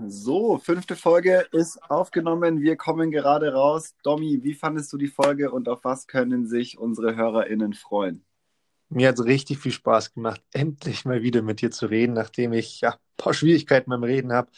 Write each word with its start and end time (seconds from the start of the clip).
So, 0.00 0.56
fünfte 0.56 0.96
Folge 0.96 1.46
ist 1.52 1.78
aufgenommen. 1.90 2.62
Wir 2.62 2.76
kommen 2.76 3.10
gerade 3.10 3.52
raus. 3.52 3.94
Domi, 4.02 4.40
wie 4.42 4.54
fandest 4.54 4.92
du 4.92 4.96
die 4.96 5.08
Folge 5.08 5.50
und 5.50 5.68
auf 5.68 5.84
was 5.84 6.06
können 6.06 6.46
sich 6.46 6.78
unsere 6.78 7.14
HörerInnen 7.14 7.74
freuen? 7.74 8.24
Mir 8.88 9.08
hat 9.08 9.18
es 9.18 9.24
richtig 9.24 9.58
viel 9.58 9.72
Spaß 9.72 10.14
gemacht, 10.14 10.42
endlich 10.52 11.04
mal 11.04 11.22
wieder 11.22 11.42
mit 11.42 11.60
dir 11.60 11.70
zu 11.70 11.86
reden, 11.86 12.14
nachdem 12.14 12.52
ich 12.52 12.80
ja 12.80 12.92
ein 12.92 12.98
paar 13.16 13.34
Schwierigkeiten 13.34 13.90
beim 13.90 14.02
Reden 14.02 14.32
habe. 14.32 14.50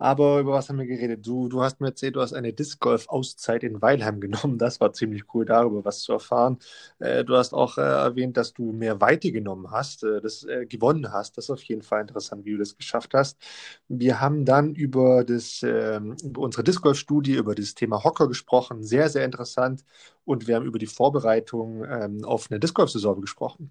Aber 0.00 0.40
über 0.40 0.52
was 0.54 0.68
haben 0.70 0.78
wir 0.78 0.86
geredet? 0.86 1.26
Du, 1.26 1.48
du 1.48 1.62
hast 1.62 1.80
mir 1.80 1.88
erzählt, 1.88 2.16
du 2.16 2.22
hast 2.22 2.32
eine 2.32 2.54
Disc 2.54 2.80
Golf 2.80 3.08
Auszeit 3.10 3.62
in 3.64 3.82
Weilheim 3.82 4.20
genommen. 4.20 4.56
Das 4.58 4.80
war 4.80 4.92
ziemlich 4.94 5.24
cool, 5.34 5.44
darüber 5.44 5.84
was 5.84 6.00
zu 6.00 6.12
erfahren. 6.14 6.58
Äh, 7.00 7.24
du 7.24 7.36
hast 7.36 7.52
auch 7.52 7.76
äh, 7.78 7.82
erwähnt, 7.82 8.36
dass 8.38 8.54
du 8.54 8.72
mehr 8.72 9.00
Weite 9.02 9.30
genommen 9.30 9.70
hast, 9.70 10.04
äh, 10.04 10.22
das 10.22 10.44
äh, 10.44 10.64
gewonnen 10.66 11.12
hast. 11.12 11.36
Das 11.36 11.46
ist 11.46 11.50
auf 11.50 11.62
jeden 11.64 11.82
Fall 11.82 12.00
interessant, 12.02 12.46
wie 12.46 12.52
du 12.52 12.58
das 12.58 12.76
geschafft 12.78 13.12
hast. 13.14 13.38
Wir 13.88 14.20
haben 14.20 14.46
dann 14.46 14.74
über 14.74 15.24
das, 15.24 15.62
ähm, 15.62 16.16
über 16.24 16.40
unsere 16.42 16.64
Disc 16.64 16.82
Golf 16.82 16.98
Studie, 16.98 17.34
über 17.34 17.54
das 17.54 17.74
Thema 17.74 18.02
Hocker 18.02 18.28
gesprochen. 18.28 18.82
Sehr, 18.84 19.10
sehr 19.10 19.26
interessant. 19.26 19.84
Und 20.24 20.46
wir 20.48 20.56
haben 20.56 20.66
über 20.66 20.78
die 20.78 20.86
Vorbereitung 20.86 21.84
ähm, 21.84 22.24
auf 22.24 22.50
eine 22.50 22.58
Disc 22.60 22.74
Golf 22.74 22.90
Saison 22.90 23.20
gesprochen. 23.20 23.70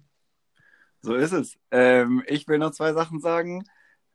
So 1.02 1.14
ist 1.14 1.32
es. 1.32 1.58
Ähm, 1.70 2.22
ich 2.26 2.46
will 2.48 2.58
noch 2.58 2.72
zwei 2.72 2.92
Sachen 2.92 3.20
sagen. 3.20 3.64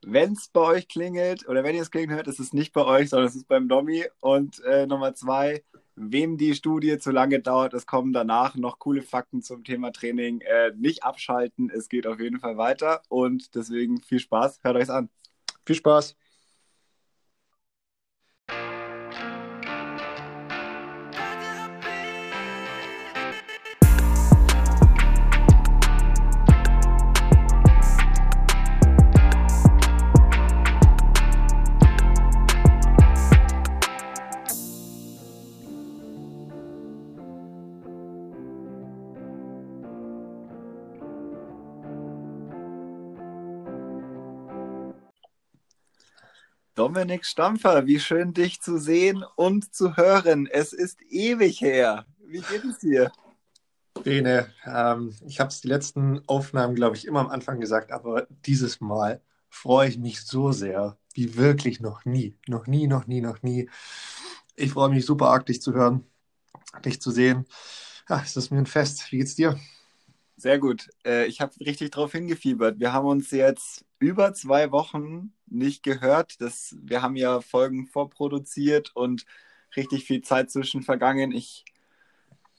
Wenn 0.07 0.33
es 0.33 0.49
bei 0.49 0.61
euch 0.61 0.87
klingelt 0.87 1.49
oder 1.49 1.63
wenn 1.63 1.75
ihr 1.75 1.81
es 1.81 1.89
klingeln 1.89 2.15
hört, 2.15 2.27
ist 2.27 2.39
es 2.39 2.53
nicht 2.53 2.73
bei 2.73 2.85
euch, 2.85 3.09
sondern 3.09 3.27
es 3.27 3.35
ist 3.35 3.47
beim 3.47 3.67
Domi. 3.67 4.05
Und 4.19 4.63
äh, 4.63 4.85
Nummer 4.85 5.15
zwei, 5.15 5.63
wem 5.95 6.37
die 6.37 6.53
Studie 6.53 6.99
zu 6.99 7.09
lange 7.09 7.39
dauert, 7.39 7.73
es 7.73 7.87
kommen 7.87 8.13
danach 8.13 8.53
noch 8.53 8.77
coole 8.77 9.01
Fakten 9.01 9.41
zum 9.41 9.63
Thema 9.63 9.91
Training. 9.91 10.41
Äh, 10.41 10.73
nicht 10.77 11.03
abschalten, 11.03 11.71
es 11.71 11.89
geht 11.89 12.05
auf 12.05 12.19
jeden 12.19 12.39
Fall 12.39 12.55
weiter. 12.55 13.01
Und 13.09 13.55
deswegen 13.55 13.99
viel 13.99 14.19
Spaß, 14.19 14.59
hört 14.61 14.75
euch 14.75 14.91
an. 14.91 15.09
Viel 15.65 15.75
Spaß. 15.75 16.15
Dominik 46.85 47.25
Stampfer, 47.25 47.87
wie 47.87 47.99
schön 47.99 48.35
dich 48.35 48.61
zu 48.61 48.77
sehen 48.77 49.25
und 49.35 49.73
zu 49.73 49.97
hören. 49.97 50.45
Es 50.45 50.71
ist 50.71 51.01
ewig 51.09 51.59
her. 51.59 52.05
Wie 52.19 52.41
geht 52.41 52.63
es 52.63 52.77
dir? 52.77 53.11
Bene, 54.03 54.53
ähm, 54.67 55.15
ich 55.25 55.39
habe 55.39 55.47
es 55.47 55.61
die 55.61 55.67
letzten 55.67 56.21
Aufnahmen, 56.27 56.75
glaube 56.75 56.95
ich, 56.95 57.07
immer 57.07 57.21
am 57.21 57.29
Anfang 57.29 57.59
gesagt, 57.59 57.91
aber 57.91 58.27
dieses 58.45 58.81
Mal 58.81 59.19
freue 59.49 59.89
ich 59.89 59.97
mich 59.97 60.21
so 60.21 60.51
sehr, 60.51 60.95
wie 61.15 61.35
wirklich 61.37 61.79
noch 61.79 62.05
nie. 62.05 62.37
Noch 62.47 62.67
nie, 62.67 62.85
noch 62.85 63.07
nie, 63.07 63.21
noch 63.21 63.41
nie. 63.41 63.67
Ich 64.55 64.73
freue 64.73 64.89
mich 64.89 65.07
super 65.07 65.29
arg, 65.29 65.47
dich 65.47 65.63
zu 65.63 65.73
hören, 65.73 66.05
dich 66.85 67.01
zu 67.01 67.09
sehen. 67.09 67.45
Ja, 68.07 68.21
es 68.23 68.37
ist 68.37 68.51
mir 68.51 68.59
ein 68.59 68.67
Fest. 68.67 69.11
Wie 69.11 69.17
geht's 69.17 69.33
dir? 69.33 69.59
Sehr 70.37 70.59
gut. 70.59 70.89
Äh, 71.03 71.25
ich 71.25 71.41
habe 71.41 71.51
richtig 71.61 71.89
drauf 71.89 72.11
hingefiebert. 72.11 72.79
Wir 72.79 72.93
haben 72.93 73.07
uns 73.07 73.31
jetzt 73.31 73.85
über 74.05 74.33
zwei 74.33 74.71
Wochen 74.71 75.33
nicht 75.47 75.83
gehört. 75.83 76.39
Das, 76.41 76.75
wir 76.81 77.01
haben 77.01 77.15
ja 77.15 77.41
Folgen 77.41 77.87
vorproduziert 77.87 78.91
und 78.95 79.25
richtig 79.75 80.05
viel 80.05 80.21
Zeit 80.21 80.51
zwischen 80.51 80.83
vergangen. 80.83 81.31
Ich, 81.31 81.65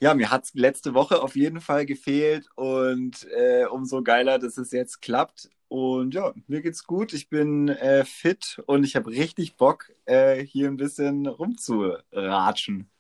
ja, 0.01 0.15
mir 0.15 0.31
hat 0.31 0.45
es 0.45 0.55
letzte 0.55 0.93
Woche 0.95 1.23
auf 1.23 1.37
jeden 1.37 1.61
Fall 1.61 1.87
gefehlt 1.87 2.49
und 2.57 3.27
äh, 3.31 3.67
umso 3.67 4.03
geiler, 4.03 4.39
dass 4.39 4.59
es 4.59 4.73
jetzt 4.73 5.01
klappt. 5.03 5.51
Und 5.69 6.15
ja, 6.15 6.35
mir 6.49 6.63
geht's 6.63 6.85
gut. 6.85 7.13
Ich 7.13 7.29
bin 7.29 7.69
äh, 7.69 8.05
fit 8.05 8.61
und 8.67 8.85
ich 8.85 8.97
habe 8.97 9.11
richtig 9.11 9.57
Bock, 9.57 9.93
äh, 10.05 10.43
hier 10.45 10.69
ein 10.69 10.77
bisschen 10.77 11.27
rumzuratschen. 11.27 12.91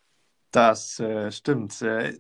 Das 0.56 0.98
äh, 1.00 1.30
stimmt. 1.32 1.82
Äh, 1.82 2.14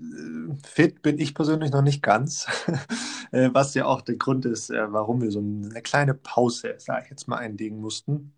fit 0.62 1.00
bin 1.00 1.18
ich 1.18 1.34
persönlich 1.34 1.70
noch 1.70 1.80
nicht 1.80 2.02
ganz, 2.02 2.46
äh, 3.32 3.48
was 3.54 3.72
ja 3.72 3.86
auch 3.86 4.02
der 4.02 4.16
Grund 4.16 4.44
ist, 4.44 4.68
äh, 4.68 4.92
warum 4.92 5.22
wir 5.22 5.30
so 5.30 5.38
eine 5.38 5.80
kleine 5.80 6.12
Pause, 6.12 6.74
sage 6.76 7.04
ich 7.04 7.10
jetzt 7.10 7.28
mal, 7.28 7.38
einlegen 7.38 7.80
mussten. 7.80 8.34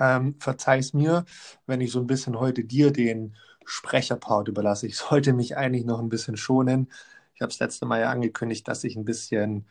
Ähm, 0.00 0.34
verzeih's 0.40 0.94
mir, 0.94 1.26
wenn 1.68 1.80
ich 1.80 1.92
so 1.92 2.00
ein 2.00 2.08
bisschen 2.08 2.40
heute 2.40 2.64
dir 2.64 2.92
den 2.92 3.36
Sprecherpart 3.64 4.48
überlasse. 4.48 4.88
Ich 4.88 4.96
sollte 5.10 5.32
mich 5.32 5.56
eigentlich 5.56 5.84
noch 5.84 6.00
ein 6.00 6.08
bisschen 6.08 6.36
schonen. 6.36 6.90
Ich 7.36 7.40
habe 7.40 7.50
das 7.50 7.60
letzte 7.60 7.86
Mal 7.86 8.00
ja 8.00 8.10
angekündigt, 8.10 8.66
dass 8.66 8.82
ich 8.82 8.96
ein 8.96 9.04
bisschen, 9.04 9.64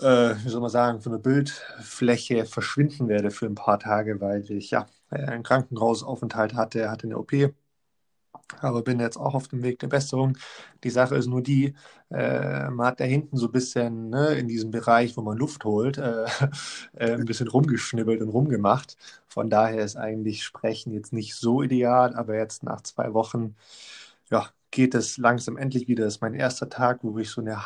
äh, 0.00 0.34
wie 0.34 0.48
soll 0.48 0.62
man 0.62 0.70
sagen, 0.70 1.00
von 1.00 1.12
der 1.12 1.20
Bildfläche 1.20 2.44
verschwinden 2.44 3.06
werde 3.06 3.30
für 3.30 3.46
ein 3.46 3.54
paar 3.54 3.78
Tage, 3.78 4.20
weil 4.20 4.50
ich 4.50 4.72
ja 4.72 4.86
einen 5.10 5.44
Krankenhausaufenthalt 5.44 6.54
hatte, 6.54 6.90
hatte 6.90 7.06
eine 7.06 7.18
OP 7.18 7.32
aber 8.60 8.82
bin 8.82 9.00
jetzt 9.00 9.16
auch 9.16 9.34
auf 9.34 9.48
dem 9.48 9.62
Weg 9.62 9.78
der 9.78 9.88
Besserung. 9.88 10.36
Die 10.84 10.90
Sache 10.90 11.16
ist 11.16 11.26
nur 11.26 11.42
die, 11.42 11.74
äh, 12.10 12.70
man 12.70 12.86
hat 12.86 13.00
da 13.00 13.04
hinten 13.04 13.36
so 13.36 13.46
ein 13.46 13.52
bisschen 13.52 14.10
ne, 14.10 14.34
in 14.34 14.48
diesem 14.48 14.70
Bereich, 14.70 15.16
wo 15.16 15.22
man 15.22 15.36
Luft 15.38 15.64
holt, 15.64 15.98
äh, 15.98 16.24
äh, 16.96 17.12
ein 17.12 17.24
bisschen 17.24 17.48
rumgeschnibbelt 17.48 18.20
und 18.22 18.28
rumgemacht. 18.28 18.96
Von 19.26 19.50
daher 19.50 19.84
ist 19.84 19.96
eigentlich 19.96 20.44
Sprechen 20.44 20.92
jetzt 20.92 21.12
nicht 21.12 21.34
so 21.34 21.62
ideal, 21.62 22.14
aber 22.14 22.36
jetzt 22.36 22.62
nach 22.62 22.80
zwei 22.82 23.14
Wochen, 23.14 23.56
ja, 24.30 24.48
geht 24.70 24.94
es 24.94 25.16
langsam 25.18 25.56
endlich 25.56 25.88
wieder. 25.88 26.04
Das 26.04 26.16
ist 26.16 26.20
mein 26.20 26.34
erster 26.34 26.68
Tag, 26.68 27.00
wo 27.02 27.18
ich 27.18 27.30
so 27.30 27.40
eine, 27.40 27.58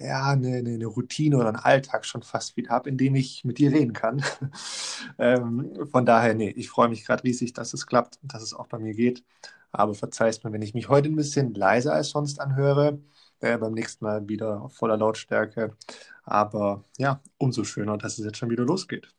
ja, 0.00 0.26
eine, 0.30 0.56
eine 0.58 0.86
Routine 0.86 1.36
oder 1.36 1.48
einen 1.48 1.56
Alltag 1.56 2.04
schon 2.04 2.22
fast 2.22 2.56
wieder 2.56 2.70
habe, 2.70 2.88
in 2.88 2.96
dem 2.98 3.14
ich 3.14 3.44
mit 3.44 3.58
dir 3.58 3.72
reden 3.72 3.92
kann. 3.92 4.22
ähm, 5.18 5.72
von 5.90 6.06
daher, 6.06 6.34
nee, 6.34 6.50
ich 6.50 6.68
freue 6.68 6.88
mich 6.88 7.04
gerade 7.04 7.24
riesig, 7.24 7.52
dass 7.54 7.74
es 7.74 7.86
klappt 7.86 8.18
und 8.22 8.34
dass 8.34 8.42
es 8.42 8.54
auch 8.54 8.66
bei 8.66 8.78
mir 8.78 8.94
geht. 8.94 9.24
Aber 9.72 9.94
verzeihst 9.94 10.44
mir, 10.44 10.52
wenn 10.52 10.62
ich 10.62 10.74
mich 10.74 10.88
heute 10.88 11.08
ein 11.08 11.16
bisschen 11.16 11.54
leiser 11.54 11.92
als 11.92 12.10
sonst 12.10 12.40
anhöre. 12.40 13.00
Äh, 13.40 13.58
beim 13.58 13.72
nächsten 13.72 14.04
Mal 14.04 14.28
wieder 14.28 14.62
auf 14.62 14.74
voller 14.74 14.96
Lautstärke. 14.96 15.76
Aber 16.24 16.84
ja, 16.98 17.22
umso 17.38 17.64
schöner, 17.64 17.96
dass 17.98 18.18
es 18.18 18.24
jetzt 18.24 18.38
schon 18.38 18.50
wieder 18.50 18.64
losgeht. 18.64 19.14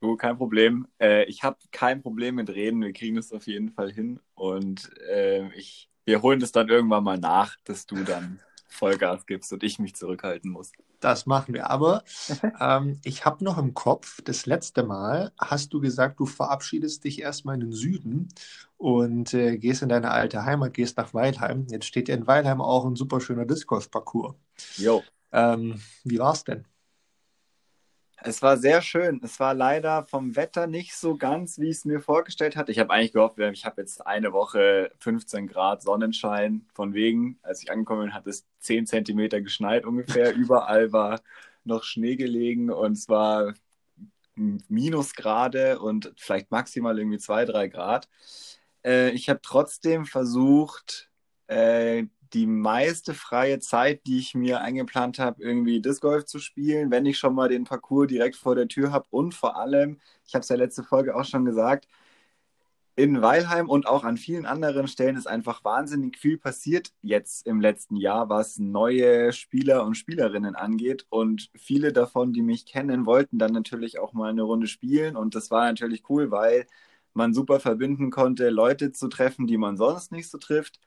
Du, 0.00 0.16
kein 0.16 0.38
Problem. 0.38 0.86
Äh, 0.98 1.24
ich 1.24 1.42
habe 1.42 1.58
kein 1.70 2.00
Problem 2.00 2.36
mit 2.36 2.48
Reden. 2.48 2.80
Wir 2.80 2.92
kriegen 2.92 3.16
das 3.16 3.32
auf 3.32 3.46
jeden 3.46 3.70
Fall 3.70 3.92
hin. 3.92 4.18
Und 4.34 4.90
äh, 5.08 5.52
ich, 5.54 5.90
wir 6.06 6.22
holen 6.22 6.40
das 6.40 6.52
dann 6.52 6.68
irgendwann 6.70 7.04
mal 7.04 7.18
nach, 7.18 7.56
dass 7.64 7.86
du 7.86 8.02
dann 8.04 8.40
Vollgas 8.66 9.26
gibst 9.26 9.52
und 9.52 9.62
ich 9.62 9.78
mich 9.78 9.94
zurückhalten 9.94 10.50
muss. 10.50 10.72
Das 11.00 11.26
machen 11.26 11.54
wir. 11.54 11.70
Aber 11.70 12.04
ähm, 12.60 13.00
ich 13.04 13.24
habe 13.24 13.42
noch 13.42 13.58
im 13.58 13.74
Kopf, 13.74 14.20
das 14.22 14.46
letzte 14.46 14.82
Mal 14.82 15.32
hast 15.38 15.72
du 15.72 15.80
gesagt, 15.80 16.20
du 16.20 16.26
verabschiedest 16.26 17.04
dich 17.04 17.20
erstmal 17.20 17.54
in 17.54 17.62
den 17.62 17.72
Süden 17.72 18.28
und 18.76 19.34
äh, 19.34 19.56
gehst 19.56 19.82
in 19.82 19.88
deine 19.88 20.10
alte 20.10 20.44
Heimat, 20.44 20.74
gehst 20.74 20.98
nach 20.98 21.14
Weilheim. 21.14 21.66
Jetzt 21.70 21.86
steht 21.86 22.08
ja 22.08 22.14
in 22.14 22.26
Weilheim 22.26 22.60
auch 22.60 22.84
ein 22.84 22.96
super 22.96 23.20
schöner 23.20 23.46
Disc 23.46 23.68
Parcours. 23.90 24.34
Jo. 24.76 25.02
Ähm, 25.32 25.80
wie 26.04 26.18
war's 26.18 26.44
denn? 26.44 26.66
Es 28.22 28.42
war 28.42 28.58
sehr 28.58 28.82
schön. 28.82 29.20
Es 29.22 29.40
war 29.40 29.54
leider 29.54 30.04
vom 30.04 30.36
Wetter 30.36 30.66
nicht 30.66 30.94
so 30.94 31.16
ganz, 31.16 31.58
wie 31.58 31.70
ich 31.70 31.78
es 31.78 31.84
mir 31.86 32.00
vorgestellt 32.00 32.54
hatte. 32.54 32.70
Ich 32.70 32.78
habe 32.78 32.92
eigentlich 32.92 33.12
gehofft, 33.12 33.38
ich 33.38 33.64
habe 33.64 33.80
jetzt 33.80 34.06
eine 34.06 34.32
Woche 34.32 34.92
15 34.98 35.46
Grad 35.46 35.82
Sonnenschein. 35.82 36.66
Von 36.74 36.92
wegen, 36.92 37.38
als 37.42 37.62
ich 37.62 37.70
angekommen 37.70 38.02
bin, 38.02 38.14
hat 38.14 38.26
es 38.26 38.46
10 38.58 38.86
Zentimeter 38.86 39.40
geschneit 39.40 39.86
ungefähr. 39.86 40.34
Überall 40.34 40.92
war 40.92 41.20
noch 41.64 41.82
Schnee 41.82 42.16
gelegen 42.16 42.70
und 42.70 42.92
es 42.92 43.08
war 43.08 43.54
Minusgrade 44.34 45.78
und 45.78 46.12
vielleicht 46.16 46.50
maximal 46.50 46.98
irgendwie 46.98 47.18
2, 47.18 47.46
3 47.46 47.68
Grad. 47.68 48.08
Äh, 48.84 49.10
ich 49.10 49.28
habe 49.28 49.40
trotzdem 49.42 50.04
versucht, 50.04 51.10
äh, 51.46 52.04
die 52.32 52.46
meiste 52.46 53.14
freie 53.14 53.58
Zeit, 53.60 54.06
die 54.06 54.18
ich 54.18 54.34
mir 54.34 54.60
eingeplant 54.60 55.18
habe, 55.18 55.42
irgendwie 55.42 55.80
Disc 55.80 56.00
Golf 56.02 56.24
zu 56.26 56.38
spielen, 56.38 56.90
wenn 56.90 57.06
ich 57.06 57.18
schon 57.18 57.34
mal 57.34 57.48
den 57.48 57.64
Parcours 57.64 58.08
direkt 58.08 58.36
vor 58.36 58.54
der 58.54 58.68
Tür 58.68 58.92
habe. 58.92 59.06
Und 59.10 59.34
vor 59.34 59.56
allem, 59.56 60.00
ich 60.26 60.34
habe 60.34 60.42
es 60.42 60.48
ja 60.48 60.56
letzte 60.56 60.84
Folge 60.84 61.16
auch 61.16 61.24
schon 61.24 61.44
gesagt, 61.44 61.88
in 62.96 63.22
Weilheim 63.22 63.68
und 63.70 63.86
auch 63.86 64.04
an 64.04 64.16
vielen 64.18 64.44
anderen 64.46 64.86
Stellen 64.86 65.16
ist 65.16 65.26
einfach 65.26 65.64
wahnsinnig 65.64 66.18
viel 66.18 66.36
passiert 66.38 66.92
jetzt 67.02 67.46
im 67.46 67.60
letzten 67.60 67.96
Jahr, 67.96 68.28
was 68.28 68.58
neue 68.58 69.32
Spieler 69.32 69.84
und 69.86 69.94
Spielerinnen 69.96 70.54
angeht. 70.54 71.06
Und 71.08 71.50
viele 71.56 71.92
davon, 71.92 72.32
die 72.32 72.42
mich 72.42 72.66
kennen, 72.66 73.06
wollten 73.06 73.38
dann 73.38 73.52
natürlich 73.52 73.98
auch 73.98 74.12
mal 74.12 74.30
eine 74.30 74.42
Runde 74.42 74.66
spielen. 74.66 75.16
Und 75.16 75.34
das 75.34 75.50
war 75.50 75.64
natürlich 75.64 76.02
cool, 76.10 76.30
weil 76.30 76.66
man 77.14 77.32
super 77.34 77.58
verbinden 77.60 78.10
konnte, 78.10 78.50
Leute 78.50 78.92
zu 78.92 79.08
treffen, 79.08 79.46
die 79.46 79.58
man 79.58 79.76
sonst 79.76 80.12
nicht 80.12 80.28
so 80.30 80.38
trifft 80.38 80.80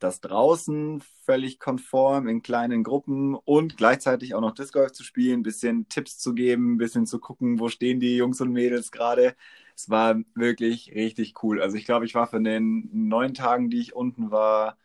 das 0.00 0.20
draußen 0.20 1.02
völlig 1.24 1.60
konform 1.60 2.26
in 2.28 2.42
kleinen 2.42 2.82
Gruppen 2.82 3.34
und 3.34 3.76
gleichzeitig 3.76 4.34
auch 4.34 4.40
noch 4.40 4.54
Disc 4.54 4.72
Golf 4.72 4.92
zu 4.92 5.04
spielen, 5.04 5.40
ein 5.40 5.44
bisschen 5.44 5.88
Tipps 5.88 6.18
zu 6.18 6.34
geben, 6.34 6.74
ein 6.74 6.78
bisschen 6.78 7.06
zu 7.06 7.20
gucken, 7.20 7.60
wo 7.60 7.68
stehen 7.68 8.00
die 8.00 8.16
Jungs 8.16 8.40
und 8.40 8.50
Mädels 8.50 8.90
gerade. 8.90 9.36
Es 9.76 9.88
war 9.88 10.16
wirklich 10.34 10.92
richtig 10.94 11.42
cool. 11.42 11.62
Also 11.62 11.76
ich 11.76 11.84
glaube, 11.84 12.06
ich 12.06 12.14
war 12.14 12.26
von 12.26 12.44
den 12.44 12.88
neun 12.92 13.34
Tagen, 13.34 13.70
die 13.70 13.80
ich 13.80 13.94
unten 13.94 14.30
war, 14.30 14.76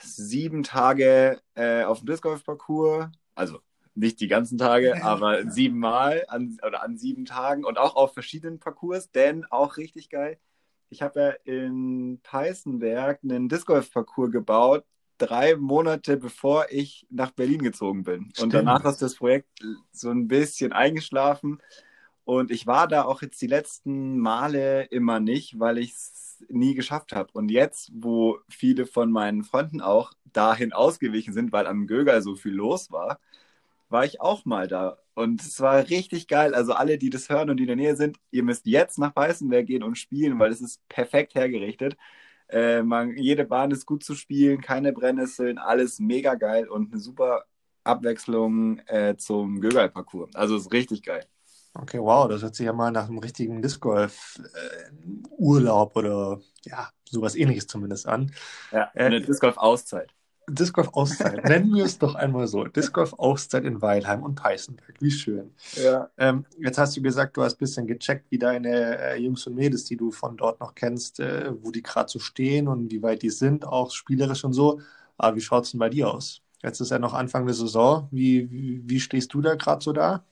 sieben 0.00 0.62
Tage 0.62 1.40
äh, 1.54 1.84
auf 1.84 1.98
dem 2.00 2.06
Disc 2.06 2.22
Golf 2.22 2.44
Parcours. 2.44 3.08
Also 3.34 3.60
nicht 3.94 4.20
die 4.20 4.28
ganzen 4.28 4.58
Tage, 4.58 4.94
aber 5.04 5.50
siebenmal 5.50 6.24
an, 6.28 6.58
oder 6.66 6.82
an 6.82 6.96
sieben 6.96 7.24
Tagen 7.24 7.64
und 7.64 7.78
auch 7.78 7.96
auf 7.96 8.12
verschiedenen 8.12 8.58
Parcours, 8.58 9.10
denn 9.10 9.44
auch 9.46 9.76
richtig 9.76 10.10
geil. 10.10 10.38
Ich 10.90 11.02
habe 11.02 11.20
ja 11.20 11.30
in 11.44 12.20
Peißenberg 12.22 13.20
einen 13.22 13.48
Disc 13.48 13.66
Golf 13.66 13.92
Parcours 13.92 14.30
gebaut, 14.30 14.84
drei 15.18 15.56
Monate 15.56 16.16
bevor 16.16 16.66
ich 16.70 17.06
nach 17.10 17.30
Berlin 17.32 17.62
gezogen 17.62 18.04
bin. 18.04 18.30
Stimmt. 18.32 18.40
Und 18.42 18.54
danach 18.54 18.84
ist 18.84 19.02
das 19.02 19.16
Projekt 19.16 19.48
so 19.92 20.10
ein 20.10 20.28
bisschen 20.28 20.72
eingeschlafen. 20.72 21.60
Und 22.24 22.50
ich 22.50 22.66
war 22.66 22.88
da 22.88 23.04
auch 23.04 23.22
jetzt 23.22 23.40
die 23.40 23.46
letzten 23.46 24.18
Male 24.18 24.84
immer 24.84 25.18
nicht, 25.18 25.58
weil 25.58 25.78
ich 25.78 25.92
es 25.92 26.44
nie 26.48 26.74
geschafft 26.74 27.14
habe. 27.14 27.30
Und 27.32 27.50
jetzt, 27.50 27.90
wo 27.94 28.38
viele 28.48 28.86
von 28.86 29.10
meinen 29.10 29.44
Freunden 29.44 29.80
auch 29.80 30.12
dahin 30.24 30.72
ausgewichen 30.72 31.32
sind, 31.32 31.52
weil 31.52 31.66
am 31.66 31.86
Göger 31.86 32.22
so 32.22 32.36
viel 32.36 32.52
los 32.52 32.90
war, 32.90 33.18
war 33.88 34.04
ich 34.04 34.20
auch 34.20 34.44
mal 34.44 34.68
da. 34.68 34.98
Und 35.14 35.40
es 35.42 35.60
war 35.60 35.88
richtig 35.88 36.28
geil. 36.28 36.54
Also 36.54 36.74
alle, 36.74 36.98
die 36.98 37.10
das 37.10 37.28
hören 37.28 37.50
und 37.50 37.56
die 37.56 37.64
in 37.64 37.68
der 37.68 37.76
Nähe 37.76 37.96
sind, 37.96 38.18
ihr 38.30 38.42
müsst 38.44 38.66
jetzt 38.66 38.98
nach 38.98 39.16
Weißenberg 39.16 39.66
gehen 39.66 39.82
und 39.82 39.98
spielen, 39.98 40.38
weil 40.38 40.52
es 40.52 40.60
ist 40.60 40.86
perfekt 40.88 41.34
hergerichtet. 41.34 41.96
Äh, 42.48 42.82
man, 42.82 43.16
jede 43.16 43.44
Bahn 43.44 43.70
ist 43.70 43.84
gut 43.84 44.04
zu 44.04 44.14
spielen, 44.14 44.60
keine 44.60 44.92
Brennnesseln, 44.92 45.58
alles 45.58 45.98
mega 45.98 46.34
geil 46.34 46.68
und 46.68 46.92
eine 46.92 47.00
super 47.00 47.44
Abwechslung 47.84 48.78
äh, 48.86 49.16
zum 49.16 49.60
Gögal-Parcours. 49.60 50.34
Also 50.34 50.56
ist 50.56 50.72
richtig 50.72 51.02
geil. 51.02 51.26
Okay, 51.74 51.98
wow, 52.00 52.28
das 52.28 52.42
hört 52.42 52.54
sich 52.54 52.66
ja 52.66 52.72
mal 52.72 52.90
nach 52.90 53.08
einem 53.08 53.18
richtigen 53.18 53.60
Disc 53.62 53.80
Golf-Urlaub 53.80 54.36
äh, 55.94 55.98
oder 55.98 56.40
ja, 56.64 56.88
sowas 57.04 57.36
ähnliches 57.36 57.66
zumindest 57.66 58.06
an. 58.08 58.32
Ja, 58.72 58.90
eine 58.94 59.16
äh, 59.16 59.20
Disc 59.20 59.40
Golf-Auszeit. 59.40 60.14
Disc 60.48 60.74
Golf 60.74 60.88
Auszeit. 60.92 61.44
Nennen 61.44 61.74
wir 61.74 61.84
es 61.84 61.98
doch 61.98 62.14
einmal 62.14 62.46
so. 62.46 62.64
Disc 62.64 62.92
Golf 62.92 63.12
Auszeit 63.14 63.64
in 63.64 63.80
Weilheim 63.82 64.22
und 64.22 64.34
Peißenberg. 64.34 64.94
Wie 65.00 65.10
schön. 65.10 65.52
Ja. 65.74 66.10
Ähm, 66.16 66.44
jetzt 66.58 66.78
hast 66.78 66.96
du 66.96 67.02
gesagt, 67.02 67.36
du 67.36 67.42
hast 67.42 67.54
ein 67.54 67.58
bisschen 67.58 67.86
gecheckt, 67.86 68.26
wie 68.30 68.38
deine 68.38 68.98
äh, 68.98 69.16
Jungs 69.20 69.46
und 69.46 69.54
Mädels, 69.54 69.84
die 69.84 69.96
du 69.96 70.10
von 70.10 70.36
dort 70.36 70.60
noch 70.60 70.74
kennst, 70.74 71.20
äh, 71.20 71.52
wo 71.62 71.70
die 71.70 71.82
gerade 71.82 72.08
so 72.08 72.18
stehen 72.18 72.68
und 72.68 72.90
wie 72.90 73.02
weit 73.02 73.22
die 73.22 73.30
sind, 73.30 73.66
auch 73.66 73.90
spielerisch 73.90 74.44
und 74.44 74.52
so. 74.52 74.80
Aber 75.16 75.36
wie 75.36 75.40
schaut 75.40 75.64
es 75.64 75.72
denn 75.72 75.80
bei 75.80 75.88
dir 75.88 76.12
aus? 76.12 76.40
Jetzt 76.62 76.80
ist 76.80 76.90
ja 76.90 76.98
noch 76.98 77.14
Anfang 77.14 77.46
der 77.46 77.54
Saison. 77.54 78.08
Wie, 78.10 78.50
wie, 78.50 78.82
wie 78.84 79.00
stehst 79.00 79.32
du 79.34 79.40
da 79.40 79.54
gerade 79.54 79.82
so 79.82 79.92
da? 79.92 80.24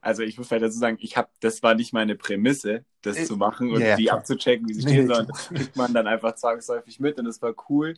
Also 0.00 0.22
ich 0.22 0.38
muss 0.38 0.48
vielleicht 0.48 0.64
dazu 0.64 0.78
sagen, 0.78 0.98
ich 1.00 1.16
habe, 1.16 1.28
das 1.40 1.62
war 1.62 1.74
nicht 1.74 1.92
meine 1.92 2.14
Prämisse, 2.14 2.84
das 3.02 3.16
ich, 3.16 3.22
äh, 3.22 3.26
zu 3.26 3.36
machen 3.36 3.72
und 3.72 3.80
ja, 3.80 3.96
die 3.96 4.04
klar. 4.04 4.18
abzuchecken, 4.18 4.68
wie 4.68 4.74
sie 4.74 4.82
stehen, 4.82 5.08
sondern 5.08 5.28
das 5.28 5.48
kriegt 5.48 5.76
man 5.76 5.92
dann 5.92 6.06
einfach 6.06 6.34
zwangsläufig 6.36 7.00
mit 7.00 7.18
und 7.18 7.24
das 7.24 7.42
war 7.42 7.54
cool 7.68 7.94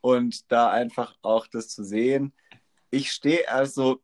und 0.00 0.50
da 0.50 0.70
einfach 0.70 1.16
auch 1.22 1.46
das 1.46 1.68
zu 1.68 1.84
sehen. 1.84 2.32
Ich 2.90 3.10
stehe 3.12 3.50
also, 3.50 4.00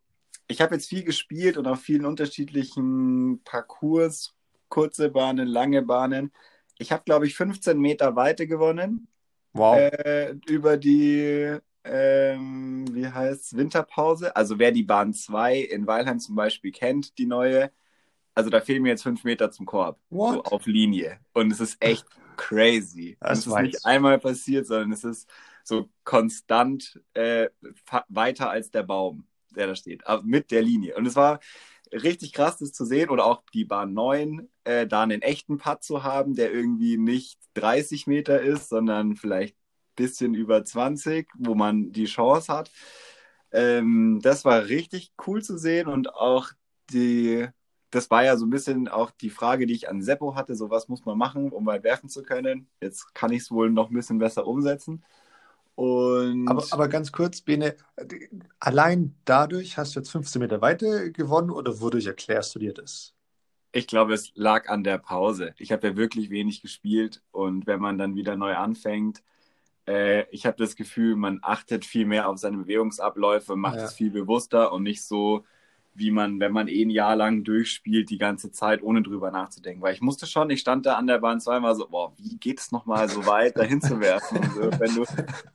ich 0.47 0.61
habe 0.61 0.75
jetzt 0.75 0.89
viel 0.89 1.05
gespielt 1.05 1.57
und 1.57 1.67
auf 1.67 1.81
vielen 1.81 2.05
unterschiedlichen 2.05 3.41
Parcours, 3.45 4.35
kurze 4.69 5.11
Bahnen, 5.11 5.47
lange 5.47 5.83
Bahnen. 5.83 6.33
Ich 6.79 6.93
habe, 6.93 7.05
glaube 7.05 7.27
ich, 7.27 7.35
15 7.37 7.79
Meter 7.79 8.17
Weite 8.17 8.47
gewonnen. 8.47 9.09
Wow. 9.53 9.79
Äh, 9.79 10.35
über 10.49 10.77
die, 10.77 11.57
ähm, 11.85 12.85
wie 12.93 13.07
heißt 13.07 13.57
Winterpause. 13.57 14.35
Also 14.35 14.59
wer 14.59 14.73
die 14.73 14.83
Bahn 14.83 15.15
2 15.15 15.59
in 15.59 15.87
Weilheim 15.87 16.19
zum 16.19 16.35
Beispiel 16.35 16.73
kennt, 16.73 17.17
die 17.19 17.27
neue, 17.27 17.71
also 18.35 18.51
da 18.51 18.61
fehlen 18.61 18.83
mir 18.83 18.91
jetzt 18.91 19.05
fünf 19.05 19.23
Meter 19.23 19.53
zum 19.53 19.65
Korb. 19.65 20.01
What? 20.11 20.35
So 20.35 20.43
auf 20.45 20.67
Linie. 20.67 21.21
Und 21.33 21.53
es 21.53 21.61
ist 21.61 21.77
echt 21.81 22.05
crazy. 22.37 23.17
Das 23.21 23.41
es 23.41 23.47
ist 23.47 23.59
nicht 23.61 23.87
einmal 23.87 24.19
passiert, 24.19 24.67
sondern 24.67 24.93
es 24.93 25.05
ist 25.05 25.31
so 25.65 25.91
konstant 26.05 27.01
äh, 27.15 27.49
weiter 28.09 28.51
als 28.51 28.71
der 28.71 28.83
Baum, 28.85 29.27
der 29.57 29.69
da 29.69 29.75
steht, 29.75 30.03
mit 30.23 30.51
der 30.51 30.63
Linie. 30.63 30.97
Und 30.97 31.07
es 31.07 31.17
war 31.17 31.41
richtig 31.93 32.33
krass, 32.33 32.59
das 32.59 32.73
zu 32.73 32.85
sehen 32.85 33.11
oder 33.11 33.25
auch 33.25 33.43
die 33.53 33.65
Bahn 33.65 33.95
9, 33.95 34.49
äh, 34.65 34.87
da 34.87 35.03
einen 35.03 35.23
echten 35.23 35.59
Putt 35.59 35.83
zu 35.83 36.03
haben, 36.03 36.35
der 36.35 36.53
irgendwie 36.53 36.97
nicht 36.99 37.39
30 37.55 38.07
Meter 38.07 38.41
ist, 38.41 38.69
sondern 38.69 39.17
vielleicht 39.17 39.57
ein 39.57 39.97
bisschen 39.97 40.35
über 40.35 40.65
20, 40.65 41.29
wo 41.39 41.55
man 41.55 41.93
die 41.93 42.07
Chance 42.07 42.53
hat. 42.53 42.71
Ähm, 43.53 44.21
das 44.23 44.45
war 44.45 44.67
richtig 44.67 45.13
cool 45.27 45.43
zu 45.43 45.59
sehen 45.59 45.89
und 45.89 46.15
auch 46.15 46.51
die, 46.91 47.47
das 47.91 48.11
war 48.11 48.25
ja 48.25 48.37
so 48.37 48.47
ein 48.47 48.51
bisschen 48.51 48.89
auch 48.89 49.11
die 49.13 49.31
Frage, 49.31 49.67
die 49.67 49.75
ich 49.75 49.89
an 49.89 50.03
Seppo 50.03 50.35
hatte, 50.35 50.57
so 50.57 50.71
was 50.71 50.89
muss 50.89 51.05
man 51.05 51.17
machen, 51.19 51.51
um 51.53 51.65
weit 51.67 51.85
werfen 51.85 52.09
zu 52.09 52.23
können. 52.23 52.69
Jetzt 52.81 53.15
kann 53.15 53.33
ich 53.33 53.43
es 53.43 53.51
wohl 53.51 53.71
noch 53.71 53.91
ein 53.91 53.95
bisschen 53.95 54.19
besser 54.19 54.47
umsetzen. 54.47 55.05
Und 55.77 56.47
aber, 56.49 56.65
aber 56.71 56.89
ganz 56.89 57.11
kurz, 57.11 57.41
Bene, 57.41 57.77
allein 58.61 59.17
dadurch 59.25 59.77
hast 59.77 59.95
du 59.95 60.01
jetzt 60.01 60.11
15 60.11 60.41
Meter 60.41 60.61
Weite 60.61 61.11
gewonnen 61.11 61.51
oder 61.51 61.81
wodurch 61.81 62.07
erklärst 62.07 62.55
du 62.55 62.61
dir 62.61 62.73
das? 62.73 63.13
Ich 63.73 63.89
glaube, 63.89 64.15
es 64.15 64.31
lag 64.35 64.69
an 64.69 64.85
der 64.85 64.99
Pause. 64.99 65.53
Ich 65.59 65.73
habe 65.73 65.89
ja 65.89 65.97
wirklich 65.97 66.31
wenig 66.31 66.63
gespielt 66.63 67.23
und 67.33 67.67
wenn 67.67 67.81
man 67.81 67.99
dann 67.99 68.15
wieder 68.15 68.37
neu 68.37 68.55
anfängt, 68.55 69.23
äh, 69.87 70.27
ich 70.31 70.47
habe 70.47 70.57
das 70.57 70.77
Gefühl, 70.77 71.17
man 71.17 71.41
achtet 71.43 71.85
viel 71.85 72.07
mehr 72.07 72.29
auf 72.29 72.39
seine 72.39 72.59
Bewegungsabläufe, 72.59 73.57
macht 73.57 73.79
ja. 73.79 73.85
es 73.85 73.95
viel 73.95 74.11
bewusster 74.11 74.73
und 74.73 74.85
nicht 74.85 75.05
so, 75.05 75.45
wie 75.95 76.11
man, 76.11 76.41
wenn 76.41 76.53
man 76.53 76.69
eh 76.69 76.85
ein 76.85 76.91
Jahr 76.91 77.17
lang 77.17 77.45
durchspielt, 77.45 78.11
die 78.11 78.19
ganze 78.19 78.51
Zeit, 78.51 78.83
ohne 78.83 79.03
drüber 79.03 79.31
nachzudenken. 79.31 79.83
Weil 79.83 79.95
ich 79.95 80.01
musste 80.01 80.27
schon, 80.27 80.51
ich 80.51 80.61
stand 80.61 80.87
da 80.87 80.95
an 80.95 81.07
der 81.07 81.19
Bahn 81.19 81.41
zweimal 81.41 81.75
so, 81.75 81.89
boah, 81.89 82.13
wie 82.19 82.37
geht 82.37 82.61
es 82.61 82.73
nochmal 82.73 83.09
so 83.09 83.27
weit, 83.27 83.57
dahin 83.57 83.81
zu 83.81 84.01
werfen? 84.01 84.39
So, 84.55 84.71
wenn 84.79 84.95
du 84.95 85.05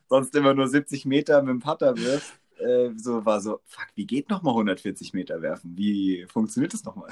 sonst 0.07 0.35
immer 0.35 0.53
nur 0.53 0.67
70 0.67 1.05
Meter 1.05 1.41
mit 1.41 1.49
dem 1.49 1.59
Putter 1.59 1.97
wirst, 1.97 2.33
äh, 2.59 2.91
so 2.95 3.25
war 3.25 3.41
so, 3.41 3.59
fuck, 3.65 3.87
wie 3.95 4.05
geht 4.05 4.29
nochmal 4.29 4.53
140 4.53 5.13
Meter 5.13 5.41
werfen? 5.41 5.75
Wie 5.75 6.25
funktioniert 6.27 6.73
das 6.73 6.83
nochmal? 6.83 7.11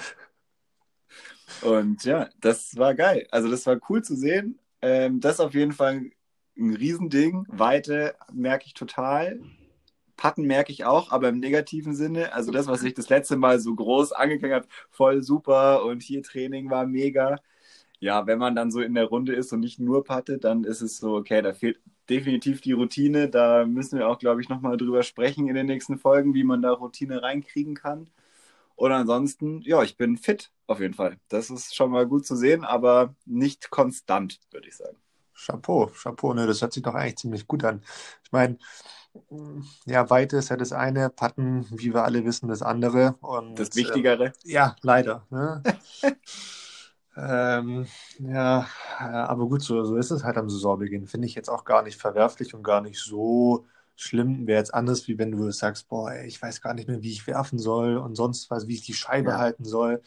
Und 1.62 2.04
ja, 2.04 2.30
das 2.40 2.76
war 2.78 2.94
geil. 2.96 3.28
Also 3.32 3.50
das 3.50 3.66
war 3.66 3.78
cool 3.90 4.04
zu 4.04 4.16
sehen. 4.16 4.60
Ähm, 4.82 5.20
das 5.20 5.40
auf 5.40 5.54
jeden 5.54 5.72
Fall 5.72 6.12
ein 6.58 6.74
Riesending. 6.76 7.46
Weite 7.50 8.16
merke 8.32 8.66
ich 8.66 8.74
total. 8.74 9.40
Patten 10.18 10.44
merke 10.44 10.72
ich 10.72 10.86
auch, 10.86 11.12
aber 11.12 11.30
im 11.30 11.40
negativen 11.40 11.96
Sinne. 11.96 12.34
Also 12.34 12.52
das, 12.52 12.68
was 12.68 12.84
ich 12.84 12.94
das 12.94 13.10
letzte 13.10 13.38
Mal 13.38 13.60
so 13.60 13.74
groß 13.76 14.12
angefangen 14.12 14.54
habe, 14.54 14.68
voll 14.90 15.24
super 15.24 15.86
und 15.86 16.04
hier 16.04 16.24
Training 16.24 16.70
war 16.70 16.86
mega. 16.86 17.38
Ja, 18.00 18.28
wenn 18.28 18.40
man 18.40 18.56
dann 18.56 18.72
so 18.72 18.82
in 18.82 18.94
der 18.96 19.06
Runde 19.06 19.34
ist 19.34 19.54
und 19.54 19.62
nicht 19.62 19.80
nur 19.80 20.04
pattet, 20.04 20.44
dann 20.44 20.64
ist 20.64 20.82
es 20.82 20.98
so, 20.98 21.16
okay, 21.16 21.42
da 21.42 21.54
fehlt 21.54 21.80
definitiv 22.10 22.62
die 22.62 22.74
Routine. 22.74 23.30
Da 23.30 23.66
müssen 23.66 23.98
wir 24.00 24.08
auch, 24.08 24.20
glaube 24.20 24.42
ich, 24.42 24.50
nochmal 24.50 24.78
drüber 24.78 25.04
sprechen 25.04 25.48
in 25.48 25.56
den 25.56 25.66
nächsten 25.68 25.98
Folgen, 25.98 26.34
wie 26.34 26.44
man 26.44 26.62
da 26.62 26.72
Routine 26.72 27.22
reinkriegen 27.24 27.76
kann. 27.76 28.10
Und 28.76 28.92
ansonsten, 28.92 29.62
ja, 29.62 29.82
ich 29.84 29.98
bin 29.98 30.18
fit 30.18 30.52
auf 30.68 30.80
jeden 30.80 30.94
Fall. 30.94 31.18
Das 31.30 31.50
ist 31.50 31.76
schon 31.76 31.92
mal 31.92 32.06
gut 32.06 32.26
zu 32.26 32.36
sehen, 32.36 32.64
aber 32.64 33.16
nicht 33.26 33.72
konstant, 33.72 34.40
würde 34.52 34.68
ich 34.68 34.78
sagen. 34.78 34.98
Chapeau, 35.34 35.88
Chapeau, 35.88 36.34
ne, 36.34 36.46
das 36.48 36.62
hört 36.62 36.74
sich 36.74 36.84
doch 36.84 36.94
eigentlich 36.96 37.18
ziemlich 37.18 37.48
gut 37.48 37.64
an. 37.64 37.82
Ich 38.24 38.32
meine, 38.32 38.58
ja, 39.86 40.10
Weite 40.10 40.38
ist 40.38 40.50
ja 40.50 40.58
das 40.58 40.72
eine, 40.72 41.10
Patten, 41.10 41.66
wie 41.72 41.94
wir 41.94 42.04
alle 42.04 42.26
wissen, 42.26 42.48
das 42.48 42.62
andere. 42.62 43.16
Und, 43.22 43.60
das 43.60 43.76
Wichtigere? 43.76 44.28
Äh, 44.28 44.32
ja, 44.44 44.76
leider. 44.82 45.26
Ne? 45.30 45.64
ähm, 47.18 47.88
ja, 48.20 48.68
aber 49.00 49.48
gut, 49.48 49.62
so, 49.62 49.84
so 49.84 49.96
ist 49.98 50.12
es 50.12 50.24
halt 50.24 50.38
am 50.38 50.50
Saisonbeginn. 50.50 51.08
Finde 51.08 51.28
ich 51.28 51.36
jetzt 51.36 51.50
auch 51.50 51.66
gar 51.66 51.84
nicht 51.84 52.00
verwerflich 52.00 52.54
und 52.54 52.64
gar 52.64 52.82
nicht 52.82 53.00
so 53.00 53.66
schlimm. 53.96 54.48
Wäre 54.48 54.60
jetzt 54.60 54.74
anders, 54.74 55.08
wie 55.08 55.18
wenn 55.18 55.32
du 55.32 55.52
sagst, 55.52 55.88
boah, 55.90 56.12
ey, 56.12 56.28
ich 56.28 56.42
weiß 56.42 56.62
gar 56.62 56.74
nicht 56.74 56.88
mehr, 56.88 57.02
wie 57.02 57.12
ich 57.12 57.28
werfen 57.28 57.60
soll 57.60 57.98
und 57.98 58.16
sonst 58.16 58.50
was, 58.50 58.68
wie 58.68 58.76
ich 58.76 58.82
die 58.82 58.94
Scheibe 58.94 59.32
ja. 59.32 59.38
halten 59.38 59.66
soll. 59.66 60.02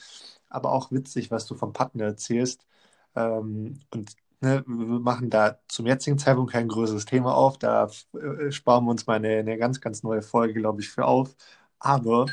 Aber 0.49 0.73
auch 0.73 0.91
witzig, 0.93 1.31
was 1.31 1.47
du 1.47 1.55
vom 1.55 1.73
Patten 1.73 2.01
erzählst. 2.01 2.67
Ähm, 3.15 3.81
und 3.91 4.11
Ne, 4.43 4.65
wir 4.67 5.01
machen 5.01 5.29
da 5.29 5.59
zum 5.69 5.87
jetzigen 5.87 6.19
Zeitpunkt 6.19 6.53
kein 6.53 6.69
größeres 6.69 7.05
Thema 7.05 7.35
auf. 7.35 7.59
Da 7.59 7.91
äh, 8.15 8.51
sparen 8.51 8.85
wir 8.87 8.91
uns 8.91 9.07
mal 9.07 9.17
eine, 9.17 9.39
eine 9.39 9.59
ganz, 9.59 9.81
ganz 9.81 10.03
neue 10.03 10.23
Folge, 10.23 10.55
glaube 10.55 10.81
ich, 10.81 10.89
für 10.89 11.05
auf. 11.05 11.37
Aber 11.79 12.27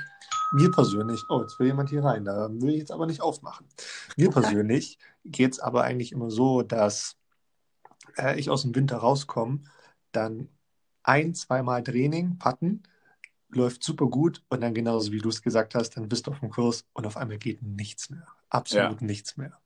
mir 0.52 0.72
persönlich, 0.72 1.22
oh, 1.30 1.42
jetzt 1.42 1.60
will 1.60 1.68
jemand 1.68 1.90
hier 1.90 2.04
rein, 2.04 2.24
da 2.24 2.50
will 2.50 2.72
ich 2.72 2.80
jetzt 2.80 2.92
aber 2.92 3.06
nicht 3.06 3.22
aufmachen. 3.22 3.68
Mir 4.16 4.30
persönlich 4.30 5.00
geht 5.26 5.54
es 5.54 5.60
aber 5.60 5.84
eigentlich 5.84 6.12
immer 6.12 6.30
so, 6.30 6.62
dass 6.62 7.18
äh, 8.18 8.40
ich 8.40 8.50
aus 8.50 8.62
dem 8.62 8.76
Winter 8.76 8.98
rauskomme, 8.98 9.62
dann 10.12 10.50
ein, 11.04 11.34
zweimal 11.34 11.84
Training, 11.84 12.38
Patten, 12.38 12.84
läuft 13.50 13.84
super 13.84 14.08
gut 14.08 14.44
und 14.50 14.62
dann 14.62 14.74
genauso 14.74 15.12
wie 15.12 15.20
du 15.20 15.30
es 15.30 15.42
gesagt 15.42 15.76
hast, 15.76 15.92
dann 15.92 16.10
bist 16.10 16.28
du 16.28 16.32
auf 16.32 16.40
dem 16.40 16.50
Kurs 16.50 16.86
und 16.94 17.06
auf 17.06 17.18
einmal 17.18 17.38
geht 17.38 17.62
nichts 17.62 18.10
mehr. 18.10 18.28
Absolut 18.50 19.02
ja. 19.02 19.08
nichts 19.08 19.38
mehr. 19.38 19.60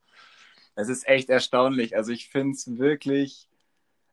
Es 0.76 0.90
ist 0.90 1.08
echt 1.08 1.30
erstaunlich. 1.30 1.96
Also 1.96 2.12
ich 2.12 2.30
finde 2.30 2.54
es 2.54 2.78
wirklich, 2.78 3.50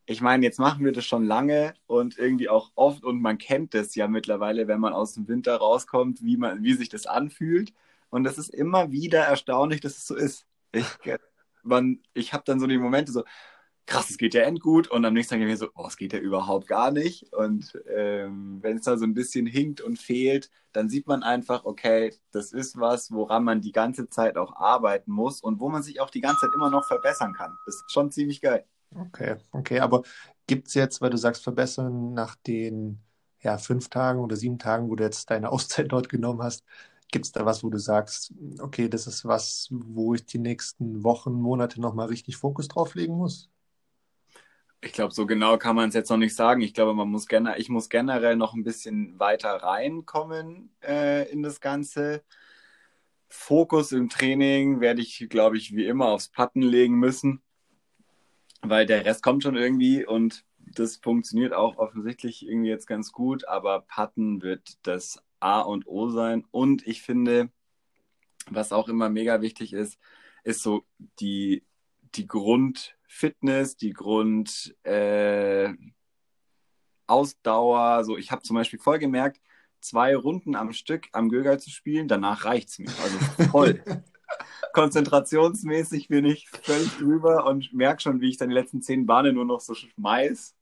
ich 0.06 0.20
meine, 0.20 0.44
jetzt 0.44 0.58
machen 0.58 0.84
wir 0.84 0.92
das 0.92 1.04
schon 1.04 1.24
lange 1.24 1.74
und 1.86 2.18
irgendwie 2.18 2.48
auch 2.48 2.72
oft 2.74 3.04
und 3.04 3.20
man 3.20 3.38
kennt 3.38 3.74
das 3.74 3.94
ja 3.94 4.08
mittlerweile, 4.08 4.68
wenn 4.68 4.80
man 4.80 4.92
aus 4.92 5.14
dem 5.14 5.28
Winter 5.28 5.56
rauskommt, 5.56 6.22
wie, 6.22 6.36
man, 6.36 6.62
wie 6.62 6.74
sich 6.74 6.88
das 6.88 7.06
anfühlt. 7.06 7.72
Und 8.10 8.26
es 8.26 8.38
ist 8.38 8.48
immer 8.50 8.90
wieder 8.90 9.20
erstaunlich, 9.20 9.80
dass 9.80 9.98
es 9.98 10.06
so 10.06 10.16
ist. 10.16 10.46
Ich, 10.72 10.86
man, 11.62 12.00
ich 12.14 12.32
habe 12.32 12.44
dann 12.46 12.60
so 12.60 12.66
die 12.66 12.78
Momente 12.78 13.12
so, 13.12 13.24
krass, 13.88 14.11
es 14.11 14.18
geht 14.18 14.35
ja 14.35 14.42
endgut. 14.42 14.88
Und 14.88 15.04
am 15.04 15.14
nächsten 15.14 15.33
Tag 15.33 15.40
denke 15.40 15.52
ich 15.52 15.61
mir 15.61 15.66
so, 15.66 15.73
oh, 15.75 15.87
es 15.88 15.97
geht 15.97 16.12
ja 16.12 16.18
überhaupt 16.18 16.68
gar 16.68 16.90
nicht. 16.90 17.33
Und 17.33 17.76
ähm, 17.88 18.59
wenn 18.62 18.76
es 18.76 18.85
da 18.85 18.97
so 18.97 19.04
ein 19.04 19.14
bisschen 19.14 19.47
hinkt 19.47 19.80
und 19.80 19.99
fehlt, 19.99 20.50
dann 20.73 20.88
sieht 20.88 21.07
man 21.07 21.23
einfach, 21.23 21.64
okay, 21.64 22.14
das 22.30 22.52
ist 22.52 22.78
was, 22.78 23.11
woran 23.11 23.45
man 23.45 23.61
die 23.61 23.73
ganze 23.73 24.09
Zeit 24.09 24.37
auch 24.37 24.54
arbeiten 24.54 25.11
muss 25.11 25.40
und 25.40 25.59
wo 25.59 25.68
man 25.71 25.83
sich 25.83 26.00
auch 26.00 26.11
die 26.11 26.21
ganze 26.21 26.42
Zeit 26.42 26.50
immer 26.54 26.71
noch 26.71 26.87
verbessern 26.87 27.33
kann. 27.33 27.57
Das 27.66 27.76
ist 27.76 27.90
schon 27.90 28.11
ziemlich 28.12 28.40
geil. 28.40 28.64
Okay, 28.95 29.37
okay, 29.52 29.80
aber 29.80 30.02
gibt 30.47 30.68
es 30.68 30.75
jetzt, 30.75 31.00
weil 31.00 31.11
du 31.11 31.18
sagst, 31.18 31.42
verbessern 31.42 32.14
nach 32.14 32.37
den 32.37 33.00
ja, 33.40 33.59
fünf 33.59 33.88
Tagen 33.88 34.21
oder 34.21 34.37
sieben 34.37 34.59
Tagen, 34.59 34.88
wo 34.88 34.97
du 34.97 35.04
jetzt 35.04 35.30
deine 35.30 35.50
Auszeit 35.52 35.90
dort 35.90 36.09
genommen 36.09 36.42
hast, 36.42 36.64
gibt 37.11 37.25
es 37.25 37.33
da 37.33 37.47
was, 37.47 37.64
wo 37.64 37.71
du 37.71 37.78
sagst, 37.78 38.35
okay, 38.61 38.88
das 38.88 39.07
ist 39.07 39.25
was, 39.25 39.68
wo 39.71 40.14
ich 40.14 40.26
die 40.26 40.38
nächsten 40.38 41.02
Wochen, 41.04 41.33
Monate 41.33 41.80
nochmal 41.80 42.09
richtig 42.09 42.37
Fokus 42.37 42.68
drauf 42.68 42.95
legen 42.95 43.16
muss? 43.16 43.50
Ich 44.80 44.92
glaube, 44.92 45.12
so 45.12 45.26
genau 45.26 45.58
kann 45.58 45.75
man 45.75 45.88
es 45.88 45.94
jetzt 45.94 46.08
noch 46.08 46.16
nicht 46.18 46.37
sagen. 46.37 46.61
Ich 46.61 46.73
glaube, 46.73 46.94
man 46.94 47.08
muss 47.08 47.26
generell, 47.26 47.61
ich 47.61 47.68
muss 47.68 47.88
generell 47.88 48.37
noch 48.37 48.54
ein 48.54 48.62
bisschen 48.62 49.18
weiter 49.18 49.50
reinkommen 49.50 50.70
äh, 50.82 51.28
in 51.30 51.42
das 51.42 51.61
Ganze. 51.61 52.23
Fokus 53.28 53.92
im 53.92 54.08
Training 54.08 54.80
werde 54.80 55.02
ich, 55.02 55.26
glaube 55.28 55.58
ich, 55.58 55.75
wie 55.75 55.87
immer 55.87 56.08
aufs 56.08 56.28
Patten 56.28 56.62
legen 56.62 56.94
müssen, 56.94 57.42
weil 58.62 58.87
der 58.87 59.04
Rest 59.04 59.23
kommt 59.23 59.42
schon 59.42 59.56
irgendwie 59.56 60.06
und 60.06 60.44
das 60.58 60.97
funktioniert 60.97 61.52
auch 61.52 61.76
offensichtlich 61.76 62.47
irgendwie 62.47 62.70
jetzt 62.70 62.87
ganz 62.87 63.12
gut, 63.12 63.47
aber 63.49 63.80
Patten 63.82 64.42
wird 64.42 64.78
das 64.87 65.23
A 65.40 65.61
und 65.61 65.87
O 65.87 66.08
sein. 66.08 66.44
Und 66.50 66.87
ich 66.87 67.02
finde, 67.02 67.50
was 68.50 68.73
auch 68.73 68.88
immer 68.88 69.08
mega 69.08 69.40
wichtig 69.40 69.73
ist, 69.73 69.99
ist 70.44 70.62
so 70.62 70.85
die, 71.20 71.64
die 72.14 72.26
Grundfitness, 73.08 73.76
die 73.76 73.92
Grund 73.92 74.76
äh, 74.84 75.72
Ausdauer. 77.06 78.04
So, 78.04 78.16
ich 78.16 78.30
habe 78.30 78.42
zum 78.42 78.54
Beispiel 78.54 78.78
voll 78.78 78.98
gemerkt, 78.98 79.40
zwei 79.80 80.14
Runden 80.14 80.54
am 80.54 80.72
Stück 80.72 81.06
am 81.12 81.28
Göger 81.28 81.58
zu 81.58 81.70
spielen, 81.70 82.08
danach 82.08 82.44
reicht 82.44 82.68
es 82.68 82.78
mir. 82.78 82.90
Also 83.02 83.50
voll. 83.50 83.82
Konzentrationsmäßig 84.74 86.08
bin 86.08 86.26
ich 86.26 86.48
völlig 86.50 86.96
drüber 86.98 87.46
und 87.46 87.72
merke 87.72 88.02
schon, 88.02 88.20
wie 88.20 88.28
ich 88.28 88.36
dann 88.36 88.50
die 88.50 88.54
letzten 88.54 88.82
zehn 88.82 89.06
Bahnen 89.06 89.34
nur 89.34 89.46
noch 89.46 89.60
so 89.60 89.74
schmeiß 89.74 90.54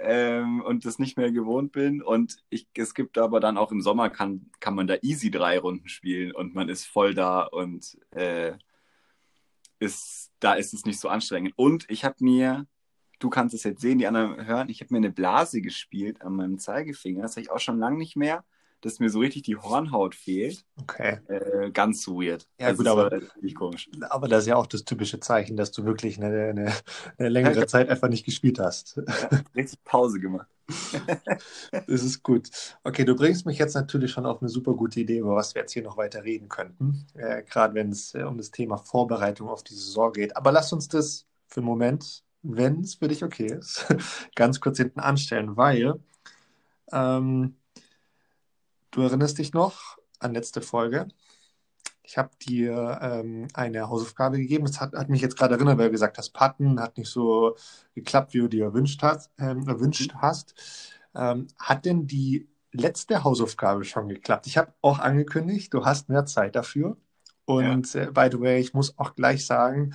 ähm, 0.00 0.62
und 0.62 0.86
das 0.86 0.98
nicht 0.98 1.18
mehr 1.18 1.30
gewohnt 1.30 1.72
bin. 1.72 2.02
Und 2.02 2.38
ich, 2.48 2.66
es 2.74 2.94
gibt 2.94 3.18
aber 3.18 3.38
dann 3.38 3.58
auch 3.58 3.70
im 3.70 3.82
Sommer, 3.82 4.08
kann, 4.08 4.50
kann 4.60 4.74
man 4.74 4.86
da 4.86 4.96
easy 5.02 5.30
drei 5.30 5.58
Runden 5.58 5.88
spielen 5.88 6.32
und 6.32 6.54
man 6.54 6.70
ist 6.70 6.86
voll 6.86 7.14
da 7.14 7.42
und 7.42 7.98
äh, 8.12 8.54
ist, 9.86 10.30
da 10.40 10.54
ist 10.54 10.74
es 10.74 10.84
nicht 10.84 11.00
so 11.00 11.08
anstrengend. 11.08 11.54
Und 11.56 11.86
ich 11.88 12.04
habe 12.04 12.16
mir, 12.20 12.66
du 13.18 13.30
kannst 13.30 13.54
es 13.54 13.64
jetzt 13.64 13.80
sehen, 13.80 13.98
die 13.98 14.06
anderen 14.06 14.46
hören, 14.46 14.68
ich 14.68 14.80
habe 14.80 14.92
mir 14.92 14.98
eine 14.98 15.10
Blase 15.10 15.60
gespielt 15.62 16.22
an 16.22 16.36
meinem 16.36 16.58
Zeigefinger. 16.58 17.22
Das 17.22 17.32
habe 17.32 17.42
ich 17.42 17.50
auch 17.50 17.60
schon 17.60 17.78
lange 17.78 17.98
nicht 17.98 18.16
mehr 18.16 18.44
dass 18.80 18.98
mir 18.98 19.10
so 19.10 19.20
richtig 19.20 19.42
die 19.42 19.56
Hornhaut 19.56 20.14
fehlt. 20.14 20.64
Okay. 20.80 21.18
Äh, 21.28 21.70
ganz 21.70 22.06
weird. 22.06 22.46
Ja, 22.60 22.68
das 22.68 22.78
gut, 22.78 22.86
aber, 22.86 23.10
komisch. 23.54 23.88
aber 24.08 24.28
das 24.28 24.44
ist 24.44 24.48
ja 24.48 24.56
auch 24.56 24.66
das 24.66 24.84
typische 24.84 25.20
Zeichen, 25.20 25.56
dass 25.56 25.72
du 25.72 25.84
wirklich 25.84 26.18
eine, 26.18 26.50
eine, 26.50 26.72
eine 27.18 27.28
längere 27.28 27.60
ja, 27.60 27.66
Zeit 27.66 27.88
einfach 27.88 28.08
nicht 28.08 28.24
gespielt 28.24 28.58
hast. 28.58 28.96
Ja, 28.96 29.40
richtig 29.54 29.82
Pause 29.84 30.20
gemacht. 30.20 30.48
das 31.86 32.02
ist 32.02 32.22
gut. 32.22 32.50
Okay, 32.82 33.04
du 33.04 33.14
bringst 33.14 33.46
mich 33.46 33.58
jetzt 33.58 33.74
natürlich 33.74 34.10
schon 34.10 34.26
auf 34.26 34.42
eine 34.42 34.48
super 34.48 34.74
gute 34.74 35.00
Idee, 35.00 35.18
über 35.18 35.36
was 35.36 35.54
wir 35.54 35.62
jetzt 35.62 35.72
hier 35.72 35.82
noch 35.82 35.96
weiter 35.96 36.24
reden 36.24 36.48
könnten. 36.48 37.06
Äh, 37.14 37.42
Gerade 37.44 37.74
wenn 37.74 37.90
es 37.90 38.14
äh, 38.14 38.22
um 38.22 38.36
das 38.36 38.50
Thema 38.50 38.76
Vorbereitung 38.76 39.48
auf 39.48 39.62
die 39.62 39.74
Saison 39.74 40.12
geht. 40.12 40.36
Aber 40.36 40.52
lass 40.52 40.72
uns 40.72 40.88
das 40.88 41.26
für 41.46 41.60
einen 41.60 41.66
Moment, 41.66 42.24
wenn 42.42 42.80
es 42.80 42.96
für 42.96 43.08
dich 43.08 43.24
okay 43.24 43.46
ist, 43.46 43.86
ganz 44.34 44.60
kurz 44.60 44.78
hinten 44.78 45.00
anstellen, 45.00 45.56
weil 45.56 46.00
ähm, 46.92 47.56
Du 48.96 49.02
erinnerst 49.02 49.36
dich 49.36 49.52
noch 49.52 49.98
an 50.20 50.32
letzte 50.32 50.62
Folge. 50.62 51.08
Ich 52.02 52.16
habe 52.16 52.30
dir 52.40 52.98
ähm, 53.02 53.46
eine 53.52 53.90
Hausaufgabe 53.90 54.38
gegeben. 54.38 54.64
Es 54.64 54.80
hat, 54.80 54.94
hat, 54.94 55.10
mich 55.10 55.20
jetzt 55.20 55.36
gerade 55.36 55.54
erinnert, 55.54 55.76
weil 55.76 55.88
du 55.88 55.92
gesagt 55.92 56.16
hast, 56.16 56.30
Patten 56.30 56.80
hat 56.80 56.96
nicht 56.96 57.10
so 57.10 57.56
geklappt, 57.94 58.32
wie 58.32 58.38
du 58.38 58.48
dir 58.48 58.64
erwünscht 58.64 59.02
hast. 59.02 59.30
Ähm, 59.38 59.68
erwünscht 59.68 60.14
hast. 60.14 60.54
Ähm, 61.14 61.48
hat 61.58 61.84
denn 61.84 62.06
die 62.06 62.48
letzte 62.72 63.22
Hausaufgabe 63.22 63.84
schon 63.84 64.08
geklappt? 64.08 64.46
Ich 64.46 64.56
habe 64.56 64.72
auch 64.80 64.98
angekündigt, 64.98 65.74
du 65.74 65.84
hast 65.84 66.08
mehr 66.08 66.24
Zeit 66.24 66.56
dafür. 66.56 66.96
Und 67.44 67.92
ja. 67.92 68.04
äh, 68.04 68.10
by 68.10 68.30
the 68.32 68.40
way, 68.40 68.60
ich 68.60 68.72
muss 68.72 68.98
auch 68.98 69.14
gleich 69.14 69.44
sagen, 69.44 69.94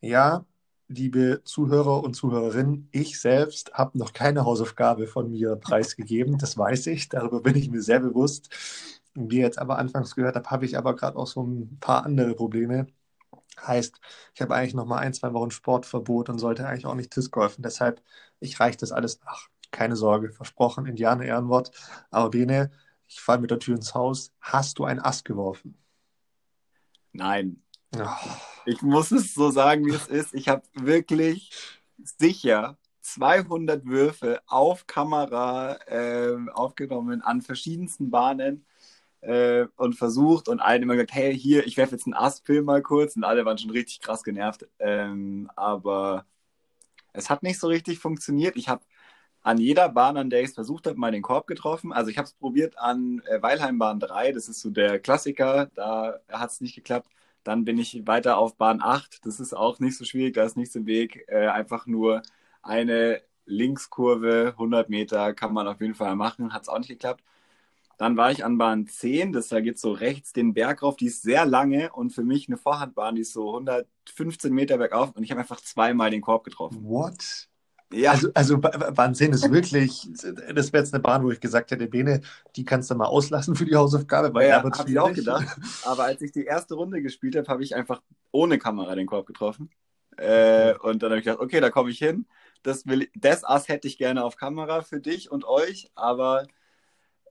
ja, 0.00 0.46
liebe 0.92 1.42
Zuhörer 1.44 2.02
und 2.02 2.14
Zuhörerinnen, 2.14 2.88
ich 2.92 3.20
selbst 3.20 3.72
habe 3.74 3.98
noch 3.98 4.12
keine 4.12 4.44
Hausaufgabe 4.44 5.06
von 5.06 5.30
mir 5.30 5.56
preisgegeben. 5.56 6.38
Das 6.38 6.56
weiß 6.58 6.86
ich, 6.88 7.08
darüber 7.08 7.40
bin 7.42 7.56
ich 7.56 7.70
mir 7.70 7.82
sehr 7.82 8.00
bewusst. 8.00 8.50
Wie 9.14 9.36
ihr 9.38 9.42
jetzt 9.42 9.58
aber 9.58 9.78
anfangs 9.78 10.14
gehört 10.14 10.36
habt, 10.36 10.50
habe 10.50 10.64
ich 10.66 10.78
aber 10.78 10.94
gerade 10.96 11.16
auch 11.18 11.26
so 11.26 11.42
ein 11.42 11.78
paar 11.80 12.04
andere 12.04 12.34
Probleme. 12.34 12.86
Heißt, 13.60 14.00
ich 14.34 14.42
habe 14.42 14.54
eigentlich 14.54 14.74
noch 14.74 14.86
mal 14.86 14.98
ein, 14.98 15.14
zwei 15.14 15.32
Wochen 15.34 15.50
Sportverbot 15.50 16.28
und 16.30 16.38
sollte 16.38 16.66
eigentlich 16.66 16.86
auch 16.86 16.94
nicht 16.94 17.14
Disc 17.16 17.32
golfen. 17.32 17.62
Deshalb, 17.62 18.02
ich 18.40 18.60
reiche 18.60 18.78
das 18.78 18.92
alles 18.92 19.20
nach. 19.24 19.48
Keine 19.70 19.96
Sorge, 19.96 20.32
versprochen, 20.32 20.86
Indianer 20.86 21.24
Ehrenwort. 21.24 21.70
Aber 22.10 22.30
Bene, 22.30 22.70
ich 23.08 23.20
falle 23.20 23.40
mit 23.40 23.50
der 23.50 23.58
Tür 23.58 23.76
ins 23.76 23.94
Haus. 23.94 24.32
Hast 24.40 24.78
du 24.78 24.84
ein 24.84 25.00
Ass 25.00 25.24
geworfen? 25.24 25.78
Nein. 27.12 27.62
Ich 28.64 28.82
muss 28.82 29.10
es 29.10 29.34
so 29.34 29.50
sagen, 29.50 29.84
wie 29.86 29.94
es 29.94 30.06
ist. 30.06 30.34
Ich 30.34 30.48
habe 30.48 30.62
wirklich 30.74 31.50
sicher 32.18 32.78
200 33.02 33.84
Würfe 33.86 34.40
auf 34.46 34.86
Kamera 34.86 35.74
äh, 35.86 36.36
aufgenommen 36.52 37.22
an 37.22 37.42
verschiedensten 37.42 38.10
Bahnen 38.10 38.64
äh, 39.20 39.66
und 39.76 39.94
versucht 39.94 40.48
und 40.48 40.60
allen 40.60 40.82
immer 40.82 40.94
gesagt, 40.94 41.14
hey, 41.14 41.36
hier, 41.36 41.66
ich 41.66 41.76
werfe 41.76 41.96
jetzt 41.96 42.06
einen 42.06 42.14
Ast, 42.14 42.46
film 42.46 42.66
mal 42.66 42.82
kurz 42.82 43.16
und 43.16 43.24
alle 43.24 43.44
waren 43.44 43.58
schon 43.58 43.70
richtig 43.70 44.00
krass 44.00 44.22
genervt. 44.22 44.68
Ähm, 44.78 45.50
aber 45.56 46.26
es 47.12 47.30
hat 47.30 47.42
nicht 47.42 47.58
so 47.60 47.68
richtig 47.68 47.98
funktioniert. 47.98 48.56
Ich 48.56 48.68
habe 48.68 48.82
an 49.42 49.58
jeder 49.58 49.88
Bahn, 49.88 50.16
an 50.16 50.30
der 50.30 50.42
ich 50.42 50.50
es 50.50 50.54
versucht 50.54 50.86
habe, 50.86 50.98
mal 50.98 51.12
den 51.12 51.22
Korb 51.22 51.46
getroffen. 51.46 51.92
Also 51.92 52.10
ich 52.10 52.18
habe 52.18 52.26
es 52.26 52.34
probiert 52.34 52.78
an 52.78 53.22
äh, 53.26 53.42
Weilheimbahn 53.42 54.00
3, 54.00 54.32
das 54.32 54.48
ist 54.48 54.60
so 54.60 54.70
der 54.70 55.00
Klassiker, 55.00 55.66
da 55.74 56.20
hat 56.30 56.50
es 56.50 56.60
nicht 56.60 56.74
geklappt. 56.76 57.08
Dann 57.44 57.64
bin 57.64 57.78
ich 57.78 58.06
weiter 58.06 58.38
auf 58.38 58.56
Bahn 58.56 58.80
8. 58.80 59.26
Das 59.26 59.40
ist 59.40 59.54
auch 59.54 59.80
nicht 59.80 59.96
so 59.96 60.04
schwierig, 60.04 60.34
da 60.34 60.44
ist 60.44 60.56
nichts 60.56 60.74
im 60.74 60.86
Weg. 60.86 61.24
Äh, 61.28 61.48
einfach 61.48 61.86
nur 61.86 62.22
eine 62.62 63.22
Linkskurve, 63.46 64.50
100 64.52 64.88
Meter 64.88 65.34
kann 65.34 65.52
man 65.52 65.66
auf 65.68 65.80
jeden 65.80 65.94
Fall 65.94 66.16
machen. 66.16 66.52
Hat 66.52 66.62
es 66.62 66.68
auch 66.68 66.78
nicht 66.78 66.88
geklappt. 66.88 67.22
Dann 67.98 68.16
war 68.16 68.32
ich 68.32 68.44
an 68.44 68.58
Bahn 68.58 68.86
10, 68.86 69.32
das 69.32 69.48
da 69.48 69.60
geht 69.60 69.78
so 69.78 69.92
rechts 69.92 70.32
den 70.32 70.54
Berg 70.54 70.82
rauf, 70.82 70.96
die 70.96 71.06
ist 71.06 71.22
sehr 71.22 71.46
lange 71.46 71.92
und 71.92 72.10
für 72.10 72.24
mich 72.24 72.48
eine 72.48 72.56
Vorhandbahn, 72.56 73.14
die 73.14 73.20
ist 73.20 73.32
so 73.32 73.48
115 73.54 74.52
Meter 74.52 74.78
bergauf 74.78 75.14
und 75.14 75.22
ich 75.22 75.30
habe 75.30 75.40
einfach 75.40 75.60
zweimal 75.60 76.10
den 76.10 76.20
Korb 76.20 76.42
getroffen. 76.42 76.82
What? 76.82 77.48
Ja. 77.92 78.12
Also, 78.12 78.30
also 78.34 78.58
10 78.58 79.32
ist 79.32 79.50
wirklich, 79.52 80.08
das 80.12 80.72
wäre 80.72 80.82
jetzt 80.82 80.94
eine 80.94 81.02
Bahn, 81.02 81.22
wo 81.24 81.30
ich 81.30 81.40
gesagt 81.40 81.70
hätte, 81.70 81.86
Bene, 81.86 82.20
die 82.56 82.64
kannst 82.64 82.90
du 82.90 82.94
mal 82.94 83.06
auslassen 83.06 83.54
für 83.54 83.64
die 83.64 83.76
Hausaufgabe, 83.76 84.32
weil 84.34 84.48
ja, 84.48 84.62
habe 84.62 84.90
ich 84.90 84.98
auch 84.98 85.12
gedacht. 85.12 85.46
Aber 85.84 86.04
als 86.04 86.22
ich 86.22 86.32
die 86.32 86.44
erste 86.44 86.74
Runde 86.74 87.02
gespielt 87.02 87.36
habe, 87.36 87.48
habe 87.48 87.62
ich 87.62 87.74
einfach 87.74 88.02
ohne 88.30 88.58
Kamera 88.58 88.94
den 88.94 89.06
Korb 89.06 89.26
getroffen. 89.26 89.70
Äh, 90.16 90.74
und 90.78 91.02
dann 91.02 91.10
habe 91.10 91.18
ich 91.18 91.24
gedacht, 91.24 91.40
okay, 91.40 91.60
da 91.60 91.70
komme 91.70 91.90
ich 91.90 91.98
hin. 91.98 92.26
Das, 92.62 92.86
will, 92.86 93.08
das 93.14 93.44
Ass 93.44 93.68
hätte 93.68 93.88
ich 93.88 93.98
gerne 93.98 94.24
auf 94.24 94.36
Kamera 94.36 94.82
für 94.82 95.00
dich 95.00 95.30
und 95.30 95.44
euch, 95.44 95.90
aber 95.94 96.46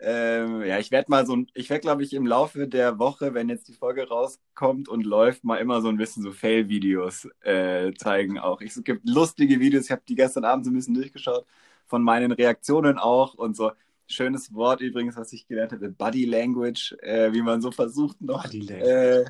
ähm, 0.03 0.63
ja, 0.63 0.79
ich 0.79 0.89
werde 0.89 1.11
mal 1.11 1.25
so, 1.27 1.37
ich 1.53 1.69
werde, 1.69 1.81
glaube 1.81 2.03
ich, 2.03 2.13
im 2.13 2.25
Laufe 2.25 2.67
der 2.67 2.97
Woche, 2.97 3.35
wenn 3.35 3.49
jetzt 3.49 3.67
die 3.67 3.73
Folge 3.73 4.07
rauskommt 4.07 4.89
und 4.89 5.05
läuft, 5.05 5.43
mal 5.43 5.57
immer 5.57 5.81
so 5.81 5.89
ein 5.89 5.97
bisschen 5.97 6.23
so 6.23 6.31
Fail-Videos 6.31 7.27
äh, 7.41 7.93
zeigen 7.93 8.39
auch. 8.39 8.61
Ich, 8.61 8.75
es 8.75 8.83
gibt 8.83 9.07
lustige 9.07 9.59
Videos, 9.59 9.85
ich 9.85 9.91
habe 9.91 10.01
die 10.07 10.15
gestern 10.15 10.43
Abend 10.45 10.65
so 10.65 10.71
ein 10.71 10.73
bisschen 10.75 10.95
durchgeschaut, 10.95 11.45
von 11.85 12.01
meinen 12.03 12.31
Reaktionen 12.31 12.97
auch 12.97 13.35
und 13.35 13.55
so. 13.55 13.71
Schönes 14.07 14.53
Wort 14.53 14.81
übrigens, 14.81 15.15
was 15.17 15.33
ich 15.33 15.47
gelernt 15.47 15.71
habe, 15.71 15.89
Body 15.89 16.25
Language, 16.25 16.93
äh, 17.01 17.31
wie 17.33 17.41
man 17.41 17.61
so 17.61 17.71
versucht 17.71 18.21
noch 18.21 18.51
äh, 18.51 19.25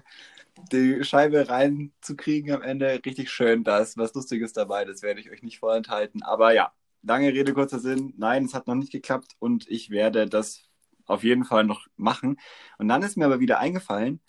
die 0.71 1.03
Scheibe 1.03 1.49
reinzukriegen 1.49 2.55
am 2.55 2.61
Ende. 2.61 3.01
Richtig 3.05 3.29
schön, 3.29 3.63
da 3.63 3.79
ist 3.79 3.97
was 3.97 4.13
Lustiges 4.13 4.53
dabei, 4.53 4.85
das 4.85 5.01
werde 5.01 5.19
ich 5.19 5.31
euch 5.31 5.43
nicht 5.43 5.59
vorenthalten. 5.59 6.23
Aber 6.23 6.53
ja, 6.53 6.71
lange 7.03 7.33
Rede, 7.33 7.53
kurzer 7.53 7.79
Sinn. 7.79 8.13
Nein, 8.17 8.45
es 8.45 8.53
hat 8.53 8.67
noch 8.67 8.75
nicht 8.75 8.91
geklappt 8.91 9.35
und 9.39 9.67
ich 9.69 9.89
werde 9.89 10.27
das 10.27 10.63
auf 11.05 11.23
jeden 11.23 11.45
Fall 11.45 11.63
noch 11.65 11.87
machen. 11.97 12.37
Und 12.77 12.87
dann 12.87 13.01
ist 13.03 13.17
mir 13.17 13.25
aber 13.25 13.39
wieder 13.39 13.59
eingefallen, 13.59 14.21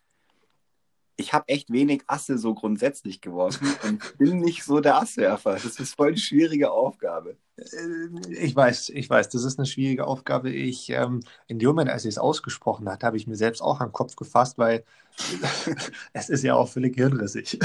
ich 1.16 1.33
habe 1.33 1.49
echt 1.49 1.71
wenig 1.71 2.02
Asse 2.07 2.38
so 2.38 2.54
grundsätzlich 2.54 3.21
geworfen 3.21 3.69
und 3.85 4.19
bin 4.19 4.40
nicht 4.40 4.64
so 4.64 4.81
der 4.81 4.97
Asswerfer. 4.97 5.52
Das 5.54 5.78
ist 5.78 5.95
voll 5.95 6.12
die 6.14 6.21
schwierige 6.21 6.71
Aufgabe. 6.71 7.37
Äh, 7.57 8.31
ich 8.31 8.57
weiß, 8.57 8.90
ich 8.90 9.09
weiß, 9.09 9.28
das 9.28 9.45
ist 9.45 9.59
eine 9.59 9.66
schwierige 9.66 10.07
Aufgabe. 10.07 10.50
Ich, 10.50 10.90
ähm, 10.90 11.21
in 11.47 11.59
dem 11.59 11.69
Moment, 11.69 11.90
als 11.90 12.04
ich 12.04 12.11
es 12.11 12.19
ausgesprochen 12.19 12.88
hat, 12.88 13.04
habe 13.04 13.16
ich 13.16 13.26
mir 13.26 13.37
selbst 13.37 13.61
auch 13.61 13.78
den 13.78 13.92
Kopf 13.92 14.16
gefasst, 14.16 14.59
weil 14.59 14.85
es 16.14 16.31
ist 16.31 16.42
ja 16.42 16.54
auch 16.54 16.69
völlig 16.69 16.97
hirnrissig. 16.97 17.59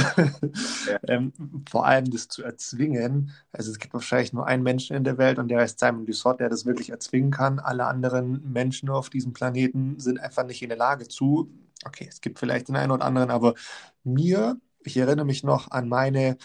Ja. 0.88 1.00
ähm, 1.08 1.32
vor 1.70 1.86
allem 1.86 2.12
das 2.12 2.28
zu 2.28 2.44
erzwingen. 2.44 3.32
Also 3.52 3.72
es 3.72 3.80
gibt 3.80 3.94
wahrscheinlich 3.94 4.34
nur 4.34 4.46
einen 4.46 4.64
Menschen 4.64 4.96
in 4.96 5.04
der 5.04 5.18
Welt 5.18 5.40
und 5.40 5.48
der 5.48 5.62
heißt 5.62 5.80
Simon 5.80 6.06
Dussault, 6.06 6.40
der 6.40 6.50
das 6.50 6.66
wirklich 6.66 6.90
erzwingen 6.90 7.32
kann. 7.32 7.60
Alle 7.60 7.86
anderen 7.86 8.52
Menschen 8.52 8.90
auf 8.90 9.10
diesem 9.10 9.34
Planeten 9.34 10.00
sind 10.00 10.20
einfach 10.20 10.46
nicht 10.46 10.62
in 10.62 10.70
der 10.70 10.78
Lage 10.78 11.08
zu. 11.08 11.50
Okay, 11.88 12.08
es 12.10 12.22
gibt 12.22 12.40
vielleicht 12.40 12.68
den 12.68 12.76
einen 12.76 12.92
oder 12.92 13.06
anderen, 13.06 13.32
aber 13.32 13.56
mir, 14.04 14.60
ich 14.84 14.98
erinnere 14.98 15.26
mich 15.26 15.44
noch 15.44 15.72
an 15.72 15.90
meine 15.90 16.38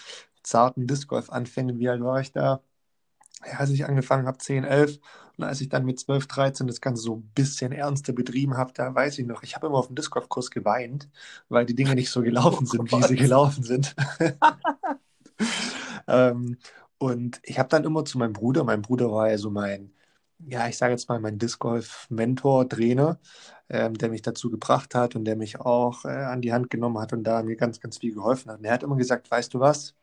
zarten 0.42 0.86
Disc 0.86 1.08
Golf-Anfänge. 1.08 1.78
Wie 1.78 1.88
alt 1.88 2.02
war 2.02 2.20
ich 2.20 2.32
da? 2.32 2.62
ja, 3.46 3.58
als 3.58 3.70
ich 3.70 3.84
angefangen 3.84 4.26
habe, 4.26 4.38
10, 4.38 4.64
11 4.64 4.98
und 5.36 5.44
als 5.44 5.60
ich 5.60 5.68
dann 5.68 5.84
mit 5.84 5.98
12, 5.98 6.26
13 6.26 6.66
das 6.66 6.80
Ganze 6.80 7.02
so 7.02 7.16
ein 7.16 7.30
bisschen 7.34 7.72
ernster 7.72 8.12
betrieben 8.12 8.56
habe, 8.56 8.72
da 8.74 8.94
weiß 8.94 9.18
ich 9.18 9.26
noch, 9.26 9.42
ich 9.42 9.54
habe 9.56 9.66
immer 9.66 9.78
auf 9.78 9.86
dem 9.86 9.96
Disc 9.96 10.10
Golf 10.10 10.28
Kurs 10.28 10.50
geweint, 10.50 11.08
weil 11.48 11.66
die 11.66 11.74
Dinge 11.74 11.94
nicht 11.94 12.10
so 12.10 12.22
gelaufen 12.22 12.66
sind, 12.66 12.92
oh 12.92 12.98
wie 12.98 13.02
sie 13.04 13.16
gelaufen 13.16 13.62
sind. 13.64 13.94
ähm, 16.06 16.58
und 16.98 17.40
ich 17.42 17.58
habe 17.58 17.68
dann 17.68 17.84
immer 17.84 18.04
zu 18.04 18.18
meinem 18.18 18.32
Bruder, 18.32 18.64
mein 18.64 18.82
Bruder 18.82 19.10
war 19.10 19.30
ja 19.30 19.38
so 19.38 19.50
mein, 19.50 19.92
ja, 20.46 20.68
ich 20.68 20.76
sage 20.76 20.92
jetzt 20.92 21.08
mal 21.08 21.20
mein 21.20 21.38
Disc 21.38 21.58
Golf 21.58 22.06
Mentor, 22.10 22.68
Trainer, 22.68 23.18
ähm, 23.68 23.94
der 23.94 24.10
mich 24.10 24.22
dazu 24.22 24.50
gebracht 24.50 24.94
hat 24.94 25.16
und 25.16 25.24
der 25.24 25.36
mich 25.36 25.60
auch 25.60 26.04
äh, 26.04 26.08
an 26.08 26.40
die 26.40 26.52
Hand 26.52 26.70
genommen 26.70 26.98
hat 26.98 27.12
und 27.12 27.24
da 27.24 27.42
mir 27.42 27.56
ganz, 27.56 27.80
ganz 27.80 27.98
viel 27.98 28.14
geholfen 28.14 28.50
hat. 28.50 28.58
Und 28.58 28.64
er 28.64 28.74
hat 28.74 28.82
immer 28.82 28.96
gesagt, 28.96 29.30
weißt 29.30 29.54
du 29.54 29.60
was? 29.60 29.94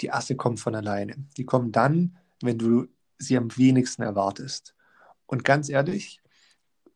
Die 0.00 0.12
Asse 0.12 0.36
kommen 0.36 0.56
von 0.56 0.74
alleine. 0.74 1.16
Die 1.36 1.44
kommen 1.44 1.72
dann, 1.72 2.16
wenn 2.42 2.58
du 2.58 2.86
sie 3.18 3.36
am 3.36 3.56
wenigsten 3.56 4.02
erwartest. 4.02 4.74
Und 5.26 5.44
ganz 5.44 5.68
ehrlich, 5.68 6.20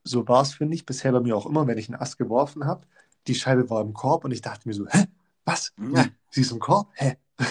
so 0.05 0.27
war 0.29 0.43
es, 0.43 0.55
finde 0.55 0.75
ich, 0.75 0.87
bisher 0.87 1.13
bei 1.13 1.21
mir 1.21 1.37
auch 1.37 1.47
immer, 1.47 1.67
wenn 1.67 1.79
ich 1.79 1.89
einen 1.89 2.01
Ast 2.01 2.19
geworfen 2.19 2.65
habe. 2.65 2.87
Die 3.27 3.35
Scheibe 3.35 3.69
war 3.71 3.81
im 3.81 3.93
Korb 3.93 4.25
und 4.25 4.33
ich 4.33 4.41
dachte 4.43 4.69
mir 4.69 4.75
so, 4.75 4.87
hä, 4.89 5.07
was? 5.45 5.73
Ja. 5.95 6.07
Sie 6.31 6.41
ist 6.41 6.53
im 6.53 6.59
Korb? 6.59 6.89
Hä? 6.95 7.17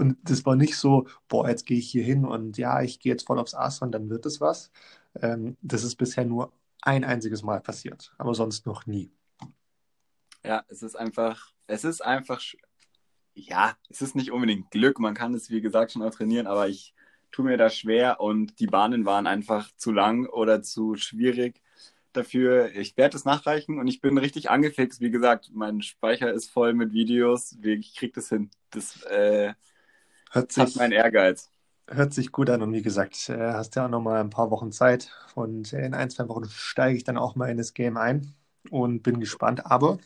Und 0.00 0.16
das 0.22 0.46
war 0.46 0.56
nicht 0.56 0.76
so, 0.76 1.06
boah, 1.28 1.46
jetzt 1.46 1.66
gehe 1.66 1.76
ich 1.78 1.90
hier 1.90 2.02
hin 2.02 2.24
und 2.24 2.56
ja, 2.56 2.80
ich 2.80 3.00
gehe 3.00 3.12
jetzt 3.12 3.26
voll 3.26 3.38
aufs 3.38 3.54
Ast 3.54 3.82
und 3.82 3.92
dann 3.92 4.08
wird 4.08 4.24
es 4.24 4.40
was. 4.40 4.72
Ähm, 5.20 5.58
das 5.60 5.84
ist 5.84 5.96
bisher 5.96 6.24
nur 6.24 6.54
ein 6.80 7.04
einziges 7.04 7.42
Mal 7.42 7.60
passiert, 7.60 8.14
aber 8.16 8.34
sonst 8.34 8.64
noch 8.64 8.86
nie. 8.86 9.12
Ja, 10.42 10.64
es 10.68 10.82
ist 10.82 10.96
einfach, 10.96 11.52
es 11.66 11.84
ist 11.84 12.00
einfach, 12.00 12.40
ja, 13.34 13.76
es 13.90 14.00
ist 14.00 14.16
nicht 14.16 14.32
unbedingt 14.32 14.70
Glück. 14.70 14.98
Man 15.00 15.12
kann 15.12 15.34
es, 15.34 15.50
wie 15.50 15.60
gesagt, 15.60 15.92
schon 15.92 16.00
auch 16.00 16.14
trainieren, 16.14 16.46
aber 16.46 16.66
ich 16.66 16.94
tue 17.30 17.44
mir 17.44 17.58
da 17.58 17.68
schwer 17.68 18.20
und 18.20 18.58
die 18.58 18.68
Bahnen 18.68 19.04
waren 19.04 19.26
einfach 19.26 19.70
zu 19.76 19.92
lang 19.92 20.24
oder 20.24 20.62
zu 20.62 20.94
schwierig 20.94 21.60
dafür. 22.14 22.74
Ich 22.74 22.96
werde 22.96 23.18
es 23.18 23.26
nachreichen 23.26 23.78
und 23.78 23.86
ich 23.86 24.00
bin 24.00 24.16
richtig 24.16 24.48
angefixt. 24.48 25.02
Wie 25.02 25.10
gesagt, 25.10 25.50
mein 25.52 25.82
Speicher 25.82 26.32
ist 26.32 26.48
voll 26.50 26.72
mit 26.72 26.94
Videos. 26.94 27.58
Ich 27.62 27.96
kriege 27.96 28.14
das 28.14 28.30
hin. 28.30 28.50
Das 28.70 29.02
äh, 29.02 29.52
hört 30.30 30.52
sich, 30.52 30.62
hat 30.62 30.76
meinen 30.76 30.92
Ehrgeiz. 30.92 31.50
Hört 31.88 32.14
sich 32.14 32.32
gut 32.32 32.50
an 32.50 32.62
und 32.62 32.72
wie 32.72 32.82
gesagt, 32.82 33.28
äh, 33.28 33.52
hast 33.52 33.76
ja 33.76 33.86
auch 33.86 33.90
noch 33.90 34.00
mal 34.00 34.20
ein 34.20 34.30
paar 34.30 34.50
Wochen 34.50 34.72
Zeit 34.72 35.10
und 35.34 35.72
in 35.72 35.94
ein, 35.94 36.10
zwei 36.10 36.28
Wochen 36.28 36.48
steige 36.48 36.96
ich 36.96 37.04
dann 37.04 37.18
auch 37.18 37.34
mal 37.34 37.50
in 37.50 37.56
das 37.56 37.74
Game 37.74 37.96
ein 37.96 38.34
und 38.70 39.02
bin 39.02 39.20
gespannt. 39.20 39.66
Aber 39.66 39.98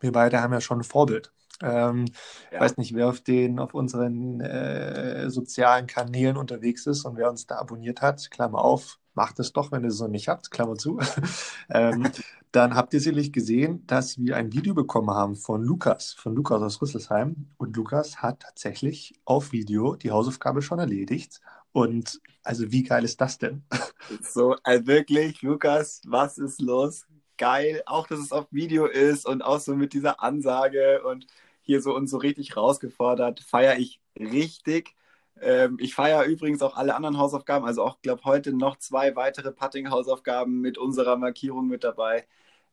wir 0.00 0.12
beide 0.12 0.40
haben 0.40 0.52
ja 0.52 0.60
schon 0.60 0.80
ein 0.80 0.84
Vorbild. 0.84 1.32
Ähm, 1.60 2.04
ja. 2.52 2.60
weiß 2.60 2.76
nicht, 2.76 2.94
wer 2.94 3.08
auf 3.08 3.20
den, 3.20 3.58
auf 3.58 3.74
unseren 3.74 4.40
äh, 4.40 5.28
sozialen 5.28 5.86
Kanälen 5.86 6.36
unterwegs 6.36 6.86
ist 6.86 7.04
und 7.04 7.16
wer 7.16 7.28
uns 7.28 7.46
da 7.46 7.56
abonniert 7.56 8.00
hat, 8.00 8.30
Klammer 8.30 8.60
auf, 8.60 8.98
macht 9.18 9.40
es 9.40 9.52
doch, 9.52 9.72
wenn 9.72 9.82
ihr 9.82 9.88
es 9.88 9.98
noch 9.98 10.06
nicht 10.06 10.28
habt, 10.28 10.52
Klammer 10.52 10.76
zu. 10.76 11.00
ähm, 11.70 12.08
dann 12.52 12.76
habt 12.76 12.94
ihr 12.94 13.00
sicherlich 13.00 13.32
gesehen, 13.32 13.84
dass 13.88 14.16
wir 14.16 14.36
ein 14.36 14.52
Video 14.52 14.74
bekommen 14.74 15.10
haben 15.10 15.34
von 15.34 15.64
Lukas, 15.64 16.12
von 16.12 16.36
Lukas 16.36 16.62
aus 16.62 16.80
Rüsselsheim. 16.80 17.48
Und 17.56 17.76
Lukas 17.76 18.22
hat 18.22 18.40
tatsächlich 18.40 19.14
auf 19.24 19.50
Video 19.50 19.96
die 19.96 20.12
Hausaufgabe 20.12 20.62
schon 20.62 20.78
erledigt. 20.78 21.40
Und 21.72 22.20
also 22.44 22.70
wie 22.70 22.84
geil 22.84 23.04
ist 23.04 23.20
das 23.20 23.38
denn? 23.38 23.64
So, 24.22 24.56
also 24.62 24.86
wirklich, 24.86 25.42
Lukas, 25.42 26.00
was 26.06 26.38
ist 26.38 26.62
los? 26.62 27.04
Geil, 27.36 27.82
auch 27.84 28.06
dass 28.06 28.20
es 28.20 28.32
auf 28.32 28.46
Video 28.50 28.86
ist 28.86 29.26
und 29.26 29.42
auch 29.42 29.60
so 29.60 29.74
mit 29.74 29.92
dieser 29.92 30.22
Ansage 30.22 31.02
und 31.02 31.26
hier 31.60 31.82
so 31.82 31.94
uns 31.94 32.10
so 32.10 32.16
richtig 32.16 32.56
rausgefordert. 32.56 33.40
Feiere 33.40 33.76
ich 33.76 34.00
richtig. 34.18 34.94
Ähm, 35.42 35.76
ich 35.80 35.94
feiere 35.94 36.24
übrigens 36.24 36.62
auch 36.62 36.76
alle 36.76 36.94
anderen 36.94 37.18
Hausaufgaben, 37.18 37.64
also 37.64 37.82
auch, 37.82 38.00
glaube 38.02 38.22
heute 38.24 38.52
noch 38.52 38.76
zwei 38.78 39.16
weitere 39.16 39.52
Putting-Hausaufgaben 39.52 40.60
mit 40.60 40.78
unserer 40.78 41.16
Markierung 41.16 41.68
mit 41.68 41.84
dabei. 41.84 42.26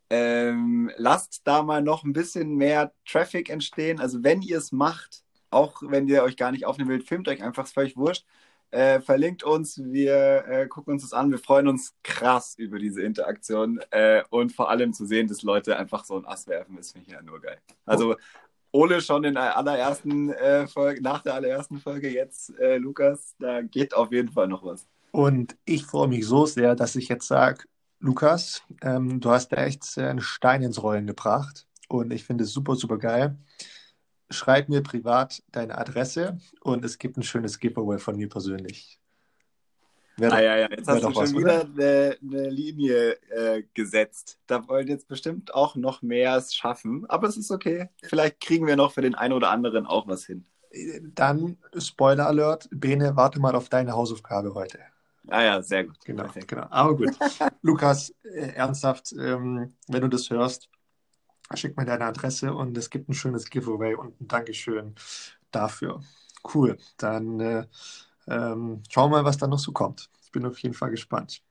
Ähm, 0.09 0.91
lasst 0.97 1.41
da 1.45 1.63
mal 1.63 1.81
noch 1.81 2.03
ein 2.03 2.13
bisschen 2.13 2.55
mehr 2.55 2.93
Traffic 3.05 3.49
entstehen. 3.49 3.99
Also 3.99 4.23
wenn 4.23 4.41
ihr 4.41 4.57
es 4.57 4.71
macht, 4.71 5.23
auch 5.49 5.81
wenn 5.81 6.07
ihr 6.07 6.23
euch 6.23 6.37
gar 6.37 6.51
nicht 6.51 6.65
aufnehmen 6.65 6.91
wollt, 6.91 7.07
filmt 7.07 7.27
euch 7.27 7.41
einfach, 7.43 7.65
ist 7.65 7.73
völlig 7.73 7.97
wurscht. 7.97 8.25
Äh, 8.71 8.99
verlinkt 8.99 9.43
uns, 9.43 9.81
wir 9.83 10.45
äh, 10.47 10.67
gucken 10.67 10.93
uns 10.93 11.03
das 11.03 11.13
an. 11.13 11.31
Wir 11.31 11.37
freuen 11.37 11.67
uns 11.67 11.95
krass 12.03 12.55
über 12.57 12.77
diese 12.77 13.01
Interaktion 13.01 13.79
äh, 13.91 14.23
und 14.29 14.51
vor 14.51 14.69
allem 14.69 14.91
zu 14.93 15.05
sehen, 15.05 15.27
dass 15.27 15.43
Leute 15.43 15.77
einfach 15.77 16.03
so 16.03 16.17
ein 16.17 16.25
Ass 16.25 16.47
werfen, 16.47 16.77
ist 16.77 16.91
finde 16.91 17.07
ich 17.07 17.13
ja 17.13 17.21
nur 17.21 17.39
geil. 17.39 17.59
Also 17.85 18.15
Ole 18.75 19.01
schon 19.01 19.23
in 19.23 19.35
der 19.35 19.57
allerersten 19.57 20.29
äh, 20.31 20.67
Folge, 20.67 21.01
nach 21.01 21.23
der 21.23 21.35
allerersten 21.35 21.79
Folge 21.79 22.09
jetzt, 22.09 22.57
äh, 22.59 22.77
Lukas, 22.77 23.35
da 23.39 23.61
geht 23.61 23.93
auf 23.93 24.11
jeden 24.11 24.29
Fall 24.29 24.47
noch 24.47 24.63
was. 24.63 24.85
Und 25.11 25.55
ich 25.65 25.85
freue 25.85 26.09
mich 26.09 26.27
so 26.27 26.45
sehr, 26.45 26.75
dass 26.75 26.95
ich 26.95 27.07
jetzt 27.07 27.27
sage, 27.27 27.63
Lukas, 27.99 28.63
ähm, 28.81 29.21
du 29.21 29.29
hast 29.29 29.49
da 29.49 29.63
echt 29.63 29.97
einen 29.97 30.19
Stein 30.19 30.61
ins 30.61 30.83
Rollen 30.83 31.07
gebracht 31.07 31.65
und 31.87 32.11
ich 32.11 32.25
finde 32.25 32.43
es 32.43 32.51
super, 32.51 32.75
super 32.75 32.97
geil. 32.97 33.37
Schreib 34.29 34.67
mir 34.67 34.81
privat 34.81 35.41
deine 35.51 35.77
Adresse 35.77 36.37
und 36.61 36.83
es 36.83 36.97
gibt 36.97 37.17
ein 37.17 37.23
schönes 37.23 37.59
Giveaway 37.59 37.97
von 37.97 38.17
mir 38.17 38.27
persönlich. 38.27 38.99
Wär 40.17 40.31
ah, 40.31 40.41
ja, 40.41 40.57
ja, 40.57 40.69
jetzt 40.69 40.87
hast 40.87 41.03
du 41.03 41.11
schon 41.11 41.15
was, 41.15 41.33
wieder 41.35 41.61
eine, 41.61 42.17
eine, 42.21 42.49
Linie 42.49 43.13
äh, 43.29 43.63
gesetzt. 43.73 44.39
Da 44.47 44.65
wollen 44.67 44.87
jetzt 44.87 45.07
bestimmt 45.07 45.53
auch 45.53 45.75
noch 45.75 46.01
mehr 46.01 46.41
schaffen, 46.49 47.05
aber 47.09 47.27
es 47.27 47.35
ist 47.35 47.51
okay. 47.51 47.89
Vielleicht 48.03 48.39
kriegen 48.39 48.65
wir 48.65 48.77
noch 48.77 48.93
für 48.93 49.01
den 49.01 49.15
einen 49.15 49.33
oder 49.33 49.49
anderen 49.49 49.85
auch 49.85 50.07
was 50.07 50.25
hin. 50.25 50.45
Dann, 51.13 51.57
Spoiler 51.77 52.27
Alert, 52.27 52.67
Bene, 52.71 53.15
warte 53.15 53.39
mal 53.39 53.55
auf 53.55 53.69
deine 53.69 53.93
Hausaufgabe 53.93 54.53
heute. 54.53 54.79
Ah 55.27 55.43
ja, 55.43 55.61
sehr 55.61 55.85
gut. 55.85 55.97
Genau, 56.05 56.25
genau. 56.47 56.67
Aber 56.69 56.95
gut. 56.95 57.11
Lukas, 57.61 58.13
äh, 58.23 58.53
ernsthaft, 58.53 59.13
ähm, 59.13 59.73
wenn 59.87 60.01
du 60.01 60.07
das 60.07 60.29
hörst, 60.29 60.69
schick 61.55 61.77
mir 61.77 61.85
deine 61.85 62.05
Adresse 62.05 62.53
und 62.53 62.77
es 62.77 62.89
gibt 62.89 63.09
ein 63.09 63.13
schönes 63.13 63.49
Giveaway 63.49 63.95
und 63.95 64.19
ein 64.21 64.27
Dankeschön 64.27 64.95
dafür. 65.51 66.01
Cool. 66.53 66.77
Dann 66.97 67.39
äh, 67.39 67.65
ähm, 68.27 68.83
schauen 68.89 69.11
wir 69.11 69.17
mal, 69.17 69.25
was 69.25 69.37
da 69.37 69.47
noch 69.47 69.59
so 69.59 69.71
kommt. 69.71 70.09
Ich 70.23 70.31
bin 70.31 70.45
auf 70.45 70.57
jeden 70.59 70.75
Fall 70.75 70.91
gespannt. 70.91 71.41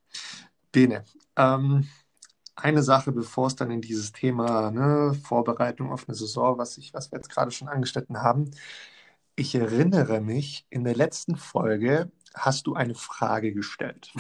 Bene, 0.72 1.04
ähm, 1.36 1.88
eine 2.56 2.82
Sache, 2.82 3.12
bevor 3.12 3.48
es 3.48 3.56
dann 3.56 3.70
in 3.70 3.80
dieses 3.80 4.12
Thema 4.12 4.70
ne, 4.70 5.14
Vorbereitung 5.14 5.92
auf 5.92 6.08
eine 6.08 6.14
Saison, 6.14 6.58
was, 6.58 6.78
ich, 6.78 6.94
was 6.94 7.10
wir 7.10 7.18
jetzt 7.18 7.30
gerade 7.30 7.50
schon 7.50 7.68
angeschnitten 7.68 8.22
haben. 8.22 8.50
Ich 9.36 9.54
erinnere 9.54 10.20
mich, 10.20 10.66
in 10.70 10.84
der 10.84 10.94
letzten 10.94 11.36
Folge 11.36 12.10
hast 12.34 12.66
du 12.66 12.74
eine 12.74 12.94
Frage 12.94 13.52
gestellt. 13.52 14.12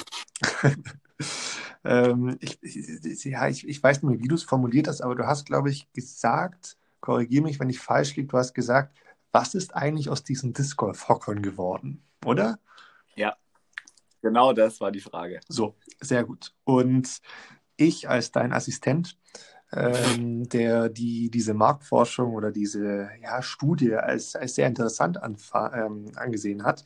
ähm, 1.84 2.36
ich, 2.40 2.62
ich, 2.62 3.24
ja, 3.24 3.48
ich, 3.48 3.66
ich 3.68 3.82
weiß 3.82 4.02
nicht 4.02 4.10
mehr, 4.10 4.20
wie 4.20 4.28
du 4.28 4.34
es 4.34 4.42
formuliert 4.44 4.88
hast, 4.88 5.00
aber 5.02 5.14
du 5.14 5.26
hast, 5.26 5.46
glaube 5.46 5.70
ich, 5.70 5.92
gesagt, 5.92 6.76
korrigiere 7.00 7.44
mich, 7.44 7.60
wenn 7.60 7.70
ich 7.70 7.78
falsch 7.78 8.16
liege, 8.16 8.28
du 8.28 8.38
hast 8.38 8.54
gesagt, 8.54 8.96
was 9.34 9.54
ist 9.54 9.74
eigentlich 9.74 10.08
aus 10.08 10.24
diesen 10.24 10.54
Disc 10.54 10.76
Golf 10.76 11.08
Hockern 11.08 11.42
geworden? 11.42 12.04
oder? 12.24 12.58
Ja, 13.16 13.36
genau 14.22 14.52
das 14.52 14.80
war 14.80 14.90
die 14.90 15.00
Frage. 15.00 15.40
So, 15.48 15.76
sehr 16.00 16.24
gut. 16.24 16.52
Und 16.64 17.20
ich 17.76 18.08
als 18.08 18.32
dein 18.32 18.52
Assistent, 18.52 19.18
ähm, 19.72 20.48
der 20.48 20.88
die, 20.88 21.30
diese 21.30 21.54
Marktforschung 21.54 22.34
oder 22.34 22.52
diese 22.52 23.10
ja, 23.22 23.42
Studie 23.42 23.94
als, 23.94 24.36
als 24.36 24.54
sehr 24.54 24.68
interessant 24.68 25.18
ähm, 25.22 26.12
angesehen 26.16 26.64
hat, 26.64 26.84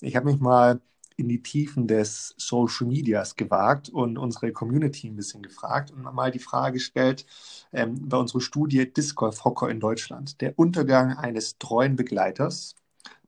ich 0.00 0.16
habe 0.16 0.26
mich 0.26 0.40
mal 0.40 0.80
in 1.16 1.28
die 1.28 1.42
Tiefen 1.42 1.86
des 1.86 2.34
Social 2.36 2.86
Medias 2.86 3.36
gewagt 3.36 3.88
und 3.88 4.18
unsere 4.18 4.52
Community 4.52 5.08
ein 5.08 5.16
bisschen 5.16 5.42
gefragt 5.42 5.90
und 5.90 6.02
mal 6.02 6.30
die 6.30 6.38
Frage 6.38 6.74
gestellt 6.74 7.26
ähm, 7.72 8.08
bei 8.08 8.16
unserer 8.16 8.40
Studie 8.40 8.92
Disc 8.92 9.16
Golf 9.16 9.44
Hocker 9.44 9.70
in 9.70 9.80
Deutschland, 9.80 10.40
der 10.40 10.58
Untergang 10.58 11.16
eines 11.16 11.58
treuen 11.58 11.96
Begleiters 11.96 12.74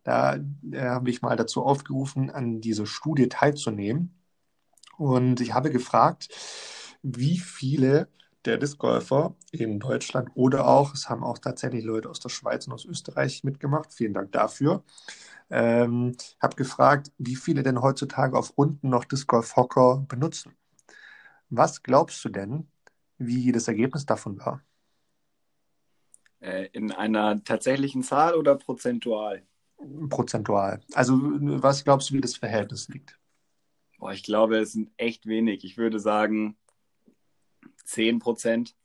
da 0.08 0.36
äh, 0.72 0.80
habe 0.80 1.10
ich 1.10 1.20
mal 1.20 1.36
dazu 1.36 1.62
aufgerufen, 1.62 2.30
an 2.30 2.62
dieser 2.62 2.86
Studie 2.86 3.28
teilzunehmen. 3.28 4.14
Und 4.96 5.40
ich 5.42 5.52
habe 5.52 5.70
gefragt, 5.70 6.30
wie 7.02 7.38
viele 7.38 8.08
der 8.46 8.56
Discgolfer 8.56 9.36
in 9.52 9.78
Deutschland 9.78 10.30
oder 10.34 10.66
auch, 10.66 10.94
es 10.94 11.10
haben 11.10 11.22
auch 11.22 11.38
tatsächlich 11.38 11.84
Leute 11.84 12.08
aus 12.08 12.20
der 12.20 12.30
Schweiz 12.30 12.66
und 12.66 12.72
aus 12.72 12.86
Österreich 12.86 13.44
mitgemacht. 13.44 13.92
Vielen 13.92 14.14
Dank 14.14 14.32
dafür. 14.32 14.82
Ähm, 15.50 16.14
habe 16.40 16.56
gefragt, 16.56 17.10
wie 17.16 17.36
viele 17.36 17.62
denn 17.62 17.80
heutzutage 17.80 18.36
auf 18.36 18.56
Runden 18.58 18.90
noch 18.90 19.04
Disc 19.04 19.26
Golf 19.26 19.56
Hocker 19.56 20.04
benutzen. 20.08 20.54
Was 21.48 21.82
glaubst 21.82 22.22
du 22.24 22.28
denn, 22.28 22.70
wie 23.16 23.50
das 23.52 23.68
Ergebnis 23.68 24.04
davon 24.04 24.38
war? 24.38 24.62
Äh, 26.40 26.68
in 26.72 26.92
einer 26.92 27.42
tatsächlichen 27.42 28.02
Zahl 28.02 28.34
oder 28.34 28.56
prozentual? 28.56 29.42
Prozentual. 30.08 30.80
Also 30.92 31.18
was 31.20 31.84
glaubst 31.84 32.10
du, 32.10 32.14
wie 32.14 32.20
das 32.20 32.36
Verhältnis 32.36 32.88
liegt? 32.88 33.18
Boah, 33.98 34.12
ich 34.12 34.22
glaube, 34.22 34.58
es 34.58 34.72
sind 34.72 34.90
echt 34.96 35.26
wenig. 35.26 35.64
Ich 35.64 35.76
würde 35.76 35.98
sagen 35.98 36.56
10 37.84 38.18
Prozent 38.18 38.76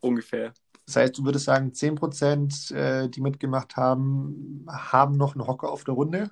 ungefähr. 0.00 0.54
Das 0.86 0.96
heißt, 0.96 1.18
du 1.18 1.24
würdest 1.24 1.44
sagen, 1.44 1.74
10 1.74 1.96
Prozent, 1.96 2.70
äh, 2.70 3.08
die 3.08 3.20
mitgemacht 3.20 3.76
haben, 3.76 4.64
haben 4.68 5.16
noch 5.16 5.34
einen 5.34 5.46
Hocker 5.46 5.70
auf 5.70 5.82
der 5.84 5.94
Runde? 5.94 6.30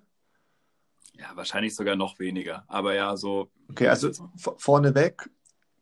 Ja, 1.18 1.26
wahrscheinlich 1.34 1.74
sogar 1.74 1.96
noch 1.96 2.18
weniger. 2.18 2.64
Aber 2.68 2.94
ja, 2.94 3.16
so. 3.16 3.50
Okay, 3.70 3.88
also 3.88 4.10
vorneweg, 4.36 5.28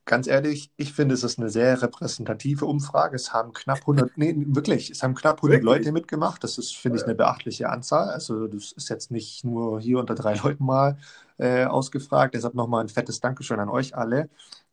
ganz 0.04 0.26
ehrlich, 0.26 0.70
ich 0.76 0.92
finde, 0.92 1.14
es 1.14 1.22
ist 1.22 1.38
eine 1.38 1.50
sehr 1.50 1.80
repräsentative 1.82 2.64
Umfrage. 2.64 3.16
Es 3.16 3.32
haben 3.32 3.52
knapp 3.52 3.80
100, 3.80 4.16
nee, 4.16 4.34
wirklich, 4.36 4.90
es 4.90 5.02
haben 5.02 5.14
knapp 5.14 5.38
100 5.38 5.62
wirklich? 5.62 5.64
Leute 5.64 5.92
mitgemacht. 5.92 6.42
Das 6.42 6.56
ist, 6.56 6.74
finde 6.74 6.98
ich, 6.98 7.04
eine 7.04 7.14
beachtliche 7.14 7.68
Anzahl. 7.68 8.08
Also, 8.08 8.46
das 8.46 8.72
ist 8.72 8.88
jetzt 8.88 9.10
nicht 9.10 9.44
nur 9.44 9.80
hier 9.80 9.98
unter 9.98 10.14
drei 10.14 10.34
Leuten 10.34 10.64
mal 10.64 10.98
äh, 11.38 11.64
ausgefragt. 11.64 12.34
Deshalb 12.34 12.54
nochmal 12.54 12.84
ein 12.84 12.88
fettes 12.88 13.20
Dankeschön 13.20 13.60
an 13.60 13.68
euch 13.68 13.96
alle. 13.96 14.30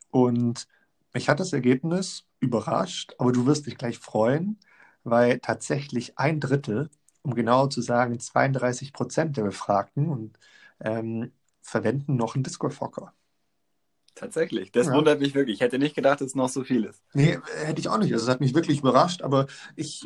Und 0.10 0.68
mich 1.14 1.30
hat 1.30 1.40
das 1.40 1.54
Ergebnis 1.54 2.26
überrascht, 2.40 3.14
aber 3.18 3.32
du 3.32 3.46
wirst 3.46 3.66
dich 3.66 3.78
gleich 3.78 4.00
freuen, 4.00 4.60
weil 5.04 5.40
tatsächlich 5.40 6.18
ein 6.18 6.40
Drittel, 6.40 6.90
um 7.22 7.36
genau 7.36 7.68
zu 7.68 7.82
sagen 7.82 8.20
32 8.20 8.94
Prozent 8.94 9.38
der 9.38 9.44
Befragten 9.44 10.10
und 10.10 10.40
ähm, 10.80 11.32
verwenden 11.62 12.16
noch 12.16 12.36
einen 12.36 12.44
Discord-Focker. 12.44 13.14
Tatsächlich. 14.20 14.72
Das 14.74 14.88
ja. 14.88 14.94
wundert 14.94 15.22
mich 15.22 15.34
wirklich. 15.34 15.56
Ich 15.56 15.62
hätte 15.62 15.80
nicht 15.80 15.96
gedacht, 15.96 16.20
dass 16.20 16.28
es 16.28 16.36
noch 16.36 16.50
so 16.50 16.66
viel 16.66 16.84
ist. 16.84 17.02
Nee, 17.14 17.40
hätte 17.64 17.80
ich 17.80 17.88
auch 17.88 17.98
nicht. 17.98 18.12
Also 18.12 18.26
es 18.26 18.30
hat 18.30 18.42
mich 18.42 18.54
wirklich 18.54 18.80
überrascht, 18.80 19.22
aber 19.22 19.48
ich, 19.78 20.06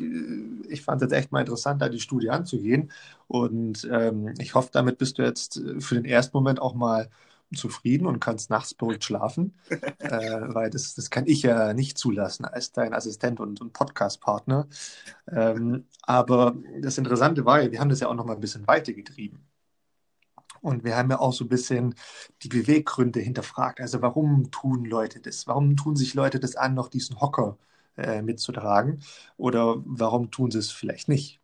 ich 0.68 0.82
fand 0.82 1.02
es 1.02 1.06
jetzt 1.06 1.18
echt 1.18 1.32
mal 1.32 1.40
interessant, 1.40 1.82
da 1.82 1.88
die 1.88 1.98
Studie 1.98 2.30
anzugehen. 2.30 2.92
Und 3.26 3.88
ähm, 3.90 4.32
ich 4.38 4.54
hoffe, 4.54 4.68
damit 4.72 4.98
bist 4.98 5.18
du 5.18 5.22
jetzt 5.22 5.60
für 5.80 5.96
den 5.96 6.04
ersten 6.04 6.36
Moment 6.36 6.60
auch 6.60 6.74
mal 6.74 7.10
zufrieden 7.56 8.06
und 8.06 8.20
kannst 8.20 8.50
nachts 8.50 8.74
beruhigt 8.74 9.04
schlafen, 9.04 9.54
äh, 9.98 10.40
weil 10.54 10.70
das, 10.70 10.94
das 10.94 11.10
kann 11.10 11.26
ich 11.26 11.42
ja 11.42 11.74
nicht 11.74 11.98
zulassen 11.98 12.44
als 12.44 12.72
dein 12.72 12.94
Assistent 12.94 13.40
und, 13.40 13.60
und 13.60 13.72
Podcast-Partner. 13.72 14.68
Ähm, 15.30 15.86
aber 16.02 16.54
das 16.80 16.98
Interessante 16.98 17.44
war 17.44 17.62
ja, 17.62 17.72
wir 17.72 17.80
haben 17.80 17.88
das 17.88 18.00
ja 18.00 18.08
auch 18.08 18.14
noch 18.14 18.26
mal 18.26 18.34
ein 18.34 18.40
bisschen 18.40 18.66
weitergetrieben. 18.66 19.46
Und 20.60 20.82
wir 20.82 20.96
haben 20.96 21.10
ja 21.10 21.20
auch 21.20 21.34
so 21.34 21.44
ein 21.44 21.48
bisschen 21.48 21.94
die 22.42 22.48
Beweggründe 22.48 23.20
hinterfragt. 23.20 23.80
Also 23.80 24.00
warum 24.00 24.50
tun 24.50 24.86
Leute 24.86 25.20
das? 25.20 25.46
Warum 25.46 25.76
tun 25.76 25.94
sich 25.94 26.14
Leute 26.14 26.40
das 26.40 26.56
an, 26.56 26.72
noch 26.74 26.88
diesen 26.88 27.20
Hocker 27.20 27.58
äh, 27.98 28.22
mitzutragen? 28.22 29.02
Oder 29.36 29.76
warum 29.84 30.30
tun 30.30 30.50
sie 30.50 30.58
es 30.58 30.70
vielleicht 30.70 31.08
nicht? 31.08 31.40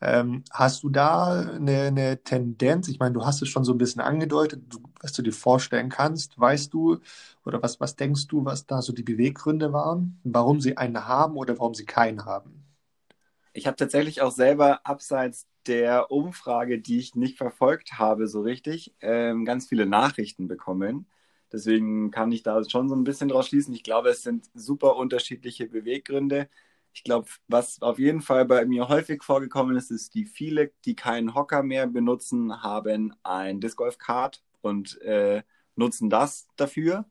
Ähm, 0.00 0.44
hast 0.52 0.82
du 0.82 0.90
da 0.90 1.40
eine, 1.40 1.82
eine, 1.82 2.22
Tendenz? 2.22 2.88
Ich 2.88 2.98
meine, 2.98 3.14
du 3.14 3.24
hast 3.24 3.42
es 3.42 3.48
schon 3.48 3.64
so 3.64 3.72
ein 3.72 3.78
bisschen 3.78 4.02
angedeutet, 4.02 4.62
du, 4.68 4.78
was 5.04 5.12
du 5.12 5.22
dir 5.22 5.32
vorstellen 5.32 5.90
kannst. 5.90 6.40
Weißt 6.40 6.72
du 6.72 6.98
oder 7.44 7.62
was, 7.62 7.78
was 7.78 7.94
denkst 7.94 8.26
du, 8.26 8.44
was 8.44 8.66
da 8.66 8.80
so 8.80 8.92
die 8.92 9.02
Beweggründe 9.02 9.72
waren? 9.72 10.18
Warum 10.24 10.60
sie 10.60 10.78
einen 10.78 11.06
haben 11.06 11.36
oder 11.36 11.58
warum 11.58 11.74
sie 11.74 11.84
keinen 11.84 12.24
haben? 12.24 12.64
Ich 13.52 13.66
habe 13.66 13.76
tatsächlich 13.76 14.22
auch 14.22 14.32
selber 14.32 14.80
abseits 14.84 15.46
der 15.66 16.10
Umfrage, 16.10 16.80
die 16.80 16.98
ich 16.98 17.14
nicht 17.14 17.36
verfolgt 17.36 17.98
habe 17.98 18.26
so 18.26 18.40
richtig, 18.40 18.94
ähm, 19.00 19.44
ganz 19.44 19.68
viele 19.68 19.86
Nachrichten 19.86 20.48
bekommen. 20.48 21.06
Deswegen 21.52 22.10
kann 22.10 22.32
ich 22.32 22.42
da 22.42 22.62
schon 22.68 22.88
so 22.88 22.96
ein 22.96 23.04
bisschen 23.04 23.28
draus 23.28 23.48
schließen. 23.48 23.74
Ich 23.74 23.84
glaube, 23.84 24.08
es 24.08 24.22
sind 24.22 24.50
super 24.54 24.96
unterschiedliche 24.96 25.66
Beweggründe. 25.66 26.48
Ich 26.94 27.04
glaube, 27.04 27.28
was 27.46 27.80
auf 27.82 27.98
jeden 27.98 28.22
Fall 28.22 28.44
bei 28.46 28.64
mir 28.64 28.88
häufig 28.88 29.22
vorgekommen 29.22 29.76
ist, 29.76 29.90
ist, 29.90 30.14
die 30.14 30.24
viele, 30.24 30.72
die 30.84 30.96
keinen 30.96 31.34
Hocker 31.34 31.62
mehr 31.62 31.86
benutzen, 31.86 32.62
haben 32.62 33.14
ein 33.22 33.60
Disc 33.60 33.76
Golf 33.76 33.98
Kart 33.98 34.42
und 34.64 35.00
äh, 35.02 35.42
nutzen 35.76 36.10
das 36.10 36.48
dafür. 36.56 37.06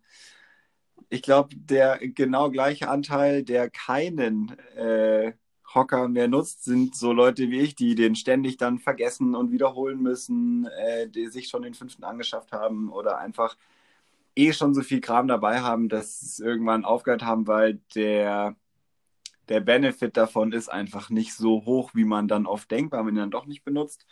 Ich 1.10 1.22
glaube, 1.22 1.56
der 1.56 2.00
genau 2.00 2.50
gleiche 2.50 2.90
Anteil, 2.90 3.44
der 3.44 3.70
keinen 3.70 4.58
äh, 4.76 5.34
Hocker 5.74 6.08
mehr 6.08 6.28
nutzt, 6.28 6.64
sind 6.64 6.96
so 6.96 7.14
Leute 7.14 7.50
wie 7.50 7.60
ich, 7.60 7.76
die 7.76 7.96
den 7.96 8.16
ständig 8.16 8.58
dann 8.58 8.80
vergessen 8.80 9.36
und 9.36 9.52
wiederholen 9.52 10.02
müssen, 10.02 10.66
äh, 10.66 11.08
die 11.10 11.28
sich 11.28 11.48
schon 11.50 11.64
den 11.64 11.74
fünften 11.74 12.04
angeschafft 12.04 12.52
haben 12.52 12.92
oder 12.92 13.18
einfach 13.18 13.58
eh 14.36 14.54
schon 14.54 14.74
so 14.74 14.82
viel 14.82 15.02
Kram 15.02 15.28
dabei 15.28 15.62
haben, 15.62 15.90
dass 15.90 16.20
sie 16.20 16.26
es 16.28 16.40
irgendwann 16.40 16.86
aufgehört 16.86 17.24
haben, 17.24 17.48
weil 17.48 17.80
der, 17.96 18.56
der 19.50 19.60
Benefit 19.62 20.18
davon 20.18 20.52
ist 20.54 20.70
einfach 20.70 21.10
nicht 21.10 21.34
so 21.34 21.66
hoch, 21.66 21.92
wie 21.94 22.06
man 22.06 22.28
dann 22.28 22.46
oft 22.46 22.70
denkt, 22.72 22.92
weil 22.92 23.04
man 23.04 23.14
ihn 23.16 23.20
dann 23.20 23.32
doch 23.32 23.46
nicht 23.46 23.64
benutzt. 23.64 24.06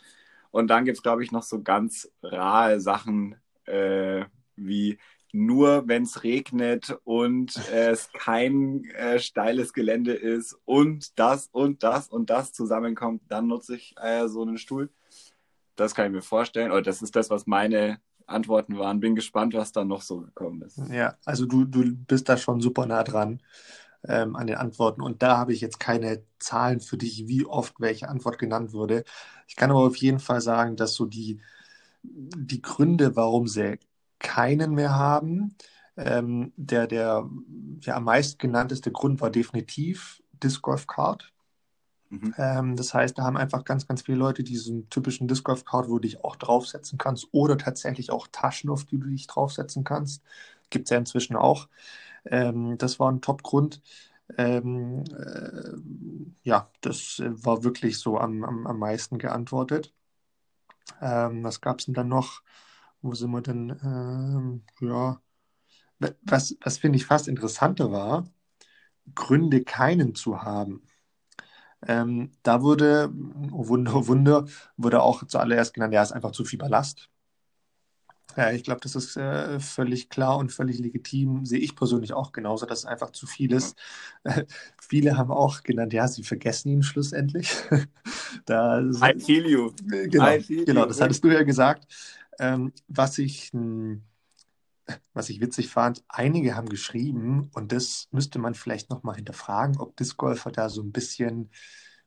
Und 0.52 0.68
dann 0.68 0.84
gibt 0.84 0.98
es, 0.98 1.02
glaube 1.02 1.24
ich, 1.24 1.32
noch 1.32 1.42
so 1.42 1.62
ganz 1.62 2.08
rahe 2.22 2.80
Sachen 2.80 3.34
äh, 3.64 4.24
wie 4.54 4.98
nur 5.32 5.88
wenn 5.88 6.02
es 6.02 6.24
regnet 6.24 6.94
und 7.04 7.56
es 7.70 8.10
kein 8.12 8.84
äh, 8.84 9.18
steiles 9.18 9.72
Gelände 9.72 10.12
ist 10.12 10.58
und 10.66 11.18
das 11.18 11.48
und 11.50 11.82
das 11.82 12.08
und 12.08 12.28
das 12.28 12.52
zusammenkommt, 12.52 13.22
dann 13.28 13.46
nutze 13.46 13.76
ich 13.76 13.94
äh, 13.96 14.28
so 14.28 14.42
einen 14.42 14.58
Stuhl. 14.58 14.90
Das 15.74 15.94
kann 15.94 16.06
ich 16.06 16.12
mir 16.12 16.22
vorstellen. 16.22 16.70
Oder 16.70 16.82
das 16.82 17.00
ist 17.00 17.16
das, 17.16 17.30
was 17.30 17.46
meine 17.46 17.98
Antworten 18.26 18.76
waren. 18.76 19.00
Bin 19.00 19.14
gespannt, 19.14 19.54
was 19.54 19.72
da 19.72 19.86
noch 19.86 20.02
so 20.02 20.20
gekommen 20.20 20.60
ist. 20.60 20.78
Ja, 20.90 21.16
also 21.24 21.46
du, 21.46 21.64
du 21.64 21.96
bist 21.96 22.28
da 22.28 22.36
schon 22.36 22.60
super 22.60 22.84
nah 22.84 23.02
dran 23.02 23.40
ähm, 24.08 24.36
an 24.36 24.46
den 24.46 24.56
Antworten. 24.56 25.02
Und 25.02 25.22
da 25.22 25.36
habe 25.38 25.52
ich 25.52 25.60
jetzt 25.60 25.80
keine 25.80 26.22
Zahlen 26.38 26.80
für 26.80 26.96
dich, 26.96 27.28
wie 27.28 27.46
oft 27.46 27.80
welche 27.80 28.08
Antwort 28.08 28.38
genannt 28.38 28.72
wurde. 28.72 29.04
Ich 29.46 29.56
kann 29.56 29.70
aber 29.70 29.80
auf 29.80 29.96
jeden 29.96 30.18
Fall 30.18 30.40
sagen, 30.40 30.76
dass 30.76 30.94
so 30.94 31.06
die, 31.06 31.40
die 32.02 32.62
Gründe, 32.62 33.16
warum 33.16 33.46
sie 33.46 33.78
keinen 34.18 34.74
mehr 34.74 34.94
haben. 34.94 35.56
Ähm, 35.96 36.52
der, 36.56 36.86
der 36.86 37.28
ja, 37.82 37.96
am 37.96 38.04
meisten 38.04 38.38
genannteste 38.38 38.90
Grund 38.92 39.20
war 39.20 39.30
definitiv 39.30 40.22
Disc 40.32 40.62
Golf 40.62 40.86
Card. 40.86 41.32
Mhm. 42.12 42.34
Ähm, 42.36 42.76
das 42.76 42.92
heißt, 42.94 43.18
da 43.18 43.24
haben 43.24 43.36
einfach 43.36 43.64
ganz, 43.64 43.86
ganz 43.86 44.02
viele 44.02 44.18
Leute 44.18 44.42
diesen 44.42 44.88
typischen 44.90 45.28
Disc 45.28 45.44
Golf 45.44 45.64
Card, 45.64 45.88
wo 45.88 45.94
du 45.94 46.00
dich 46.00 46.24
auch 46.24 46.36
draufsetzen 46.36 46.98
kannst 46.98 47.28
oder 47.32 47.56
tatsächlich 47.58 48.10
auch 48.10 48.28
Taschen, 48.30 48.70
auf 48.70 48.84
die 48.84 48.98
du 48.98 49.06
dich 49.06 49.26
draufsetzen 49.26 49.84
kannst. 49.84 50.22
Gibt 50.70 50.86
es 50.86 50.90
ja 50.90 50.98
inzwischen 50.98 51.36
auch. 51.36 51.68
Ähm, 52.26 52.78
das 52.78 52.98
war 53.00 53.10
ein 53.10 53.20
Top-Grund. 53.22 53.82
Ähm, 54.38 55.04
äh, 55.16 55.72
ja, 56.42 56.70
das 56.80 57.22
war 57.24 57.64
wirklich 57.64 57.98
so 57.98 58.18
am, 58.18 58.44
am, 58.44 58.66
am 58.66 58.78
meisten 58.78 59.18
geantwortet. 59.18 59.92
Ähm, 61.00 61.44
was 61.44 61.60
gab 61.60 61.78
es 61.80 61.86
denn 61.86 61.94
dann 61.94 62.08
noch? 62.08 62.42
Wo 63.02 63.14
sind 63.14 63.30
wir 63.32 63.42
denn? 63.42 63.70
Ähm, 63.82 64.64
ja, 64.80 65.20
was, 66.22 66.56
was 66.62 66.78
finde 66.78 66.96
ich 66.98 67.06
fast 67.06 67.28
interessanter 67.28 67.92
war, 67.92 68.24
Gründe 69.14 69.64
keinen 69.64 70.14
zu 70.14 70.42
haben. 70.42 70.82
Ähm, 71.86 72.32
da 72.42 72.62
wurde, 72.62 73.12
oh 73.52 73.68
Wunder, 73.68 73.94
oh 73.96 74.06
Wunder, 74.06 74.46
wurde 74.76 75.02
auch 75.02 75.26
zuallererst 75.26 75.74
genannt, 75.74 75.94
ja, 75.94 76.02
ist 76.02 76.12
einfach 76.12 76.32
zu 76.32 76.44
viel 76.44 76.58
Ballast. 76.58 77.10
Ja, 78.36 78.50
ich 78.50 78.64
glaube, 78.64 78.80
das 78.80 78.94
ist 78.94 79.16
äh, 79.16 79.60
völlig 79.60 80.08
klar 80.08 80.38
und 80.38 80.52
völlig 80.52 80.78
legitim. 80.78 81.44
Sehe 81.44 81.58
ich 81.58 81.76
persönlich 81.76 82.12
auch 82.12 82.32
genauso, 82.32 82.66
dass 82.66 82.80
es 82.80 82.84
einfach 82.86 83.10
zu 83.10 83.26
viel 83.26 83.52
ist. 83.52 83.76
Äh, 84.24 84.44
viele 84.80 85.16
haben 85.16 85.30
auch 85.30 85.62
genannt, 85.62 85.92
ja, 85.92 86.08
sie 86.08 86.22
vergessen 86.22 86.68
ihn 86.68 86.82
schlussendlich. 86.82 87.50
da, 88.46 88.80
I 88.80 89.18
feel 89.18 89.46
you. 89.46 89.72
Genau, 89.86 90.28
I 90.28 90.40
feel 90.40 90.64
genau 90.64 90.86
das 90.86 91.00
hattest 91.00 91.22
du 91.24 91.28
ja 91.28 91.42
gesagt. 91.42 91.86
Ähm, 92.38 92.72
was 92.88 93.18
ich 93.18 93.52
hm, 93.52 94.02
was 95.12 95.28
ich 95.28 95.40
witzig 95.40 95.68
fand, 95.68 96.04
einige 96.08 96.56
haben 96.56 96.68
geschrieben, 96.68 97.50
und 97.54 97.72
das 97.72 98.08
müsste 98.10 98.38
man 98.38 98.54
vielleicht 98.54 98.90
nochmal 98.90 99.16
hinterfragen, 99.16 99.78
ob 99.78 99.96
Discgolfer 99.96 100.50
da 100.50 100.68
so 100.68 100.82
ein 100.82 100.92
bisschen, 100.92 101.50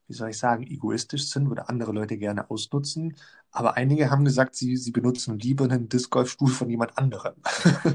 wie 0.07 0.13
soll 0.13 0.29
ich 0.29 0.37
sagen, 0.37 0.63
egoistisch 0.63 1.29
sind 1.29 1.47
oder 1.47 1.69
andere 1.69 1.91
Leute 1.91 2.17
gerne 2.17 2.49
ausnutzen. 2.49 3.15
Aber 3.55 3.77
einige 3.77 4.11
haben 4.11 4.25
gesagt, 4.25 4.53
sie, 4.55 4.75
sie 4.75 4.91
benutzen 4.91 5.39
lieber 5.39 5.63
einen 5.63 5.87
Discgolfstuhl 5.87 6.49
von 6.49 6.69
jemand 6.69 6.97
anderem. 6.97 7.35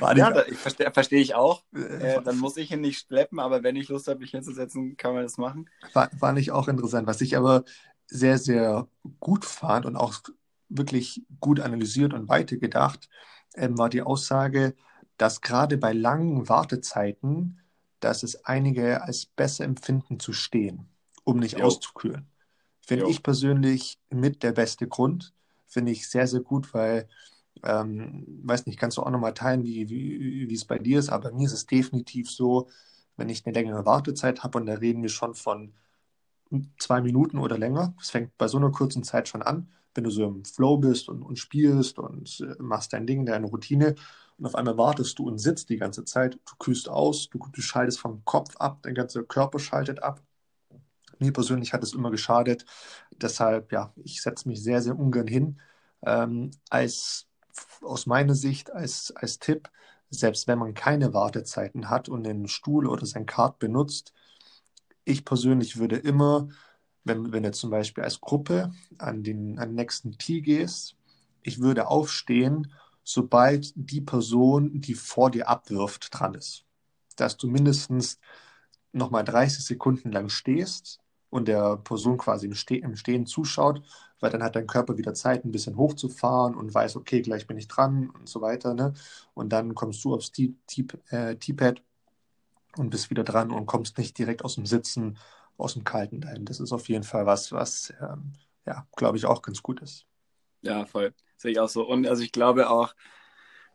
ja, 0.00 0.30
da, 0.32 0.44
ich 0.46 0.58
verstehe 0.58 0.90
versteh 0.90 1.20
ich 1.20 1.36
auch. 1.36 1.62
Äh, 1.72 2.20
dann 2.22 2.38
muss 2.38 2.56
ich 2.56 2.72
ihn 2.72 2.80
nicht 2.80 3.06
schleppen, 3.06 3.38
aber 3.38 3.62
wenn 3.62 3.76
ich 3.76 3.88
Lust 3.88 4.08
habe, 4.08 4.18
mich 4.18 4.32
hinzusetzen, 4.32 4.96
kann 4.96 5.14
man 5.14 5.22
das 5.22 5.38
machen. 5.38 5.70
War, 5.92 6.10
war 6.18 6.32
nicht 6.32 6.50
auch 6.50 6.66
interessant. 6.66 7.06
Was 7.06 7.20
ich 7.20 7.36
aber 7.36 7.62
sehr, 8.08 8.36
sehr 8.38 8.88
gut 9.20 9.44
fand 9.44 9.86
und 9.86 9.94
auch 9.94 10.18
wirklich 10.68 11.24
gut 11.38 11.60
analysiert 11.60 12.14
und 12.14 12.28
weitergedacht, 12.28 13.08
ähm, 13.54 13.78
war 13.78 13.90
die 13.90 14.02
Aussage, 14.02 14.74
dass 15.18 15.40
gerade 15.40 15.78
bei 15.78 15.92
langen 15.92 16.48
Wartezeiten, 16.48 17.60
dass 18.00 18.24
es 18.24 18.44
einige 18.44 19.04
als 19.04 19.26
besser 19.26 19.62
empfinden 19.64 20.18
zu 20.18 20.32
stehen, 20.32 20.88
um 21.22 21.38
nicht 21.38 21.60
jo. 21.60 21.66
auszukühlen. 21.66 22.26
Finde 22.82 23.08
ich 23.08 23.22
persönlich 23.22 23.98
mit 24.10 24.42
der 24.42 24.52
beste 24.52 24.88
Grund. 24.88 25.32
Finde 25.66 25.92
ich 25.92 26.08
sehr, 26.08 26.26
sehr 26.26 26.40
gut, 26.40 26.74
weil, 26.74 27.08
ähm, 27.62 28.26
weiß 28.44 28.66
nicht, 28.66 28.78
kannst 28.78 28.98
du 28.98 29.02
auch 29.02 29.10
nochmal 29.10 29.34
teilen, 29.34 29.64
wie, 29.64 29.88
wie, 29.88 30.48
wie 30.48 30.54
es 30.54 30.64
bei 30.64 30.78
dir 30.78 30.98
ist, 30.98 31.08
aber 31.08 31.30
bei 31.30 31.36
mir 31.36 31.46
ist 31.46 31.52
es 31.52 31.66
definitiv 31.66 32.30
so, 32.30 32.68
wenn 33.16 33.28
ich 33.28 33.46
eine 33.46 33.54
längere 33.54 33.86
Wartezeit 33.86 34.42
habe 34.42 34.58
und 34.58 34.66
da 34.66 34.74
reden 34.74 35.02
wir 35.02 35.08
schon 35.10 35.34
von 35.34 35.72
zwei 36.78 37.00
Minuten 37.00 37.38
oder 37.38 37.58
länger. 37.58 37.94
Das 37.98 38.10
fängt 38.10 38.36
bei 38.38 38.48
so 38.48 38.58
einer 38.58 38.70
kurzen 38.70 39.02
Zeit 39.04 39.28
schon 39.28 39.42
an, 39.42 39.70
wenn 39.94 40.04
du 40.04 40.10
so 40.10 40.24
im 40.24 40.44
Flow 40.44 40.76
bist 40.78 41.08
und, 41.08 41.22
und 41.22 41.38
spielst 41.38 41.98
und 41.98 42.40
äh, 42.40 42.62
machst 42.62 42.92
dein 42.92 43.06
Ding, 43.06 43.26
deine 43.26 43.46
Routine 43.46 43.94
und 44.38 44.46
auf 44.46 44.54
einmal 44.54 44.76
wartest 44.76 45.18
du 45.18 45.28
und 45.28 45.38
sitzt 45.38 45.68
die 45.70 45.76
ganze 45.76 46.04
Zeit, 46.04 46.34
du 46.34 46.56
kühlst 46.58 46.88
aus, 46.88 47.28
du, 47.30 47.38
du 47.52 47.60
schaltest 47.60 48.00
vom 48.00 48.24
Kopf 48.24 48.56
ab, 48.56 48.80
dein 48.82 48.94
ganzer 48.94 49.22
Körper 49.22 49.58
schaltet 49.58 50.02
ab. 50.02 50.22
Mir 51.22 51.32
persönlich 51.32 51.72
hat 51.72 51.82
es 51.82 51.94
immer 51.94 52.10
geschadet. 52.10 52.66
Deshalb, 53.12 53.72
ja, 53.72 53.92
ich 54.04 54.22
setze 54.22 54.48
mich 54.48 54.62
sehr, 54.62 54.82
sehr 54.82 54.98
ungern 54.98 55.28
hin. 55.28 55.60
Ähm, 56.04 56.50
als 56.68 57.28
aus 57.82 58.06
meiner 58.06 58.34
Sicht 58.34 58.72
als, 58.72 59.12
als 59.14 59.38
Tipp, 59.38 59.70
selbst 60.10 60.48
wenn 60.48 60.58
man 60.58 60.74
keine 60.74 61.14
Wartezeiten 61.14 61.88
hat 61.90 62.08
und 62.08 62.24
den 62.24 62.48
Stuhl 62.48 62.86
oder 62.86 63.06
sein 63.06 63.26
Kart 63.26 63.58
benutzt, 63.58 64.12
ich 65.04 65.24
persönlich 65.24 65.78
würde 65.78 65.96
immer, 65.96 66.48
wenn, 67.04 67.32
wenn 67.32 67.42
du 67.44 67.52
zum 67.52 67.70
Beispiel 67.70 68.04
als 68.04 68.20
Gruppe 68.20 68.72
an 68.98 69.22
den, 69.22 69.58
an 69.58 69.70
den 69.70 69.74
nächsten 69.76 70.18
Tee 70.18 70.40
gehst, 70.40 70.96
ich 71.42 71.60
würde 71.60 71.88
aufstehen, 71.88 72.72
sobald 73.04 73.72
die 73.76 74.00
Person, 74.00 74.80
die 74.80 74.94
vor 74.94 75.30
dir 75.30 75.48
abwirft, 75.48 76.08
dran 76.12 76.34
ist. 76.34 76.64
Dass 77.16 77.36
du 77.36 77.48
mindestens 77.48 78.18
nochmal 78.92 79.24
30 79.24 79.64
Sekunden 79.64 80.12
lang 80.12 80.28
stehst 80.28 81.01
und 81.32 81.48
der 81.48 81.78
Person 81.78 82.18
quasi 82.18 82.46
im, 82.46 82.54
Ste 82.54 82.76
im 82.76 82.94
Stehen 82.94 83.24
zuschaut, 83.24 83.82
weil 84.20 84.30
dann 84.30 84.42
hat 84.42 84.54
dein 84.54 84.66
Körper 84.66 84.98
wieder 84.98 85.14
Zeit, 85.14 85.46
ein 85.46 85.50
bisschen 85.50 85.78
hochzufahren 85.78 86.54
und 86.54 86.74
weiß, 86.74 86.94
okay, 86.96 87.22
gleich 87.22 87.46
bin 87.46 87.56
ich 87.56 87.68
dran 87.68 88.10
und 88.10 88.28
so 88.28 88.42
weiter. 88.42 88.74
Ne? 88.74 88.92
Und 89.32 89.48
dann 89.48 89.74
kommst 89.74 90.04
du 90.04 90.14
aufs 90.14 90.30
T-Pad 90.30 91.82
und 92.76 92.90
bist 92.90 93.08
wieder 93.08 93.24
dran 93.24 93.50
und 93.50 93.64
kommst 93.64 93.96
nicht 93.96 94.18
direkt 94.18 94.44
aus 94.44 94.56
dem 94.56 94.66
Sitzen, 94.66 95.16
aus 95.56 95.72
dem 95.72 95.84
Kalten 95.84 96.20
dahin. 96.20 96.44
Das 96.44 96.60
ist 96.60 96.70
auf 96.70 96.86
jeden 96.90 97.04
Fall 97.04 97.24
was, 97.24 97.50
was, 97.50 97.94
ähm, 98.02 98.34
ja, 98.66 98.86
glaube 98.94 99.16
ich, 99.16 99.24
auch 99.24 99.40
ganz 99.40 99.62
gut 99.62 99.80
ist. 99.80 100.04
Ja, 100.60 100.84
voll. 100.84 101.14
Sehe 101.38 101.52
ich 101.52 101.60
auch 101.60 101.70
so. 101.70 101.88
Und 101.88 102.06
also 102.06 102.22
ich 102.22 102.32
glaube 102.32 102.68
auch, 102.68 102.94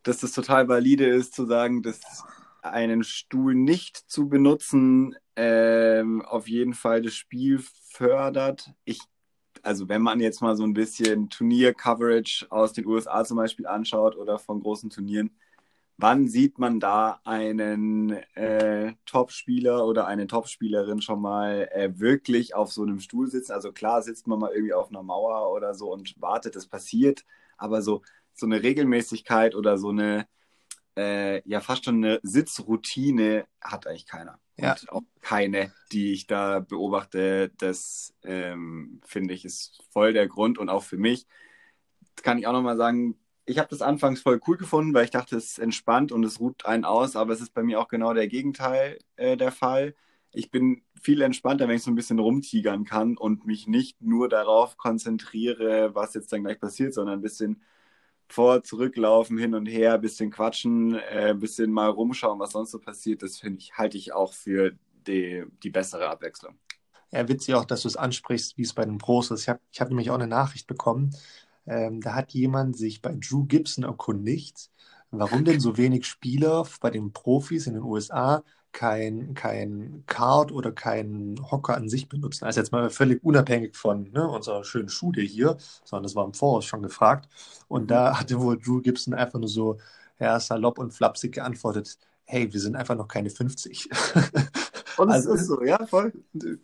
dass 0.04 0.20
das 0.20 0.32
total 0.32 0.68
valide 0.68 1.08
ist, 1.08 1.34
zu 1.34 1.48
sagen, 1.48 1.82
dass 1.82 2.02
einen 2.62 3.04
Stuhl 3.04 3.56
nicht 3.56 3.98
zu 3.98 4.30
benutzen 4.30 5.16
ähm, 5.38 6.24
auf 6.24 6.48
jeden 6.50 6.74
Fall 6.74 7.02
das 7.04 7.14
Spiel 7.16 7.60
fördert. 7.92 8.72
Ich, 8.86 9.00
also 9.62 9.88
wenn 9.88 10.02
man 10.02 10.20
jetzt 10.20 10.42
mal 10.42 10.56
so 10.58 10.64
ein 10.64 10.74
bisschen 10.74 11.30
Turnier-Coverage 11.30 12.48
aus 12.50 12.74
den 12.74 12.88
USA 12.88 13.24
zum 13.24 13.38
Beispiel 13.38 13.68
anschaut 13.68 14.18
oder 14.18 14.40
von 14.40 14.62
großen 14.62 14.90
Turnieren, 14.90 15.32
wann 15.98 16.28
sieht 16.28 16.60
man 16.60 16.80
da 16.80 17.22
einen 17.24 18.12
äh, 18.36 18.94
Top-Spieler 19.06 19.86
oder 19.86 20.08
eine 20.08 20.28
Top-Spielerin 20.28 21.02
schon 21.02 21.22
mal 21.22 21.70
äh, 21.72 22.00
wirklich 22.00 22.56
auf 22.56 22.72
so 22.72 22.84
einem 22.84 23.00
Stuhl 23.00 23.28
sitzen? 23.28 23.52
Also 23.54 23.72
klar 23.72 24.02
sitzt 24.02 24.28
man 24.28 24.40
mal 24.40 24.52
irgendwie 24.54 24.74
auf 24.74 24.90
einer 24.90 25.04
Mauer 25.04 25.52
oder 25.54 25.76
so 25.76 25.94
und 25.94 26.20
wartet, 26.22 26.56
es 26.56 26.68
passiert, 26.68 27.26
aber 27.58 27.82
so, 27.84 28.02
so 28.34 28.48
eine 28.48 28.64
Regelmäßigkeit 28.64 29.56
oder 29.56 29.78
so 29.78 29.90
eine, 29.90 30.28
äh, 30.98 31.48
ja 31.50 31.62
fast 31.62 31.86
schon 31.86 32.04
eine 32.04 32.20
Sitzroutine 32.24 33.48
hat 33.62 33.88
eigentlich 33.88 34.08
keiner. 34.08 34.40
Ja. 34.58 34.72
Und 34.72 34.92
auch 34.92 35.04
keine, 35.22 35.72
die 35.92 36.14
ich 36.14 36.28
da 36.28 36.60
beobachte, 36.60 37.52
das 37.58 38.14
ähm, 38.24 39.02
finde 39.06 39.34
ich 39.34 39.46
ist 39.46 39.84
voll 39.92 40.14
der 40.14 40.28
Grund 40.28 40.58
und 40.58 40.70
auch 40.70 40.84
für 40.84 40.98
mich 40.98 41.28
kann 42.24 42.38
ich 42.38 42.48
auch 42.48 42.54
nochmal 42.54 42.78
sagen, 42.78 43.16
ich 43.46 43.60
habe 43.60 43.70
das 43.70 43.82
anfangs 43.82 44.22
voll 44.22 44.42
cool 44.48 44.58
gefunden, 44.58 44.94
weil 44.94 45.06
ich 45.06 45.12
dachte, 45.12 45.38
es 45.38 45.52
ist 45.52 45.60
entspannt 45.60 46.12
und 46.12 46.24
es 46.26 46.40
ruht 46.40 46.66
einen 46.66 46.84
aus, 46.86 47.16
aber 47.16 47.34
es 47.34 47.42
ist 47.42 47.54
bei 47.54 47.64
mir 47.64 47.80
auch 47.80 47.88
genau 47.88 48.14
der 48.14 48.28
Gegenteil 48.28 49.00
äh, 49.16 49.38
der 49.38 49.52
Fall. 49.52 49.96
Ich 50.34 50.52
bin 50.52 50.84
viel 51.02 51.22
entspannter, 51.22 51.68
wenn 51.68 51.78
ich 51.78 51.84
so 51.84 51.92
ein 51.92 51.96
bisschen 51.96 52.20
rumtigern 52.20 52.84
kann 52.84 53.16
und 53.18 53.46
mich 53.46 53.68
nicht 53.68 54.02
nur 54.02 54.28
darauf 54.28 54.78
konzentriere, 54.78 55.96
was 55.96 56.14
jetzt 56.14 56.34
dann 56.34 56.44
gleich 56.44 56.60
passiert, 56.60 56.94
sondern 56.94 57.20
ein 57.20 57.22
bisschen 57.22 57.62
vor, 58.30 58.64
zurücklaufen, 58.64 59.38
hin 59.38 59.54
und 59.54 59.66
her, 59.66 59.98
bisschen 59.98 60.32
quatschen, 60.32 60.96
äh, 60.96 61.36
bisschen 61.38 61.72
mal 61.72 61.90
rumschauen, 61.90 62.40
was 62.40 62.52
sonst 62.52 62.72
so 62.72 62.80
passiert. 62.80 63.24
Das 63.24 63.38
finde 63.38 63.60
ich, 63.60 63.78
halte 63.78 63.98
ich 63.98 64.14
auch 64.14 64.34
für 64.34 64.74
die, 65.08 65.44
die 65.64 65.70
bessere 65.70 66.10
Abwechslung. 66.10 66.56
Ja, 67.12 67.28
witzig 67.28 67.56
auch, 67.56 67.66
dass 67.66 67.84
du 67.84 67.88
es 67.88 67.96
ansprichst, 67.96 68.58
wie 68.58 68.64
es 68.64 68.74
bei 68.74 68.84
den 68.84 68.98
Pros 68.98 69.32
ist. 69.32 69.44
Ich 69.44 69.50
habe 69.50 69.60
ich 69.72 69.80
hab 69.80 69.88
nämlich 69.88 70.10
auch 70.10 70.16
eine 70.16 70.28
Nachricht 70.28 70.68
bekommen 70.68 71.12
ähm, 71.68 72.00
da 72.02 72.16
hat 72.16 72.32
jemand 72.32 72.78
sich 72.78 73.02
bei 73.02 73.14
Drew 73.14 73.46
Gibson 73.46 73.84
erkundigt, 73.84 74.72
warum 75.12 75.44
denn 75.44 75.60
so 75.60 75.78
wenig 75.78 76.06
Spieler 76.06 76.66
bei 76.80 76.90
den 76.90 77.12
Profis 77.12 77.68
in 77.68 77.74
den 77.74 77.84
USA 77.84 78.44
kein, 78.78 79.34
kein 79.34 80.04
Card 80.06 80.52
oder 80.52 80.72
kein 80.72 81.36
Hocker 81.50 81.76
an 81.76 81.90
sich 81.90 82.08
benutzen. 82.10 82.46
Also 82.46 82.60
jetzt 82.60 82.72
mal 82.72 82.92
völlig 82.92 83.24
unabhängig 83.24 83.76
von 83.76 84.12
ne, 84.12 84.28
unserer 84.28 84.64
schönen 84.64 84.88
Schule 84.88 85.24
hier, 85.24 85.58
sondern 85.84 86.04
das 86.04 86.16
war 86.16 86.24
im 86.24 86.36
Voraus 86.36 86.66
schon 86.66 86.84
gefragt. 86.84 87.28
Und 87.68 87.84
mhm. 87.84 87.88
da 87.88 88.20
hatte 88.20 88.40
wohl 88.40 88.60
Drew 88.60 88.82
Gibson 88.82 89.16
einfach 89.16 89.40
nur 89.40 89.50
so 89.50 89.80
ja, 90.20 90.40
salopp 90.40 90.78
und 90.78 90.94
flapsig 90.94 91.34
geantwortet, 91.34 91.98
hey, 92.26 92.54
wir 92.54 92.60
sind 92.60 92.76
einfach 92.76 92.96
noch 92.96 93.08
keine 93.08 93.32
50. 93.32 93.90
Und 94.98 95.12
also, 95.12 95.34
ist 95.34 95.48
so, 95.48 95.64
ja, 95.64 95.84
voll. 95.86 96.12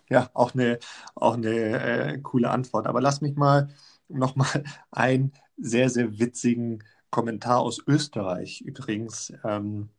Ja, 0.09 0.29
auch 0.33 0.53
eine, 0.53 0.79
auch 1.15 1.33
eine 1.33 1.49
äh, 1.49 2.17
coole 2.19 2.49
Antwort. 2.49 2.85
Aber 2.87 3.01
lass 3.01 3.21
mich 3.21 3.35
mal 3.35 3.69
nochmal 4.07 4.63
einen 4.91 5.33
sehr, 5.57 5.89
sehr 5.89 6.19
witzigen 6.19 6.83
Kommentar 7.09 7.59
aus 7.59 7.81
Österreich 7.87 8.61
übrigens 8.61 9.33
ähm, 9.43 9.89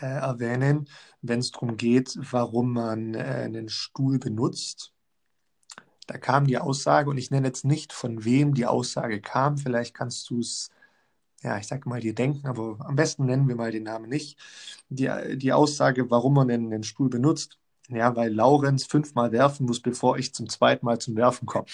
äh, 0.00 0.06
erwähnen, 0.06 0.88
wenn 1.22 1.40
es 1.40 1.50
darum 1.50 1.76
geht, 1.76 2.18
warum 2.32 2.72
man 2.72 3.14
äh, 3.14 3.18
einen 3.18 3.68
Stuhl 3.68 4.18
benutzt. 4.18 4.92
Da 6.06 6.18
kam 6.18 6.46
die 6.46 6.58
Aussage, 6.58 7.10
und 7.10 7.18
ich 7.18 7.30
nenne 7.30 7.46
jetzt 7.46 7.64
nicht, 7.64 7.92
von 7.92 8.24
wem 8.24 8.54
die 8.54 8.66
Aussage 8.66 9.20
kam, 9.20 9.56
vielleicht 9.58 9.94
kannst 9.94 10.28
du 10.30 10.40
es, 10.40 10.70
ja, 11.42 11.58
ich 11.58 11.66
sage 11.66 11.88
mal 11.88 12.00
dir 12.00 12.14
denken, 12.14 12.46
aber 12.46 12.78
am 12.80 12.96
besten 12.96 13.26
nennen 13.26 13.48
wir 13.48 13.56
mal 13.56 13.72
den 13.72 13.84
Namen 13.84 14.08
nicht. 14.08 14.38
Die, 14.88 15.10
die 15.36 15.52
Aussage, 15.52 16.10
warum 16.10 16.34
man 16.34 16.48
den, 16.48 16.70
den 16.70 16.82
Stuhl 16.84 17.08
benutzt, 17.08 17.58
ja, 17.88 18.16
weil 18.16 18.32
Laurenz 18.32 18.84
fünfmal 18.84 19.32
werfen 19.32 19.66
muss, 19.66 19.80
bevor 19.80 20.18
ich 20.18 20.34
zum 20.34 20.48
zweiten 20.48 20.86
Mal 20.86 20.98
zum 20.98 21.16
Werfen 21.16 21.46
komme. 21.46 21.66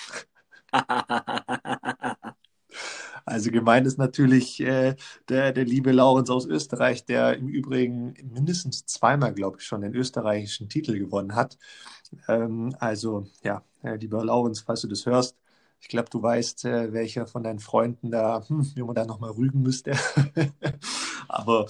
Also 3.31 3.51
gemeint 3.53 3.87
ist 3.87 3.97
natürlich 3.97 4.61
äh, 4.61 4.97
der, 5.29 5.53
der 5.53 5.64
liebe 5.64 5.93
Laurenz 5.93 6.31
aus 6.31 6.47
Österreich, 6.47 7.05
der 7.05 7.37
im 7.37 7.49
Übrigen 7.49 8.14
mindestens 8.35 8.87
zweimal, 8.87 9.33
glaube 9.33 9.59
ich, 9.61 9.66
schon 9.66 9.83
den 9.83 9.95
österreichischen 9.95 10.69
Titel 10.69 10.99
gewonnen 10.99 11.37
hat. 11.37 11.57
Ähm, 12.29 12.75
also 12.81 13.27
ja, 13.45 13.62
äh, 13.85 13.95
lieber 13.95 14.25
Laurenz, 14.25 14.61
falls 14.61 14.81
du 14.81 14.88
das 14.88 15.07
hörst, 15.07 15.37
ich 15.81 15.88
glaube, 15.88 16.11
du 16.11 16.21
weißt, 16.21 16.64
äh, 16.64 16.93
welcher 16.93 17.27
von 17.27 17.43
deinen 17.43 17.61
Freunden 17.61 18.11
da, 18.11 18.45
hm, 18.47 18.73
wie 18.75 18.83
man 18.83 18.95
da 18.95 19.07
nochmal 19.07 19.31
rügen 19.31 19.62
müsste. 19.62 19.93
Aber 21.29 21.66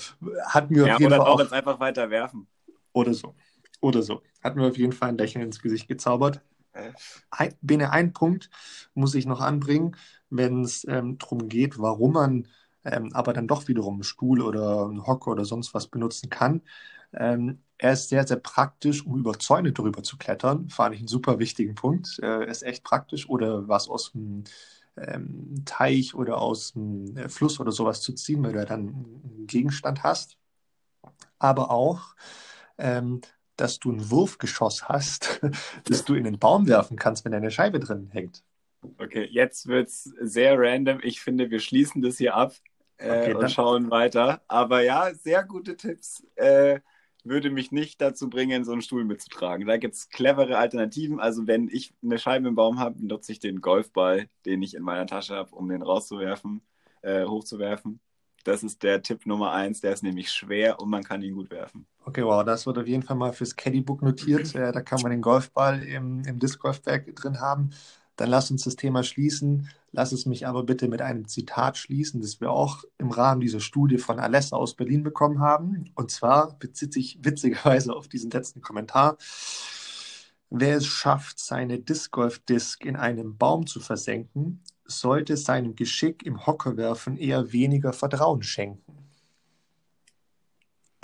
hat 0.47 0.71
mir 0.71 0.87
ja, 0.87 0.95
auf 0.95 1.01
jeden 1.01 1.13
Fall 1.13 1.21
auch 1.21 1.41
jetzt 1.41 1.53
einfach 1.53 1.79
weiter 1.79 2.09
werfen. 2.11 2.47
Oder 2.93 3.13
so. 3.13 3.35
Oder 3.81 4.03
so. 4.03 4.23
Hat 4.43 4.57
mir 4.57 4.67
auf 4.67 4.79
jeden 4.79 4.93
Fall 4.93 5.11
ein 5.11 5.19
Lächeln 5.19 5.45
ins 5.45 5.61
Gesicht 5.61 5.89
gezaubert. 5.89 6.43
Ein, 7.31 7.55
ein 7.83 8.13
Punkt 8.13 8.51
muss 8.95 9.15
ich 9.15 9.27
noch 9.27 9.41
anbringen, 9.41 9.97
wenn 10.31 10.63
es 10.63 10.87
ähm, 10.89 11.19
darum 11.19 11.49
geht, 11.49 11.79
warum 11.79 12.13
man 12.13 12.49
ähm, 12.85 13.11
aber 13.13 13.33
dann 13.33 13.47
doch 13.49 13.69
wiederum 13.69 13.95
einen 13.95 14.03
Stuhl 14.05 14.41
oder 14.41 14.87
einen 14.87 15.07
Hocker 15.07 15.33
oder 15.33 15.45
sonst 15.45 15.75
was 15.75 15.89
benutzen 15.89 16.31
kann. 16.31 16.63
Ähm, 17.13 17.63
er 17.79 17.93
ist 17.93 18.09
sehr, 18.09 18.27
sehr 18.27 18.39
praktisch, 18.39 19.05
um 19.05 19.19
über 19.19 19.39
Zäune 19.39 19.73
drüber 19.73 20.03
zu 20.03 20.17
klettern. 20.17 20.69
Fand 20.71 20.95
ich 20.95 21.01
einen 21.01 21.09
super 21.09 21.39
wichtigen 21.39 21.75
Punkt. 21.75 22.19
Äh, 22.23 22.27
er 22.27 22.49
ist 22.49 22.63
echt 22.63 22.85
praktisch. 22.85 23.29
Oder 23.29 23.69
was 23.69 23.89
aus 23.89 24.13
dem 24.13 24.45
ähm, 24.97 25.63
Teich 25.65 26.15
oder 26.15 26.39
aus 26.39 26.73
dem 26.73 27.17
äh, 27.17 27.29
Fluss 27.29 27.61
oder 27.61 27.73
sowas 27.73 28.01
zu 28.03 28.13
ziehen, 28.15 28.43
weil 28.43 28.53
du 28.53 28.65
dann 28.65 28.81
einen 28.89 29.47
Gegenstand 29.47 30.03
hast. 30.03 30.37
Aber 31.39 31.71
auch, 31.71 32.15
ähm, 32.79 33.21
dass 33.61 33.79
du 33.79 33.93
ein 33.93 34.11
Wurfgeschoss 34.11 34.89
hast, 34.89 35.41
das 35.85 36.05
du 36.05 36.15
in 36.15 36.25
den 36.25 36.39
Baum 36.39 36.69
werfen 36.69 36.97
kannst, 36.97 37.25
wenn 37.25 37.35
eine 37.35 37.51
Scheibe 37.51 37.79
drin 37.79 38.09
hängt. 38.13 38.43
Okay, 38.99 39.29
jetzt 39.31 39.67
wird 39.67 39.89
es 39.89 40.05
sehr 40.21 40.59
random. 40.59 41.01
Ich 41.03 41.21
finde, 41.21 41.51
wir 41.51 41.61
schließen 41.61 42.01
das 42.01 42.17
hier 42.17 42.35
ab 42.35 42.55
äh, 42.97 43.11
okay, 43.11 43.35
und 43.35 43.51
schauen 43.51 43.91
weiter. 43.91 44.41
Aber 44.49 44.83
ja, 44.83 45.13
sehr 45.15 45.45
gute 45.45 45.77
Tipps. 45.77 46.25
Äh, 46.37 46.81
würde 47.23 47.51
mich 47.51 47.71
nicht 47.71 48.01
dazu 48.01 48.31
bringen, 48.31 48.65
so 48.65 48.73
einen 48.73 48.81
Stuhl 48.81 49.05
mitzutragen. 49.05 49.67
Da 49.67 49.77
gibt 49.77 49.95
es 49.95 50.09
clevere 50.09 50.57
Alternativen. 50.57 51.21
Also 51.21 51.47
wenn 51.47 51.69
ich 51.69 51.93
eine 52.03 52.19
Scheibe 52.19 52.49
im 52.49 52.55
Baum 52.55 52.79
habe, 52.79 53.05
nutze 53.07 53.33
ich 53.33 53.41
den 53.41 53.61
Golfball, 53.61 54.29
den 54.47 54.63
ich 54.63 54.75
in 54.75 54.83
meiner 54.83 55.07
Tasche 55.07 55.35
habe, 55.35 55.55
um 55.55 55.69
den 55.69 55.83
rauszuwerfen, 55.83 56.63
äh, 57.03 57.25
hochzuwerfen. 57.25 58.01
Das 58.45 58.63
ist 58.63 58.83
der 58.83 59.03
Tipp 59.03 59.27
Nummer 59.27 59.53
eins. 59.53 59.81
Der 59.81 59.93
ist 59.93 60.03
nämlich 60.03 60.31
schwer 60.33 60.81
und 60.81 60.91
man 60.91 61.05
kann 61.05 61.23
ihn 61.23 61.35
gut 61.35 61.51
werfen. 61.51 61.87
Okay, 62.05 62.25
wow, 62.25 62.45
das 62.45 62.67
wird 62.67 62.79
auf 62.79 62.87
jeden 62.87 63.03
Fall 63.03 63.17
mal 63.17 63.33
fürs 63.33 63.57
Caddybook 63.57 64.03
notiert. 64.03 64.55
Äh, 64.61 64.73
da 64.73 64.81
kann 64.81 65.01
man 65.03 65.11
den 65.11 65.21
Golfball 65.21 65.83
im, 65.83 66.25
im 66.25 66.39
Disc 66.39 66.59
Golfbag 66.61 67.15
drin 67.15 67.41
haben. 67.41 67.71
Dann 68.17 68.29
lass 68.29 68.51
uns 68.51 68.65
das 68.65 68.77
Thema 68.77 69.03
schließen. 69.03 69.71
Lass 69.93 70.13
es 70.13 70.27
mich 70.27 70.47
aber 70.47 70.63
bitte 70.63 70.89
mit 70.89 71.03
einem 71.03 71.27
Zitat 71.27 71.79
schließen, 71.79 72.21
das 72.21 72.41
wir 72.41 72.51
auch 72.51 72.85
im 72.99 73.11
Rahmen 73.11 73.41
dieser 73.41 73.61
Studie 73.61 73.99
von 73.99 74.19
Alessa 74.19 74.57
aus 74.57 74.75
Berlin 74.75 75.03
bekommen 75.03 75.41
haben. 75.41 75.91
Und 75.95 76.11
zwar 76.11 76.59
bezieht 76.59 76.93
sich 76.93 77.19
witzigerweise 77.23 77.95
auf 77.95 78.09
diesen 78.09 78.31
letzten 78.31 78.61
Kommentar. 78.61 79.17
Wer 80.51 80.77
es 80.77 80.87
schafft, 80.87 81.39
seine 81.39 81.79
Disc 81.79 82.11
Golf 82.11 82.41
Disc 82.41 82.85
in 82.85 82.97
einem 82.97 83.39
Baum 83.39 83.67
zu 83.67 83.79
versenken, 83.79 84.63
sollte 84.85 85.37
seinem 85.37 85.77
Geschick 85.77 86.25
im 86.25 86.45
Hockerwerfen 86.45 87.17
eher 87.17 87.53
weniger 87.53 87.93
Vertrauen 87.93 88.43
schenken. 88.43 89.01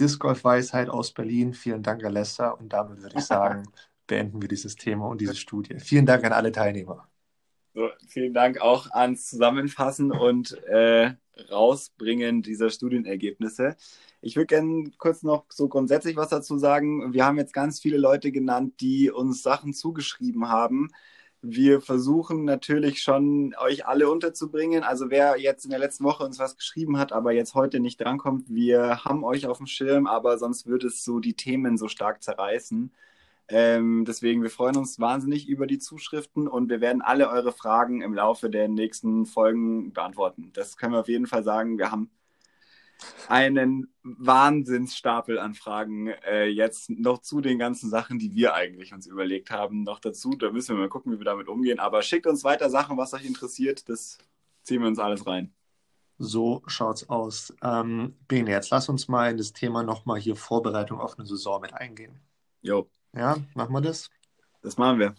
Disc 0.01 0.19
Golf 0.19 0.43
Weisheit 0.43 0.89
aus 0.89 1.13
Berlin. 1.13 1.55
Vielen 1.55 1.85
Dank, 1.85 2.05
Alessa. 2.05 2.51
Und 2.51 2.73
damit 2.73 3.01
würde 3.01 3.19
ich 3.19 3.25
sagen, 3.25 3.69
beenden 4.09 4.43
wir 4.43 4.49
dieses 4.49 4.75
Thema 4.75 5.07
und 5.07 5.21
diese 5.21 5.37
Studie. 5.37 5.79
Vielen 5.79 6.07
Dank 6.07 6.25
an 6.25 6.33
alle 6.33 6.51
Teilnehmer. 6.51 7.09
So, 7.73 7.89
vielen 8.09 8.35
Dank 8.35 8.61
auch 8.61 8.91
ans 8.91 9.29
Zusammenfassen 9.29 10.11
und 10.11 10.53
äh, 10.65 11.15
Rausbringen 11.51 12.43
dieser 12.43 12.71
Studienergebnisse. 12.71 13.77
Ich 14.21 14.37
würde 14.37 14.47
gerne 14.47 14.91
kurz 14.99 15.23
noch 15.23 15.45
so 15.51 15.69
grundsätzlich 15.69 16.17
was 16.17 16.29
dazu 16.29 16.59
sagen. 16.59 17.13
Wir 17.13 17.25
haben 17.25 17.39
jetzt 17.39 17.53
ganz 17.53 17.81
viele 17.81 17.99
Leute 17.99 18.33
genannt, 18.33 18.75
die 18.81 19.11
uns 19.11 19.43
Sachen 19.43 19.75
zugeschrieben 19.75 20.49
haben. 20.49 20.91
Wir 21.43 21.81
versuchen 21.81 22.45
natürlich 22.45 23.03
schon, 23.03 23.55
euch 23.61 23.87
alle 23.87 24.11
unterzubringen. 24.11 24.83
Also 24.83 25.11
wer 25.11 25.39
jetzt 25.39 25.65
in 25.65 25.71
der 25.71 25.79
letzten 25.79 26.05
Woche 26.05 26.25
uns 26.25 26.39
was 26.39 26.57
geschrieben 26.57 26.99
hat, 26.99 27.13
aber 27.13 27.33
jetzt 27.33 27.55
heute 27.55 27.79
nicht 27.79 28.01
drankommt, 28.01 28.47
wir 28.49 29.05
haben 29.05 29.23
euch 29.23 29.47
auf 29.47 29.59
dem 29.59 29.67
Schirm, 29.67 30.07
aber 30.07 30.39
sonst 30.39 30.67
würde 30.67 30.89
es 30.89 31.05
so 31.05 31.21
die 31.21 31.35
Themen 31.35 31.77
so 31.77 31.89
stark 31.89 32.23
zerreißen. 32.23 32.93
Ähm, 33.49 34.05
deswegen, 34.05 34.43
wir 34.43 34.51
freuen 34.51 34.77
uns 34.77 34.99
wahnsinnig 34.99 35.49
über 35.49 35.67
die 35.67 35.79
Zuschriften 35.79 36.49
und 36.49 36.69
wir 36.69 36.81
werden 36.81 37.01
alle 37.01 37.29
eure 37.31 37.53
Fragen 37.53 38.03
im 38.03 38.15
Laufe 38.15 38.51
der 38.51 38.69
nächsten 38.69 39.25
Folgen 39.25 39.93
beantworten. 39.93 40.51
Das 40.55 40.77
können 40.77 40.95
wir 40.95 41.01
auf 41.01 41.09
jeden 41.09 41.27
Fall 41.27 41.45
sagen. 41.45 41.79
Wir 41.79 41.93
haben 41.93 42.11
einen 43.29 43.93
Wahnsinnsstapel 44.03 45.39
an 45.39 45.55
Fragen 45.55 46.09
äh, 46.09 46.47
jetzt 46.47 46.91
noch 46.91 47.19
zu 47.21 47.41
den 47.41 47.59
ganzen 47.59 47.91
Sachen, 47.91 48.19
die 48.19 48.35
wir 48.35 48.55
eigentlich 48.55 48.93
uns 48.93 49.07
überlegt 49.07 49.51
haben, 49.51 49.83
noch 49.83 50.01
dazu. 50.01 50.31
Da 50.31 50.51
müssen 50.51 50.77
wir 50.77 50.81
mal 50.81 50.89
gucken, 50.89 51.13
wie 51.13 51.19
wir 51.19 51.25
damit 51.25 51.49
umgehen. 51.49 51.79
Aber 51.79 52.03
schickt 52.03 52.27
uns 52.27 52.43
weiter 52.43 52.71
Sachen, 52.71 52.97
was 52.97 53.15
euch 53.15 53.27
interessiert. 53.27 53.89
Das 53.89 54.19
ziehen 54.63 54.81
wir 54.81 54.89
uns 54.89 54.99
alles 54.99 55.27
rein. 55.27 55.53
So 56.19 56.63
schaut's 56.67 57.09
aus. 57.11 57.55
Ähm, 57.63 58.17
Bene, 58.27 58.51
jetzt 58.51 58.71
lass 58.71 58.89
uns 58.89 59.07
mal 59.09 59.31
in 59.31 59.37
das 59.37 59.53
Thema 59.53 59.83
nochmal 59.83 60.19
hier 60.19 60.35
Vorbereitung 60.35 60.99
auf 60.99 61.19
eine 61.19 61.27
Saison 61.27 61.61
mit 61.61 61.75
eingehen. 61.75 62.19
Jo. 62.63 62.89
Ja, 63.17 63.37
machen 63.55 63.73
wir 63.73 63.81
das? 63.81 64.11
Das 64.63 64.77
machen 64.77 64.99
wir. 64.99 65.15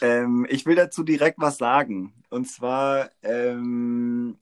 Ähm, 0.00 0.46
ich 0.48 0.64
will 0.64 0.74
dazu 0.74 1.02
direkt 1.02 1.38
was 1.38 1.58
sagen. 1.58 2.14
Und 2.30 2.46
zwar, 2.48 3.10
ähm, 3.22 4.38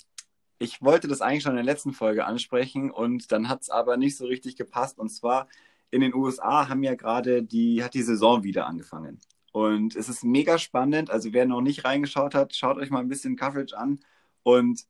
ich 0.59 0.81
wollte 0.81 1.09
das 1.09 1.21
eigentlich 1.21 1.43
schon 1.43 1.53
in 1.53 1.64
der 1.64 1.64
letzten 1.64 1.93
Folge 1.93 2.25
ansprechen 2.25 2.91
und 2.91 3.33
dann 3.33 3.49
hat 3.49 3.62
es 3.62 3.71
aber 3.71 3.97
nicht 3.97 4.17
so 4.17 4.27
richtig 4.27 4.57
gepasst. 4.57 4.99
Und 4.99 5.09
zwar 5.09 5.49
in 5.91 6.03
den 6.03 6.14
USA 6.14 6.69
haben 6.69 6.85
ja 6.85 6.95
gerade 6.95 7.43
die, 7.43 7.83
hat 7.83 7.95
die 7.95 8.03
Saison 8.03 8.45
wieder 8.45 8.67
angefangen. 8.67 9.19
Und 9.51 9.97
es 9.97 10.09
ist 10.09 10.23
mega 10.23 10.59
spannend. 10.59 11.11
Also 11.11 11.33
wer 11.33 11.47
noch 11.47 11.62
nicht 11.62 11.85
reingeschaut 11.85 12.35
hat, 12.35 12.55
schaut 12.55 12.77
euch 12.77 12.91
mal 12.91 13.01
ein 13.01 13.09
bisschen 13.09 13.37
Coverage 13.37 13.77
an. 13.77 13.99
Und 14.45 14.85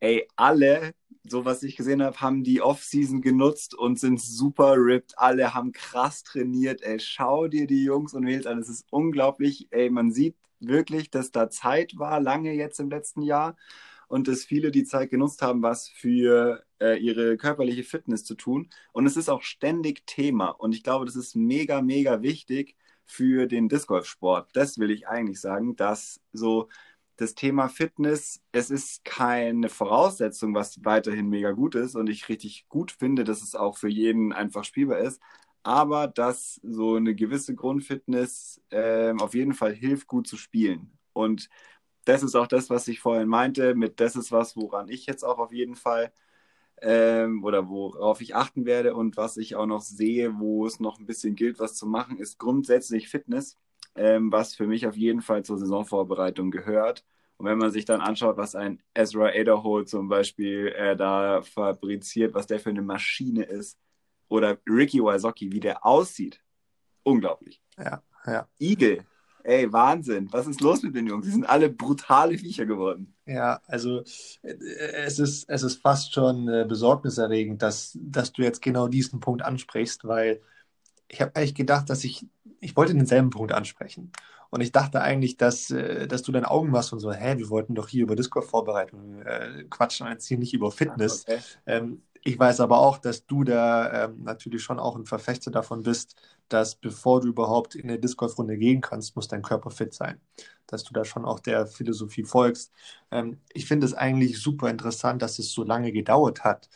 ey, 0.00 0.26
alle, 0.36 0.92
so 1.24 1.44
was 1.44 1.62
ich 1.62 1.76
gesehen 1.76 2.02
habe, 2.02 2.20
haben 2.20 2.44
die 2.44 2.62
Offseason 2.62 3.20
genutzt 3.20 3.74
und 3.74 3.98
sind 3.98 4.20
super 4.20 4.74
ripped. 4.76 5.18
Alle 5.18 5.54
haben 5.54 5.72
krass 5.72 6.22
trainiert. 6.24 6.82
Ey, 6.82 6.98
schau 7.00 7.48
dir 7.48 7.66
die 7.66 7.84
Jungs 7.84 8.14
und 8.14 8.24
Mädels 8.24 8.46
an. 8.46 8.58
Es 8.58 8.68
ist 8.68 8.86
unglaublich. 8.90 9.68
Ey, 9.70 9.90
man 9.90 10.12
sieht 10.12 10.36
wirklich, 10.60 11.10
dass 11.10 11.30
da 11.30 11.50
Zeit 11.50 11.98
war, 11.98 12.20
lange 12.20 12.52
jetzt 12.54 12.80
im 12.80 12.90
letzten 12.90 13.22
Jahr 13.22 13.56
und 14.08 14.26
dass 14.28 14.44
viele 14.44 14.70
die 14.70 14.84
Zeit 14.84 15.10
genutzt 15.10 15.42
haben, 15.42 15.62
was 15.62 15.88
für 15.88 16.64
äh, 16.80 16.98
ihre 16.98 17.36
körperliche 17.36 17.84
Fitness 17.84 18.24
zu 18.24 18.34
tun. 18.34 18.70
Und 18.92 19.06
es 19.06 19.16
ist 19.16 19.28
auch 19.28 19.42
ständig 19.42 20.06
Thema. 20.06 20.48
Und 20.48 20.74
ich 20.74 20.82
glaube, 20.82 21.04
das 21.04 21.16
ist 21.16 21.36
mega, 21.36 21.82
mega 21.82 22.22
wichtig 22.22 22.76
für 23.04 23.46
den 23.46 23.68
Disc 23.68 23.86
Golf 23.88 24.06
Sport. 24.06 24.50
Das 24.54 24.78
will 24.78 24.90
ich 24.90 25.08
eigentlich 25.08 25.40
sagen, 25.40 25.76
dass 25.76 26.20
so 26.32 26.68
das 27.18 27.34
Thema 27.34 27.68
Fitness, 27.68 28.40
es 28.52 28.70
ist 28.70 29.04
keine 29.04 29.68
Voraussetzung, 29.68 30.54
was 30.54 30.84
weiterhin 30.84 31.28
mega 31.28 31.50
gut 31.50 31.74
ist 31.74 31.96
und 31.96 32.08
ich 32.08 32.28
richtig 32.28 32.68
gut 32.68 32.92
finde, 32.92 33.24
dass 33.24 33.42
es 33.42 33.56
auch 33.56 33.76
für 33.76 33.88
jeden 33.88 34.32
einfach 34.32 34.64
spielbar 34.64 34.98
ist, 35.00 35.20
aber 35.64 36.06
dass 36.08 36.60
so 36.62 36.94
eine 36.94 37.14
gewisse 37.16 37.54
Grundfitness 37.56 38.62
äh, 38.70 39.12
auf 39.18 39.34
jeden 39.34 39.52
Fall 39.54 39.74
hilft, 39.74 40.06
gut 40.06 40.28
zu 40.28 40.36
spielen. 40.36 40.92
Und 41.12 41.50
das 42.04 42.22
ist 42.22 42.36
auch 42.36 42.46
das, 42.46 42.70
was 42.70 42.88
ich 42.88 43.00
vorhin 43.00 43.28
meinte, 43.28 43.74
mit 43.74 44.00
das 44.00 44.16
ist 44.16 44.32
was, 44.32 44.56
woran 44.56 44.88
ich 44.88 45.06
jetzt 45.06 45.24
auch 45.24 45.38
auf 45.38 45.52
jeden 45.52 45.74
Fall 45.74 46.12
ähm, 46.82 47.44
oder 47.44 47.68
worauf 47.68 48.20
ich 48.20 48.36
achten 48.36 48.64
werde 48.66 48.94
und 48.94 49.16
was 49.16 49.36
ich 49.36 49.56
auch 49.56 49.66
noch 49.66 49.82
sehe, 49.82 50.38
wo 50.38 50.66
es 50.66 50.80
noch 50.80 51.00
ein 51.00 51.06
bisschen 51.06 51.34
gilt, 51.34 51.58
was 51.58 51.74
zu 51.74 51.86
machen, 51.86 52.18
ist 52.18 52.38
grundsätzlich 52.38 53.08
Fitness, 53.08 53.58
ähm, 53.98 54.32
was 54.32 54.54
für 54.54 54.66
mich 54.66 54.86
auf 54.86 54.96
jeden 54.96 55.20
Fall 55.20 55.44
zur 55.44 55.58
Saisonvorbereitung 55.58 56.50
gehört. 56.50 57.04
Und 57.36 57.46
wenn 57.46 57.58
man 57.58 57.70
sich 57.70 57.84
dann 57.84 58.00
anschaut, 58.00 58.36
was 58.36 58.54
ein 58.54 58.82
Ezra 58.94 59.32
Ederhole 59.32 59.84
zum 59.84 60.08
Beispiel 60.08 60.68
äh, 60.68 60.96
da 60.96 61.42
fabriziert, 61.42 62.34
was 62.34 62.46
der 62.46 62.58
für 62.58 62.70
eine 62.70 62.82
Maschine 62.82 63.44
ist, 63.44 63.78
oder 64.28 64.58
Ricky 64.68 65.00
Wysocki, 65.00 65.52
wie 65.52 65.60
der 65.60 65.86
aussieht, 65.86 66.40
unglaublich. 67.02 67.62
Ja, 67.78 68.02
ja. 68.26 68.48
Eagle, 68.58 69.06
Ey, 69.48 69.72
Wahnsinn. 69.72 70.30
Was 70.30 70.46
ist 70.46 70.60
los 70.60 70.82
mit 70.82 70.94
den 70.94 71.06
Jungs? 71.06 71.24
Die 71.24 71.32
sind 71.32 71.48
alle 71.48 71.70
brutale 71.70 72.36
Viecher 72.36 72.66
geworden. 72.66 73.14
Ja, 73.24 73.62
also 73.66 74.00
äh, 74.42 74.54
es 75.06 75.18
ist, 75.18 75.48
es 75.48 75.62
ist 75.62 75.80
fast 75.80 76.12
schon 76.12 76.48
äh, 76.48 76.66
besorgniserregend, 76.68 77.62
dass, 77.62 77.96
dass 77.98 78.32
du 78.32 78.42
jetzt 78.42 78.60
genau 78.60 78.88
diesen 78.88 79.20
Punkt 79.20 79.42
ansprichst, 79.42 80.04
weil 80.04 80.42
ich 81.08 81.22
habe 81.22 81.34
eigentlich 81.34 81.54
gedacht, 81.54 81.88
dass 81.88 82.04
ich, 82.04 82.26
ich 82.60 82.76
wollte 82.76 82.94
denselben 82.94 83.30
Punkt 83.30 83.52
ansprechen. 83.52 84.12
Und 84.50 84.62
ich 84.62 84.72
dachte 84.72 85.00
eigentlich, 85.00 85.36
dass, 85.36 85.70
äh, 85.70 86.06
dass 86.08 86.22
du 86.22 86.32
deine 86.32 86.50
Augen 86.50 86.70
machst 86.70 86.92
und 86.92 87.00
so, 87.00 87.12
hä, 87.12 87.36
wir 87.36 87.50
wollten 87.50 87.74
doch 87.74 87.88
hier 87.88 88.04
über 88.04 88.16
Discord-Vorbereitung 88.16 89.20
äh, 89.22 89.64
quatschen, 89.68 90.08
jetzt 90.08 90.26
hier 90.26 90.38
nicht 90.38 90.54
über 90.54 90.70
Fitness. 90.70 91.24
Okay. 91.28 91.38
Ähm, 91.66 92.02
ich 92.24 92.38
weiß 92.38 92.60
aber 92.60 92.78
auch, 92.78 92.98
dass 92.98 93.26
du 93.26 93.44
da 93.44 94.04
ähm, 94.04 94.22
natürlich 94.24 94.62
schon 94.62 94.78
auch 94.78 94.96
ein 94.96 95.04
Verfechter 95.04 95.50
davon 95.50 95.82
bist, 95.82 96.16
dass 96.48 96.74
bevor 96.74 97.20
du 97.20 97.28
überhaupt 97.28 97.74
in 97.74 97.88
eine 97.88 97.98
Disc 97.98 98.16
Golf 98.16 98.38
Runde 98.38 98.56
gehen 98.56 98.80
kannst, 98.80 99.14
muss 99.16 99.28
dein 99.28 99.42
Körper 99.42 99.70
fit 99.70 99.94
sein. 99.94 100.20
Dass 100.66 100.82
du 100.84 100.92
da 100.92 101.04
schon 101.04 101.24
auch 101.24 101.40
der 101.40 101.66
Philosophie 101.66 102.24
folgst. 102.24 102.72
Ähm, 103.10 103.40
ich 103.52 103.66
finde 103.66 103.86
es 103.86 103.94
eigentlich 103.94 104.40
super 104.40 104.70
interessant, 104.70 105.22
dass 105.22 105.38
es 105.38 105.52
so 105.52 105.62
lange 105.62 105.92
gedauert 105.92 106.44
hat, 106.44 106.68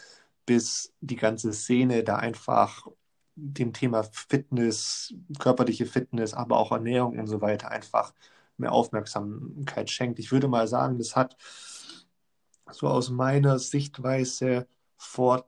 bis 0.47 0.93
die 1.01 1.17
ganze 1.17 1.53
Szene 1.53 2.05
da 2.05 2.17
einfach 2.17 2.87
dem 3.35 3.73
Thema 3.73 4.03
Fitness, 4.05 5.15
körperliche 5.39 5.87
Fitness, 5.87 6.35
aber 6.35 6.59
auch 6.59 6.73
Ernährung 6.73 7.19
und 7.19 7.27
so 7.27 7.41
weiter 7.41 7.71
einfach 7.71 8.13
mehr 8.59 8.73
Aufmerksamkeit 8.73 9.91
schenkt. 9.91 10.19
Ich 10.19 10.33
würde 10.33 10.49
mal 10.49 10.69
sagen, 10.69 10.99
das 10.99 11.17
hat 11.17 11.37
so 12.71 12.89
aus 12.89 13.11
meiner 13.11 13.59
Sichtweise 13.59 14.67
vor 14.97 15.47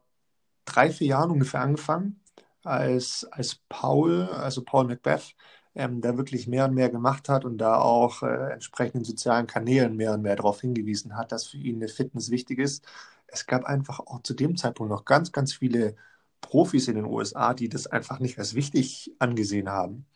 drei, 0.65 0.91
vier 0.91 1.09
Jahren 1.09 1.31
ungefähr 1.31 1.61
angefangen, 1.61 2.21
als, 2.63 3.27
als 3.31 3.57
Paul, 3.69 4.25
also 4.25 4.65
Paul 4.65 4.87
Macbeth, 4.87 5.35
ähm, 5.75 6.01
da 6.01 6.17
wirklich 6.17 6.47
mehr 6.47 6.67
und 6.67 6.75
mehr 6.75 6.91
gemacht 6.91 7.29
hat 7.29 7.45
und 7.45 7.59
da 7.59 7.79
auch 7.79 8.23
äh, 8.23 8.53
entsprechenden 8.53 9.05
sozialen 9.05 9.47
Kanälen 9.47 9.97
mehr 9.97 10.15
und 10.15 10.23
mehr 10.23 10.37
darauf 10.37 10.61
hingewiesen 10.61 11.17
hat, 11.17 11.33
dass 11.33 11.47
für 11.49 11.59
ihn 11.59 11.77
eine 11.77 11.89
Fitness 11.89 12.31
wichtig 12.31 12.59
ist. 12.59 12.85
Es 13.27 13.47
gab 13.47 13.65
einfach 13.65 14.01
auch 14.01 14.23
zu 14.23 14.35
dem 14.35 14.57
Zeitpunkt 14.57 14.91
noch 14.91 15.05
ganz, 15.05 15.33
ganz 15.33 15.55
viele 15.55 15.97
Profis 16.45 16.89
in 16.89 16.97
den 16.97 17.05
USA, 17.05 17.55
die 17.55 17.69
das 17.69 17.87
einfach 17.87 18.21
nicht 18.21 18.39
als 18.39 18.55
wichtig 18.55 19.13
angesehen 19.19 19.69
haben. 19.69 20.07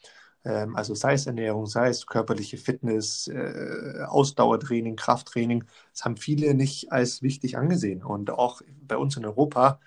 Ähm, 0.44 0.76
also 0.76 0.94
sei 0.94 1.14
es 1.14 1.26
Ernährung, 1.26 1.66
sei 1.66 1.88
es 1.88 2.06
körperliche 2.06 2.58
Fitness, 2.58 3.28
äh, 3.28 4.04
Ausdauertraining, 4.06 4.96
Krafttraining, 4.96 5.64
das 5.92 6.04
haben 6.04 6.16
viele 6.16 6.54
nicht 6.54 6.92
als 6.92 7.22
wichtig 7.22 7.58
angesehen. 7.58 8.02
Und 8.02 8.30
auch 8.30 8.62
bei 8.82 8.96
uns 8.96 9.16
in 9.16 9.26
Europa, 9.26 9.80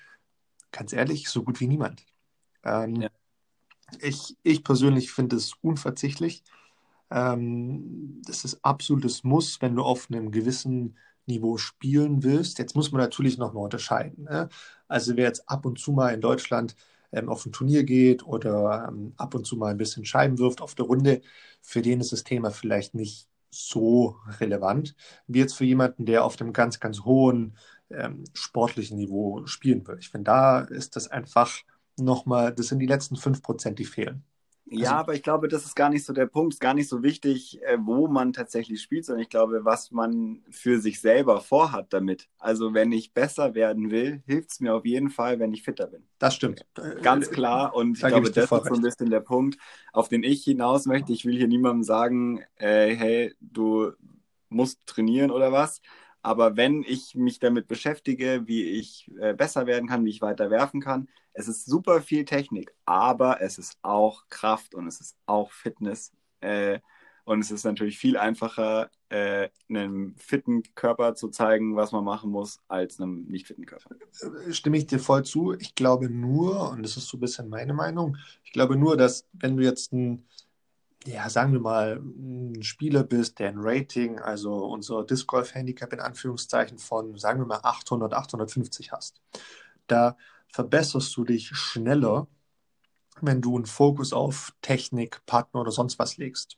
ganz 0.72 0.94
ehrlich, 0.94 1.30
so 1.30 1.44
gut 1.44 1.60
wie 1.60 1.68
niemand. 1.68 2.06
Ähm, 2.64 3.02
ja. 3.02 3.10
ich, 4.00 4.38
ich 4.44 4.64
persönlich 4.64 5.12
finde 5.12 5.38
es 5.38 5.54
unverzichtlich. 5.62 6.44
Ähm, 7.10 8.22
das 8.26 8.46
ist 8.46 8.64
absolutes 8.64 9.24
Muss, 9.24 9.62
wenn 9.62 9.76
du 9.76 9.84
auf 9.84 10.08
einem 10.10 10.32
gewissen 10.32 10.98
Niveau 11.26 11.58
spielen 11.58 12.24
willst. 12.24 12.60
Jetzt 12.60 12.76
muss 12.76 12.92
man 12.92 13.02
natürlich 13.02 13.38
nochmal 13.38 13.64
unterscheiden. 13.64 14.26
Ne? 14.26 14.50
Also 14.88 15.16
wer 15.16 15.26
jetzt 15.26 15.50
ab 15.50 15.66
und 15.66 15.80
zu 15.80 15.92
mal 15.92 16.14
in 16.14 16.22
Deutschland 16.22 16.76
ähm, 17.12 17.30
auf 17.30 17.46
ein 17.46 17.52
Turnier 17.52 17.84
geht 17.84 18.26
oder 18.26 18.88
ähm, 18.90 19.14
ab 19.18 19.36
und 19.36 19.46
zu 19.46 19.58
mal 19.58 19.72
ein 19.72 19.78
bisschen 19.78 20.06
Scheiben 20.06 20.40
wirft 20.40 20.62
auf 20.62 20.76
der 20.76 20.86
Runde, 20.86 21.22
für 21.62 21.82
den 21.82 22.00
ist 22.00 22.12
das 22.12 22.24
Thema 22.24 22.52
vielleicht 22.52 22.96
nicht 22.96 23.28
so 23.50 24.18
relevant, 24.40 24.96
wie 25.28 25.40
jetzt 25.40 25.56
für 25.56 25.66
jemanden, 25.66 26.06
der 26.06 26.24
auf 26.24 26.40
einem 26.40 26.54
ganz, 26.54 26.80
ganz 26.80 27.02
hohen 27.02 27.58
ähm, 27.90 28.24
sportlichen 28.34 28.98
Niveau 28.98 29.46
spielen 29.46 29.86
will. 29.88 29.98
Ich 30.00 30.10
finde, 30.10 30.26
da 30.26 30.60
ist 30.62 30.96
das 30.96 31.10
einfach 31.10 31.52
nochmal, 31.98 32.54
das 32.54 32.68
sind 32.68 32.80
die 32.80 32.86
letzten 32.86 33.18
5%, 33.18 33.80
die 33.80 33.86
fehlen. 33.86 34.24
Ja, 34.66 34.92
also, 34.92 34.96
aber 34.96 35.14
ich 35.16 35.24
glaube, 35.24 35.48
das 35.48 35.66
ist 35.66 35.76
gar 35.76 35.90
nicht 35.90 36.06
so 36.06 36.14
der 36.14 36.28
Punkt, 36.28 36.54
ist 36.54 36.60
gar 36.60 36.74
nicht 36.74 36.88
so 36.88 37.04
wichtig, 37.04 37.62
äh, 37.64 37.78
wo 37.80 38.08
man 38.08 38.32
tatsächlich 38.32 38.82
spielt, 38.82 39.06
sondern 39.06 39.24
ich 39.24 39.30
glaube, 39.30 39.66
was 39.66 39.92
man 39.92 40.44
für 40.50 40.80
sich 40.80 41.02
selber 41.02 41.42
vorhat 41.42 41.92
damit. 41.92 42.30
Also 42.38 42.74
wenn 42.74 42.92
ich 42.92 43.14
besser 43.14 43.54
werden 43.54 43.92
will, 43.92 44.24
hilft 44.26 44.52
es 44.52 44.60
mir 44.60 44.74
auf 44.74 44.86
jeden 44.86 45.10
Fall, 45.10 45.40
wenn 45.40 45.54
ich 45.54 45.64
fitter 45.64 45.88
bin. 45.88 46.04
Das 46.20 46.36
stimmt. 46.36 46.66
Ganz 47.02 47.30
klar. 47.30 47.76
Und 47.76 47.96
ich 47.98 48.02
da 48.02 48.10
glaube, 48.10 48.32
das 48.32 48.44
ist 48.44 48.50
so 48.50 48.74
ein 48.76 48.82
bisschen 48.82 49.10
der 49.10 49.20
Punkt, 49.20 49.58
auf 49.92 50.08
den 50.08 50.24
ich 50.24 50.44
hinaus 50.44 50.86
möchte. 50.86 51.12
Ich 51.12 51.26
will 51.26 51.36
hier 51.36 51.48
niemandem 51.48 51.84
sagen, 51.84 52.42
äh, 52.56 52.96
hey, 52.96 53.36
du 53.42 53.92
musst 54.50 54.86
trainieren 54.86 55.32
oder 55.32 55.52
was. 55.52 55.82
Aber 56.22 56.56
wenn 56.56 56.84
ich 56.84 57.16
mich 57.16 57.40
damit 57.40 57.68
beschäftige, 57.68 58.44
wie 58.46 58.64
ich 58.64 59.12
äh, 59.20 59.34
besser 59.34 59.66
werden 59.66 59.90
kann, 59.90 60.06
wie 60.06 60.10
ich 60.10 60.22
weiter 60.22 60.50
werfen 60.50 60.82
kann, 60.82 61.08
es 61.34 61.48
ist 61.48 61.66
super 61.66 62.02
viel 62.02 62.26
Technik, 62.26 62.74
aber 62.86 63.42
es 63.42 63.58
ist 63.58 63.78
auch 63.82 64.26
Kraft 64.30 64.76
und 64.76 64.88
es 64.88 65.00
ist 65.00 65.18
auch 65.26 65.52
Fitness. 65.52 66.12
Äh, 66.42 66.80
und 67.24 67.40
es 67.40 67.52
ist 67.52 67.64
natürlich 67.64 67.98
viel 67.98 68.18
einfacher, 68.18 68.90
äh, 69.10 69.50
einem 69.70 70.16
fitten 70.18 70.64
Körper 70.76 71.16
zu 71.16 71.30
zeigen, 71.30 71.76
was 71.76 71.92
man 71.92 72.04
machen 72.04 72.32
muss, 72.32 72.60
als 72.68 73.00
einem 73.00 73.26
nicht 73.28 73.48
fitten 73.48 73.66
Körper. 73.66 73.96
Stimme 74.50 74.78
ich 74.78 74.88
dir 74.88 75.00
voll 75.00 75.24
zu. 75.24 75.54
Ich 75.54 75.76
glaube 75.76 76.10
nur, 76.10 76.72
und 76.72 76.84
das 76.84 76.98
ist 76.98 77.08
so 77.08 77.18
ein 77.18 77.22
bisschen 77.22 77.50
meine 77.50 77.74
Meinung, 77.74 78.18
ich 78.44 78.52
glaube 78.52 78.76
nur, 78.76 78.98
dass 78.98 79.28
wenn 79.34 79.56
du 79.56 79.64
jetzt 79.64 79.94
ein, 79.94 80.26
ja, 81.06 81.30
sagen 81.30 81.54
wir 81.54 81.60
mal, 81.60 82.00
ein 82.00 82.62
Spieler 82.62 83.04
bist, 83.04 83.40
der 83.40 83.50
ein 83.50 83.58
Rating, 83.58 84.20
also 84.20 84.66
unser 84.66 85.04
Disc 85.04 85.28
Golf 85.28 85.56
Handicap 85.56 85.92
in 85.94 86.00
Anführungszeichen 86.00 86.78
von, 86.78 87.18
sagen 87.18 87.40
wir 87.40 87.48
mal, 87.48 87.62
800, 87.64 88.14
850 88.14 88.92
hast, 88.92 89.22
da 89.88 90.16
verbesserst 90.50 91.16
du 91.18 91.24
dich 91.24 91.48
schneller, 91.50 92.28
wenn 93.22 93.42
du 93.42 93.56
einen 93.56 93.66
Fokus 93.66 94.14
auf 94.14 94.54
Technik, 94.62 95.26
Partner 95.26 95.62
oder 95.62 95.72
sonst 95.72 95.98
was 96.00 96.18
legst. 96.18 96.58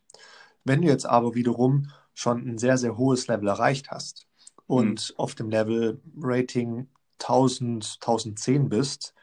Wenn 0.63 0.81
du 0.81 0.87
jetzt 0.87 1.05
aber 1.05 1.35
wiederum 1.35 1.89
schon 2.13 2.47
ein 2.47 2.57
sehr, 2.57 2.77
sehr 2.77 2.97
hohes 2.97 3.27
Level 3.27 3.47
erreicht 3.47 3.91
hast 3.91 4.27
und 4.67 5.09
mhm. 5.09 5.19
auf 5.19 5.35
dem 5.35 5.49
Level 5.49 6.01
Rating 6.17 6.89
1000, 7.19 7.97
1010 8.01 8.69
bist, 8.69 9.13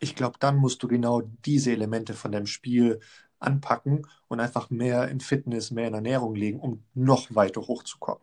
ich 0.00 0.14
glaube, 0.14 0.38
dann 0.38 0.56
musst 0.56 0.82
du 0.82 0.88
genau 0.88 1.22
diese 1.44 1.72
Elemente 1.72 2.14
von 2.14 2.32
deinem 2.32 2.46
Spiel 2.46 3.00
anpacken 3.44 4.06
und 4.28 4.40
einfach 4.40 4.70
mehr 4.70 5.08
in 5.08 5.20
Fitness, 5.20 5.70
mehr 5.70 5.88
in 5.88 5.94
Ernährung 5.94 6.34
legen, 6.34 6.60
um 6.60 6.82
noch 6.94 7.34
weiter 7.34 7.62
hochzukommen. 7.62 8.22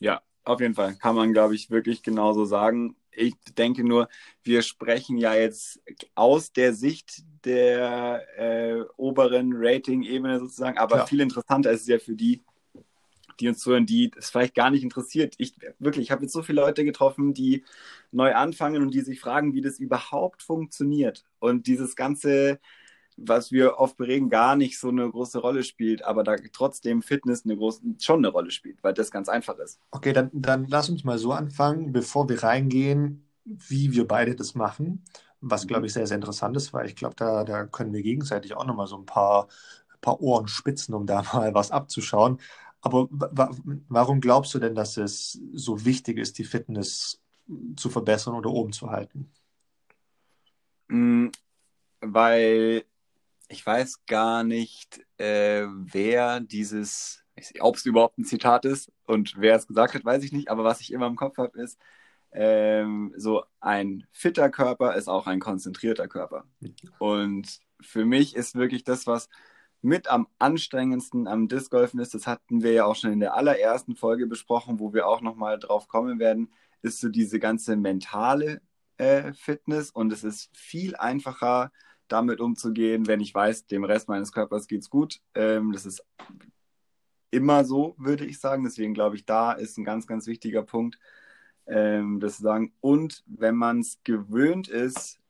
Ja, 0.00 0.22
auf 0.44 0.60
jeden 0.60 0.74
Fall. 0.74 0.94
Kann 0.96 1.16
man, 1.16 1.32
glaube 1.32 1.54
ich, 1.54 1.70
wirklich 1.70 2.02
genauso 2.02 2.44
sagen 2.44 2.96
ich 3.18 3.34
denke 3.56 3.84
nur, 3.84 4.08
wir 4.42 4.62
sprechen 4.62 5.18
ja 5.18 5.34
jetzt 5.34 5.80
aus 6.14 6.52
der 6.52 6.72
Sicht 6.72 7.24
der 7.44 8.22
äh, 8.36 8.82
oberen 8.96 9.52
Rating-Ebene 9.54 10.38
sozusagen, 10.38 10.78
aber 10.78 10.96
Klar. 10.96 11.06
viel 11.06 11.20
interessanter 11.20 11.70
ist 11.70 11.82
es 11.82 11.88
ja 11.88 11.98
für 11.98 12.14
die, 12.14 12.42
die 13.40 13.48
uns 13.48 13.58
zuhören, 13.58 13.86
die 13.86 14.10
es 14.16 14.30
vielleicht 14.30 14.54
gar 14.54 14.70
nicht 14.70 14.82
interessiert. 14.82 15.34
Ich 15.38 15.54
wirklich, 15.78 16.06
ich 16.06 16.10
habe 16.10 16.22
jetzt 16.22 16.32
so 16.32 16.42
viele 16.42 16.60
Leute 16.60 16.84
getroffen, 16.84 17.34
die 17.34 17.64
neu 18.10 18.34
anfangen 18.34 18.82
und 18.82 18.92
die 18.92 19.00
sich 19.00 19.20
fragen, 19.20 19.54
wie 19.54 19.60
das 19.60 19.78
überhaupt 19.78 20.42
funktioniert. 20.42 21.24
Und 21.38 21.66
dieses 21.66 21.94
ganze 21.94 22.58
was 23.20 23.50
wir 23.50 23.78
oft 23.78 23.96
bereden, 23.96 24.30
gar 24.30 24.56
nicht 24.56 24.78
so 24.78 24.88
eine 24.88 25.10
große 25.10 25.38
Rolle 25.38 25.64
spielt, 25.64 26.04
aber 26.04 26.22
da 26.22 26.36
trotzdem 26.52 27.02
Fitness 27.02 27.44
eine 27.44 27.56
große, 27.56 27.82
schon 27.98 28.20
eine 28.20 28.28
Rolle 28.28 28.50
spielt, 28.50 28.82
weil 28.82 28.94
das 28.94 29.10
ganz 29.10 29.28
einfach 29.28 29.58
ist. 29.58 29.80
Okay, 29.90 30.12
dann, 30.12 30.30
dann 30.32 30.66
lass 30.68 30.88
uns 30.88 31.04
mal 31.04 31.18
so 31.18 31.32
anfangen, 31.32 31.92
bevor 31.92 32.28
wir 32.28 32.42
reingehen, 32.42 33.28
wie 33.44 33.92
wir 33.92 34.06
beide 34.06 34.36
das 34.36 34.54
machen, 34.54 35.04
was 35.40 35.66
glaube 35.66 35.86
ich 35.86 35.92
sehr, 35.92 36.06
sehr 36.06 36.16
interessant 36.16 36.56
ist, 36.56 36.72
weil 36.72 36.86
ich 36.86 36.96
glaube, 36.96 37.14
da, 37.16 37.44
da 37.44 37.64
können 37.64 37.92
wir 37.92 38.02
gegenseitig 38.02 38.54
auch 38.54 38.66
nochmal 38.66 38.86
so 38.86 38.96
ein 38.96 39.06
paar, 39.06 39.48
paar 40.00 40.20
Ohren 40.20 40.48
spitzen, 40.48 40.94
um 40.94 41.06
da 41.06 41.22
mal 41.32 41.54
was 41.54 41.70
abzuschauen. 41.70 42.38
Aber 42.80 43.08
warum 43.88 44.20
glaubst 44.20 44.54
du 44.54 44.60
denn, 44.60 44.74
dass 44.76 44.96
es 44.96 45.40
so 45.52 45.84
wichtig 45.84 46.18
ist, 46.18 46.38
die 46.38 46.44
Fitness 46.44 47.20
zu 47.76 47.90
verbessern 47.90 48.34
oder 48.34 48.50
oben 48.50 48.72
zu 48.72 48.90
halten? 48.90 49.30
Mm, 50.88 51.28
weil 52.00 52.84
ich 53.48 53.64
weiß 53.64 54.04
gar 54.06 54.44
nicht, 54.44 55.00
äh, 55.18 55.66
wer 55.66 56.40
dieses, 56.40 57.24
ob 57.60 57.76
es 57.76 57.86
überhaupt 57.86 58.18
ein 58.18 58.24
Zitat 58.24 58.64
ist 58.64 58.92
und 59.06 59.34
wer 59.38 59.56
es 59.56 59.66
gesagt 59.66 59.94
hat, 59.94 60.04
weiß 60.04 60.22
ich 60.22 60.32
nicht, 60.32 60.50
aber 60.50 60.64
was 60.64 60.80
ich 60.80 60.92
immer 60.92 61.06
im 61.06 61.16
Kopf 61.16 61.38
habe, 61.38 61.60
ist, 61.60 61.78
ähm, 62.32 63.14
so 63.16 63.44
ein 63.60 64.06
fitter 64.12 64.50
Körper 64.50 64.94
ist 64.94 65.08
auch 65.08 65.26
ein 65.26 65.40
konzentrierter 65.40 66.08
Körper. 66.08 66.44
Und 66.98 67.60
für 67.80 68.04
mich 68.04 68.36
ist 68.36 68.54
wirklich 68.54 68.84
das, 68.84 69.06
was 69.06 69.28
mit 69.80 70.08
am 70.08 70.26
anstrengendsten 70.38 71.26
am 71.28 71.48
Disc 71.48 71.70
Golfen 71.70 72.00
ist, 72.00 72.14
das 72.14 72.26
hatten 72.26 72.62
wir 72.62 72.72
ja 72.72 72.84
auch 72.84 72.96
schon 72.96 73.12
in 73.12 73.20
der 73.20 73.34
allerersten 73.34 73.96
Folge 73.96 74.26
besprochen, 74.26 74.80
wo 74.80 74.92
wir 74.92 75.06
auch 75.06 75.22
nochmal 75.22 75.58
drauf 75.58 75.88
kommen 75.88 76.18
werden, 76.18 76.52
ist 76.82 77.00
so 77.00 77.08
diese 77.08 77.38
ganze 77.38 77.76
mentale 77.76 78.60
äh, 78.98 79.32
Fitness 79.32 79.90
und 79.90 80.12
es 80.12 80.24
ist 80.24 80.50
viel 80.56 80.96
einfacher, 80.96 81.70
damit 82.08 82.40
umzugehen, 82.40 83.06
wenn 83.06 83.20
ich 83.20 83.34
weiß, 83.34 83.66
dem 83.66 83.84
Rest 83.84 84.08
meines 84.08 84.32
Körpers 84.32 84.66
geht's 84.68 84.90
gut. 84.90 85.20
Ähm, 85.34 85.72
das 85.72 85.86
ist 85.86 86.04
immer 87.30 87.64
so, 87.64 87.94
würde 87.98 88.24
ich 88.24 88.40
sagen. 88.40 88.64
Deswegen 88.64 88.94
glaube 88.94 89.16
ich, 89.16 89.24
da 89.26 89.52
ist 89.52 89.78
ein 89.78 89.84
ganz, 89.84 90.06
ganz 90.06 90.26
wichtiger 90.26 90.62
Punkt, 90.62 90.98
ähm, 91.66 92.20
das 92.20 92.36
zu 92.36 92.42
sagen. 92.42 92.72
Und 92.80 93.22
wenn 93.26 93.56
man 93.56 93.80
es 93.80 93.98
gewöhnt 94.04 94.68
ist, 94.68 95.20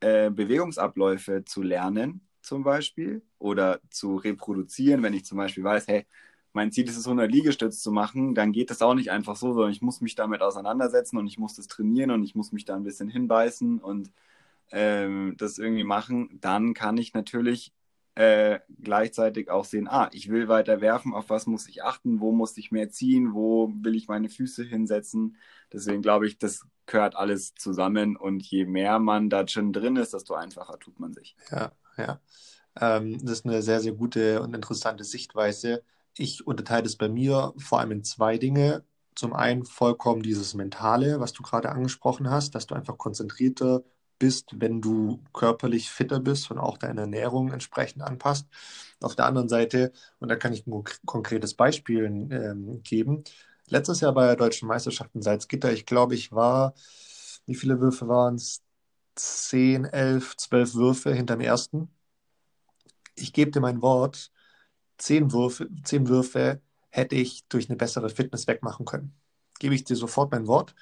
äh, 0.00 0.30
Bewegungsabläufe 0.30 1.44
zu 1.44 1.62
lernen, 1.62 2.20
zum 2.42 2.64
Beispiel, 2.64 3.22
oder 3.38 3.80
zu 3.90 4.16
reproduzieren, 4.16 5.02
wenn 5.02 5.14
ich 5.14 5.24
zum 5.24 5.38
Beispiel 5.38 5.64
weiß, 5.64 5.86
hey, 5.88 6.06
mein 6.52 6.72
Ziel 6.72 6.88
ist 6.88 6.96
es, 6.96 7.06
100 7.06 7.30
Liegestütze 7.30 7.78
zu 7.78 7.92
machen, 7.92 8.34
dann 8.34 8.52
geht 8.52 8.70
das 8.70 8.82
auch 8.82 8.94
nicht 8.94 9.10
einfach 9.10 9.36
so, 9.36 9.52
sondern 9.52 9.70
ich 9.70 9.82
muss 9.82 10.00
mich 10.00 10.14
damit 10.14 10.40
auseinandersetzen 10.40 11.18
und 11.18 11.26
ich 11.26 11.38
muss 11.38 11.54
das 11.54 11.68
trainieren 11.68 12.10
und 12.10 12.24
ich 12.24 12.34
muss 12.34 12.52
mich 12.52 12.64
da 12.64 12.74
ein 12.74 12.84
bisschen 12.84 13.08
hinbeißen 13.08 13.78
und 13.78 14.10
ähm, 14.70 15.34
das 15.38 15.58
irgendwie 15.58 15.84
machen, 15.84 16.38
dann 16.40 16.74
kann 16.74 16.96
ich 16.98 17.14
natürlich 17.14 17.72
äh, 18.18 18.58
gleichzeitig 18.82 19.48
auch 19.48 19.64
sehen, 19.64 19.86
ah, 19.88 20.10
ich 20.12 20.28
will 20.28 20.48
weiter 20.48 20.80
werfen, 20.80 21.14
auf 21.14 21.30
was 21.30 21.46
muss 21.46 21.68
ich 21.68 21.84
achten, 21.84 22.18
wo 22.20 22.32
muss 22.32 22.56
ich 22.56 22.72
mehr 22.72 22.90
ziehen, 22.90 23.32
wo 23.32 23.72
will 23.82 23.94
ich 23.94 24.08
meine 24.08 24.28
Füße 24.28 24.64
hinsetzen. 24.64 25.36
Deswegen 25.72 26.02
glaube 26.02 26.26
ich, 26.26 26.36
das 26.36 26.66
gehört 26.86 27.14
alles 27.14 27.54
zusammen 27.54 28.16
und 28.16 28.42
je 28.44 28.64
mehr 28.64 28.98
man 28.98 29.30
da 29.30 29.46
schon 29.46 29.72
drin 29.72 29.94
ist, 29.94 30.14
desto 30.14 30.34
einfacher 30.34 30.80
tut 30.80 30.98
man 30.98 31.12
sich. 31.12 31.36
Ja, 31.52 31.70
ja. 31.96 32.20
Ähm, 32.80 33.18
das 33.22 33.38
ist 33.38 33.46
eine 33.46 33.62
sehr, 33.62 33.80
sehr 33.80 33.92
gute 33.92 34.42
und 34.42 34.52
interessante 34.52 35.04
Sichtweise. 35.04 35.84
Ich 36.16 36.44
unterteile 36.44 36.86
es 36.86 36.96
bei 36.96 37.08
mir 37.08 37.54
vor 37.56 37.78
allem 37.78 37.92
in 37.92 38.04
zwei 38.04 38.38
Dinge. 38.38 38.84
Zum 39.14 39.32
einen 39.32 39.64
vollkommen 39.64 40.22
dieses 40.22 40.54
Mentale, 40.54 41.20
was 41.20 41.32
du 41.32 41.44
gerade 41.44 41.70
angesprochen 41.70 42.30
hast, 42.30 42.56
dass 42.56 42.66
du 42.66 42.74
einfach 42.74 42.98
konzentrierter 42.98 43.84
bist, 44.18 44.60
wenn 44.60 44.80
du 44.80 45.20
körperlich 45.32 45.90
fitter 45.90 46.20
bist 46.20 46.50
und 46.50 46.58
auch 46.58 46.78
deine 46.78 47.02
Ernährung 47.02 47.52
entsprechend 47.52 48.02
anpasst. 48.02 48.46
Auf 49.00 49.16
der 49.16 49.26
anderen 49.26 49.48
Seite, 49.48 49.92
und 50.18 50.28
da 50.28 50.36
kann 50.36 50.52
ich 50.52 50.66
ein 50.66 50.84
konkretes 51.06 51.54
Beispiel 51.54 52.04
ähm, 52.04 52.82
geben, 52.82 53.24
letztes 53.68 54.00
Jahr 54.00 54.12
bei 54.14 54.26
der 54.26 54.36
Deutschen 54.36 54.68
Meisterschaft 54.68 55.14
in 55.14 55.22
Salzgitter, 55.22 55.72
ich 55.72 55.86
glaube, 55.86 56.14
ich 56.14 56.32
war, 56.32 56.74
wie 57.46 57.54
viele 57.54 57.80
Würfe 57.80 58.08
waren 58.08 58.36
es? 58.36 58.62
Zehn, 59.14 59.84
elf, 59.84 60.36
zwölf 60.36 60.74
Würfe 60.74 61.12
hinterm 61.12 61.40
ersten. 61.40 61.90
Ich 63.16 63.32
gebe 63.32 63.50
dir 63.50 63.60
mein 63.60 63.82
Wort, 63.82 64.30
zehn 64.98 65.32
Würfe, 65.32 65.68
zehn 65.84 66.08
Würfe 66.08 66.60
hätte 66.90 67.16
ich 67.16 67.46
durch 67.48 67.68
eine 67.68 67.76
bessere 67.76 68.10
Fitness 68.10 68.46
wegmachen 68.46 68.86
können. 68.86 69.14
Gebe 69.58 69.74
ich 69.74 69.84
dir 69.84 69.96
sofort 69.96 70.30
mein 70.32 70.46
Wort. 70.46 70.74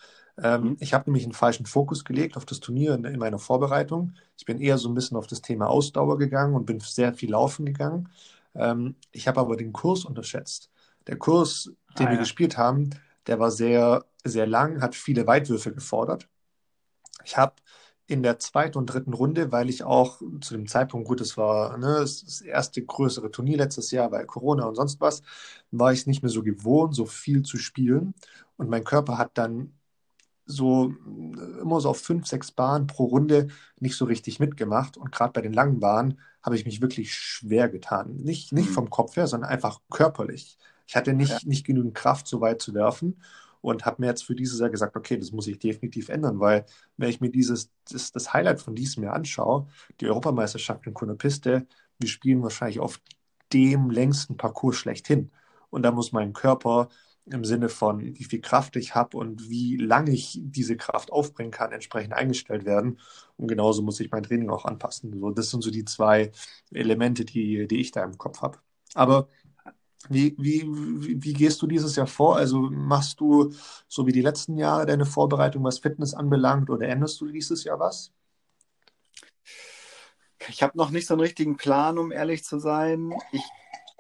Ähm, 0.43 0.77
ich 0.81 0.95
habe 0.95 1.05
nämlich 1.07 1.25
einen 1.25 1.33
falschen 1.33 1.67
Fokus 1.67 2.05
gelegt 2.05 2.37
auf 2.37 2.45
das 2.45 2.61
Turnier 2.61 2.95
in, 2.95 3.05
in, 3.05 3.19
meiner 3.19 3.39
Vorbereitung. 3.39 4.15
Ich 4.37 4.45
bin 4.45 4.61
eher 4.61 4.79
so 4.79 4.89
ein 4.89 4.95
bisschen 4.95 5.17
auf 5.17 5.27
das 5.27 5.43
Thema 5.43 5.69
Ausdauer 5.69 6.19
gegangen 6.19 6.55
und 6.55 6.67
bin 6.67 6.81
sehr 6.81 7.15
viel 7.15 7.31
laufen 7.31 7.65
gegangen. 7.67 8.11
Ähm, 8.55 8.97
ich 9.13 9.29
habe 9.29 9.41
aber 9.41 9.57
den 9.57 9.73
Kurs 9.73 10.05
unterschätzt. 10.05 10.71
Der 11.07 11.17
Kurs, 11.17 11.73
den 11.99 12.07
ah, 12.07 12.11
wir 12.11 12.15
ja. 12.17 12.21
gespielt 12.21 12.59
haben, 12.59 12.91
der 13.27 13.39
war 13.39 13.51
sehr, 13.51 14.05
sehr 14.25 14.47
lang, 14.47 14.83
hat 14.83 14.95
viele 14.95 15.27
Weitwürfe 15.27 15.73
gefordert. 15.73 16.29
Ich 17.25 17.37
habe 17.37 17.55
in 18.07 18.23
der 18.23 18.39
zweiten 18.39 18.79
und 18.79 18.87
dritten 18.87 19.15
Runde, 19.15 19.51
weil 19.51 19.69
ich 19.69 19.83
auch 19.83 20.21
zu 20.41 20.55
dem 20.55 20.69
Zeitpunkt, 20.69 21.09
gut, 21.09 21.21
es 21.21 21.37
war 21.37 21.77
ne, 21.77 21.99
das 22.01 22.41
erste 22.41 22.83
größere 22.85 23.31
Turnier 23.33 23.57
letztes 23.57 23.91
Jahr, 23.91 24.13
weil 24.13 24.27
Corona 24.27 24.65
und 24.67 24.77
sonst 24.77 25.01
was, 25.01 25.23
war 25.73 25.93
ich 25.93 26.07
nicht 26.07 26.23
mehr 26.23 26.31
so 26.31 26.43
gewohnt, 26.43 26.95
so 26.95 27.07
viel 27.07 27.43
zu 27.43 27.57
spielen. 27.59 28.15
Und 28.57 28.71
mein 28.71 28.85
Körper 28.85 29.19
hat 29.19 29.33
dann 29.35 29.73
so 30.47 30.91
äh, 30.91 31.61
immer 31.61 31.81
so 31.81 31.91
auf 31.91 32.01
fünf, 32.01 32.27
sechs 32.27 32.53
Bahnen 32.53 32.87
pro 32.87 33.05
Runde 33.05 33.49
nicht 33.79 33.97
so 33.97 34.05
richtig 34.05 34.41
mitgemacht. 34.41 34.97
Und 34.97 35.13
gerade 35.13 35.33
bei 35.33 35.43
den 35.43 35.53
langen 35.53 35.81
Bahnen 35.81 36.21
habe 36.43 36.57
ich 36.57 36.65
mich 36.65 36.81
wirklich 36.81 37.13
schwer 37.15 37.69
getan. 37.69 38.17
Nicht, 38.17 38.53
nicht 38.53 38.71
mhm. 38.71 38.75
vom 38.75 38.91
Kopf 38.91 39.17
her, 39.17 39.27
sondern 39.27 39.51
einfach 39.51 39.81
körperlich. 39.91 40.59
Ich 40.87 40.97
hatte 40.97 41.13
nicht, 41.13 41.31
ja. 41.31 41.39
nicht 41.45 41.67
genügend 41.67 41.95
Kraft, 41.95 42.29
so 42.29 42.41
weit 42.41 42.63
zu 42.63 42.75
werfen. 42.75 43.21
und 43.61 43.85
habe 43.85 44.01
mir 44.01 44.07
jetzt 44.07 44.25
für 44.25 44.37
dieses 44.37 44.61
Jahr 44.61 44.71
gesagt, 44.71 44.95
okay, 44.97 45.17
das 45.17 45.33
muss 45.33 45.49
ich 45.49 45.59
definitiv 45.59 46.09
ändern, 46.09 46.39
weil 46.39 46.67
wenn 46.97 47.11
ich 47.11 47.21
mir 47.21 47.31
dieses, 47.31 47.71
das, 47.91 48.13
das 48.13 48.33
Highlight 48.33 48.61
von 48.61 48.77
diesem 48.77 49.03
Jahr 49.03 49.15
anschaue, 49.15 49.67
die 50.01 50.07
Europameisterschaft 50.07 50.87
in 50.87 50.95
Kunapiste, 50.95 51.67
wir 51.99 52.09
spielen 52.09 52.43
wahrscheinlich 52.43 52.79
auf 52.79 53.01
dem 53.53 53.91
längsten 53.91 54.37
Parcours 54.37 54.77
schlechthin. 54.77 55.31
Und 55.71 55.83
da 55.83 55.91
muss 55.91 56.13
mein 56.13 56.33
Körper 56.33 56.89
im 57.31 57.45
Sinne 57.45 57.69
von, 57.69 58.01
wie 58.01 58.25
viel 58.25 58.41
Kraft 58.41 58.77
ich 58.77 58.95
habe 58.95 59.17
und 59.17 59.51
wie 59.51 59.77
lange 59.77 60.13
ich 60.13 60.39
diese 60.43 60.77
Kraft 60.77 61.13
aufbringen 61.13 61.51
kann, 61.51 61.73
entsprechend 61.73 62.13
eingestellt 62.13 62.65
werden. 62.65 63.01
Und 63.37 63.49
genauso 63.49 63.83
muss 63.83 64.01
ich 64.01 64.11
mein 64.11 64.23
Training 64.23 64.51
auch 64.51 64.65
anpassen. 64.65 65.19
So, 65.19 65.31
das 65.31 65.51
sind 65.51 65.63
so 65.63 65.71
die 65.71 65.85
zwei 65.85 66.31
Elemente, 66.73 67.25
die, 67.25 67.67
die 67.67 67.81
ich 67.81 67.91
da 67.91 68.05
im 68.05 68.17
Kopf 68.17 68.43
habe. 68.43 68.59
Aber 68.95 69.29
wie, 70.09 70.37
wie, 70.39 70.65
wie 70.67 71.33
gehst 71.33 71.61
du 71.63 71.67
dieses 71.67 71.97
Jahr 71.97 72.07
vor? 72.07 72.37
Also 72.37 72.61
machst 72.61 73.19
du 73.21 73.53
so 73.89 74.07
wie 74.07 74.13
die 74.13 74.23
letzten 74.23 74.57
Jahre 74.57 74.87
deine 74.87 75.07
Vorbereitung, 75.07 75.65
was 75.65 75.81
Fitness 75.81 76.15
anbelangt, 76.15 76.71
oder 76.71 76.87
änderst 76.89 77.21
du 77.21 77.27
dieses 77.27 77.65
Jahr 77.65 77.81
was? 77.81 78.13
Ich 80.49 80.63
habe 80.63 80.79
noch 80.79 80.91
nicht 80.91 81.09
so 81.09 81.15
einen 81.15 81.23
richtigen 81.23 81.57
Plan, 81.57 81.99
um 81.99 82.13
ehrlich 82.13 82.45
zu 82.45 82.61
sein. 82.61 83.13
Ich 83.33 83.43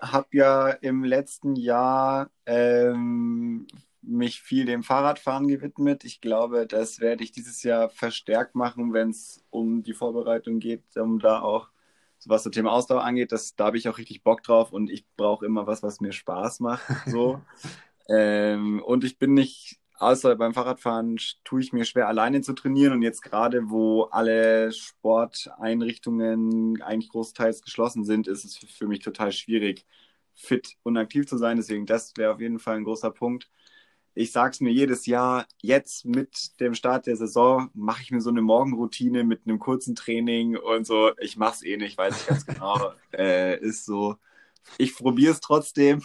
habe 0.00 0.28
ja 0.32 0.68
im 0.68 1.04
letzten 1.04 1.56
Jahr 1.56 2.30
ähm, 2.44 3.66
mich 4.02 4.40
viel 4.40 4.66
dem 4.66 4.82
Fahrradfahren 4.82 5.48
gewidmet. 5.48 6.04
Ich 6.04 6.20
glaube, 6.20 6.66
das 6.66 7.00
werde 7.00 7.24
ich 7.24 7.32
dieses 7.32 7.62
Jahr 7.62 7.88
verstärkt 7.88 8.54
machen, 8.54 8.92
wenn 8.92 9.10
es 9.10 9.44
um 9.50 9.82
die 9.82 9.94
Vorbereitung 9.94 10.60
geht, 10.60 10.84
um 10.96 11.18
da 11.18 11.40
auch, 11.40 11.70
was 12.24 12.42
das 12.42 12.52
Thema 12.52 12.72
Ausdauer 12.72 13.04
angeht, 13.04 13.32
das, 13.32 13.56
da 13.56 13.66
habe 13.66 13.78
ich 13.78 13.88
auch 13.88 13.98
richtig 13.98 14.22
Bock 14.22 14.42
drauf 14.42 14.72
und 14.72 14.90
ich 14.90 15.06
brauche 15.16 15.46
immer 15.46 15.66
was, 15.66 15.82
was 15.82 16.00
mir 16.00 16.12
Spaß 16.12 16.60
macht. 16.60 16.84
So. 17.06 17.40
ähm, 18.08 18.82
und 18.82 19.04
ich 19.04 19.18
bin 19.18 19.34
nicht 19.34 19.78
außer 19.98 20.36
beim 20.36 20.54
Fahrradfahren 20.54 21.18
tue 21.44 21.60
ich 21.60 21.72
mir 21.72 21.84
schwer, 21.84 22.08
alleine 22.08 22.40
zu 22.42 22.52
trainieren. 22.54 22.92
Und 22.92 23.02
jetzt 23.02 23.22
gerade, 23.22 23.70
wo 23.70 24.04
alle 24.04 24.72
Sporteinrichtungen 24.72 26.80
eigentlich 26.82 27.10
großteils 27.10 27.62
geschlossen 27.62 28.04
sind, 28.04 28.28
ist 28.28 28.44
es 28.44 28.56
für 28.56 28.86
mich 28.86 29.00
total 29.00 29.32
schwierig, 29.32 29.84
fit 30.34 30.76
und 30.82 30.96
aktiv 30.96 31.26
zu 31.26 31.38
sein. 31.38 31.56
Deswegen, 31.56 31.86
das 31.86 32.12
wäre 32.16 32.32
auf 32.34 32.40
jeden 32.40 32.58
Fall 32.58 32.76
ein 32.76 32.84
großer 32.84 33.10
Punkt. 33.10 33.50
Ich 34.14 34.32
sage 34.32 34.52
es 34.52 34.60
mir 34.60 34.72
jedes 34.72 35.06
Jahr, 35.06 35.46
jetzt 35.60 36.06
mit 36.06 36.58
dem 36.60 36.74
Start 36.74 37.06
der 37.06 37.16
Saison 37.16 37.70
mache 37.74 38.02
ich 38.02 38.10
mir 38.10 38.22
so 38.22 38.30
eine 38.30 38.40
Morgenroutine 38.40 39.24
mit 39.24 39.42
einem 39.46 39.58
kurzen 39.58 39.94
Training 39.94 40.56
und 40.56 40.86
so. 40.86 41.12
Ich 41.18 41.36
mache 41.36 41.56
es 41.56 41.62
eh 41.62 41.76
nicht, 41.76 41.98
weiß 41.98 42.22
ich 42.22 42.26
ganz 42.26 42.46
genau. 42.46 42.92
äh, 43.12 43.58
ist 43.60 43.84
so. 43.84 44.16
Ich 44.78 44.96
probiere 44.96 45.32
es 45.32 45.40
trotzdem. 45.40 46.02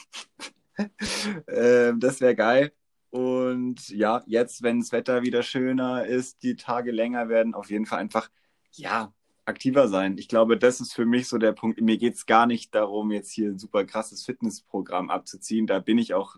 äh, 1.47 1.93
das 1.97 2.21
wäre 2.21 2.35
geil. 2.35 2.73
Und 3.11 3.89
ja, 3.89 4.23
jetzt, 4.25 4.63
wenn 4.63 4.79
das 4.79 4.91
Wetter 4.91 5.21
wieder 5.21 5.43
schöner 5.43 6.05
ist, 6.05 6.43
die 6.43 6.55
Tage 6.55 6.91
länger 6.91 7.29
werden, 7.29 7.53
auf 7.53 7.69
jeden 7.69 7.85
Fall 7.85 7.99
einfach, 7.99 8.29
ja, 8.71 9.13
aktiver 9.45 9.87
sein. 9.87 10.17
Ich 10.17 10.27
glaube, 10.27 10.57
das 10.57 10.79
ist 10.79 10.93
für 10.93 11.05
mich 11.05 11.27
so 11.27 11.37
der 11.37 11.51
Punkt. 11.51 11.81
Mir 11.81 11.97
geht 11.97 12.15
es 12.15 12.25
gar 12.25 12.45
nicht 12.45 12.73
darum, 12.73 13.11
jetzt 13.11 13.31
hier 13.31 13.49
ein 13.49 13.59
super 13.59 13.85
krasses 13.85 14.23
Fitnessprogramm 14.23 15.09
abzuziehen. 15.09 15.67
Da 15.67 15.79
bin 15.79 15.97
ich 15.97 16.13
auch 16.13 16.37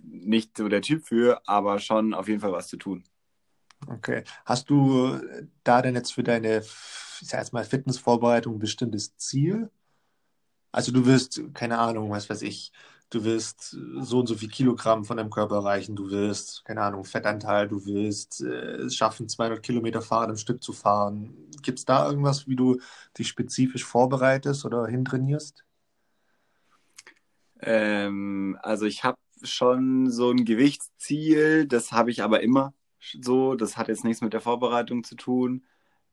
nicht 0.00 0.56
so 0.56 0.68
der 0.68 0.82
Typ 0.82 1.04
für, 1.04 1.42
aber 1.46 1.78
schon 1.78 2.14
auf 2.14 2.28
jeden 2.28 2.40
Fall 2.40 2.52
was 2.52 2.68
zu 2.68 2.76
tun. 2.76 3.04
Okay. 3.86 4.24
Hast 4.46 4.70
du 4.70 5.20
da 5.64 5.82
denn 5.82 5.94
jetzt 5.94 6.12
für 6.12 6.22
deine, 6.22 6.60
ich 6.60 7.28
sag 7.28 7.40
jetzt 7.40 7.52
mal, 7.52 7.64
Fitnessvorbereitung 7.64 8.56
ein 8.56 8.58
bestimmtes 8.58 9.16
Ziel? 9.16 9.70
Also 10.72 10.92
du 10.92 11.06
wirst, 11.06 11.42
keine 11.52 11.78
Ahnung, 11.78 12.10
was 12.10 12.28
weiß 12.30 12.42
ich, 12.42 12.72
du 13.14 13.24
wirst 13.24 13.76
so 14.00 14.20
und 14.20 14.26
so 14.26 14.34
viel 14.34 14.48
Kilogramm 14.48 15.04
von 15.04 15.16
deinem 15.16 15.30
Körper 15.30 15.56
erreichen, 15.56 15.96
du 15.96 16.10
wirst, 16.10 16.64
keine 16.64 16.82
Ahnung, 16.82 17.04
Fettanteil, 17.04 17.68
du 17.68 17.84
wirst 17.86 18.42
äh, 18.42 18.76
es 18.82 18.96
schaffen, 18.96 19.28
200 19.28 19.62
Kilometer 19.62 20.02
Fahrrad 20.02 20.30
im 20.30 20.36
Stück 20.36 20.62
zu 20.62 20.72
fahren. 20.72 21.34
Gibt 21.62 21.78
es 21.78 21.84
da 21.84 22.06
irgendwas, 22.08 22.48
wie 22.48 22.56
du 22.56 22.80
dich 23.18 23.28
spezifisch 23.28 23.84
vorbereitest 23.84 24.64
oder 24.64 24.86
hintrainierst? 24.86 25.64
Ähm, 27.60 28.58
also 28.62 28.86
ich 28.86 29.04
habe 29.04 29.18
schon 29.42 30.10
so 30.10 30.30
ein 30.30 30.44
Gewichtsziel, 30.44 31.66
das 31.66 31.92
habe 31.92 32.10
ich 32.10 32.22
aber 32.22 32.42
immer 32.42 32.74
so. 33.20 33.54
Das 33.54 33.76
hat 33.76 33.88
jetzt 33.88 34.04
nichts 34.04 34.22
mit 34.22 34.32
der 34.32 34.40
Vorbereitung 34.40 35.04
zu 35.04 35.16
tun. 35.16 35.64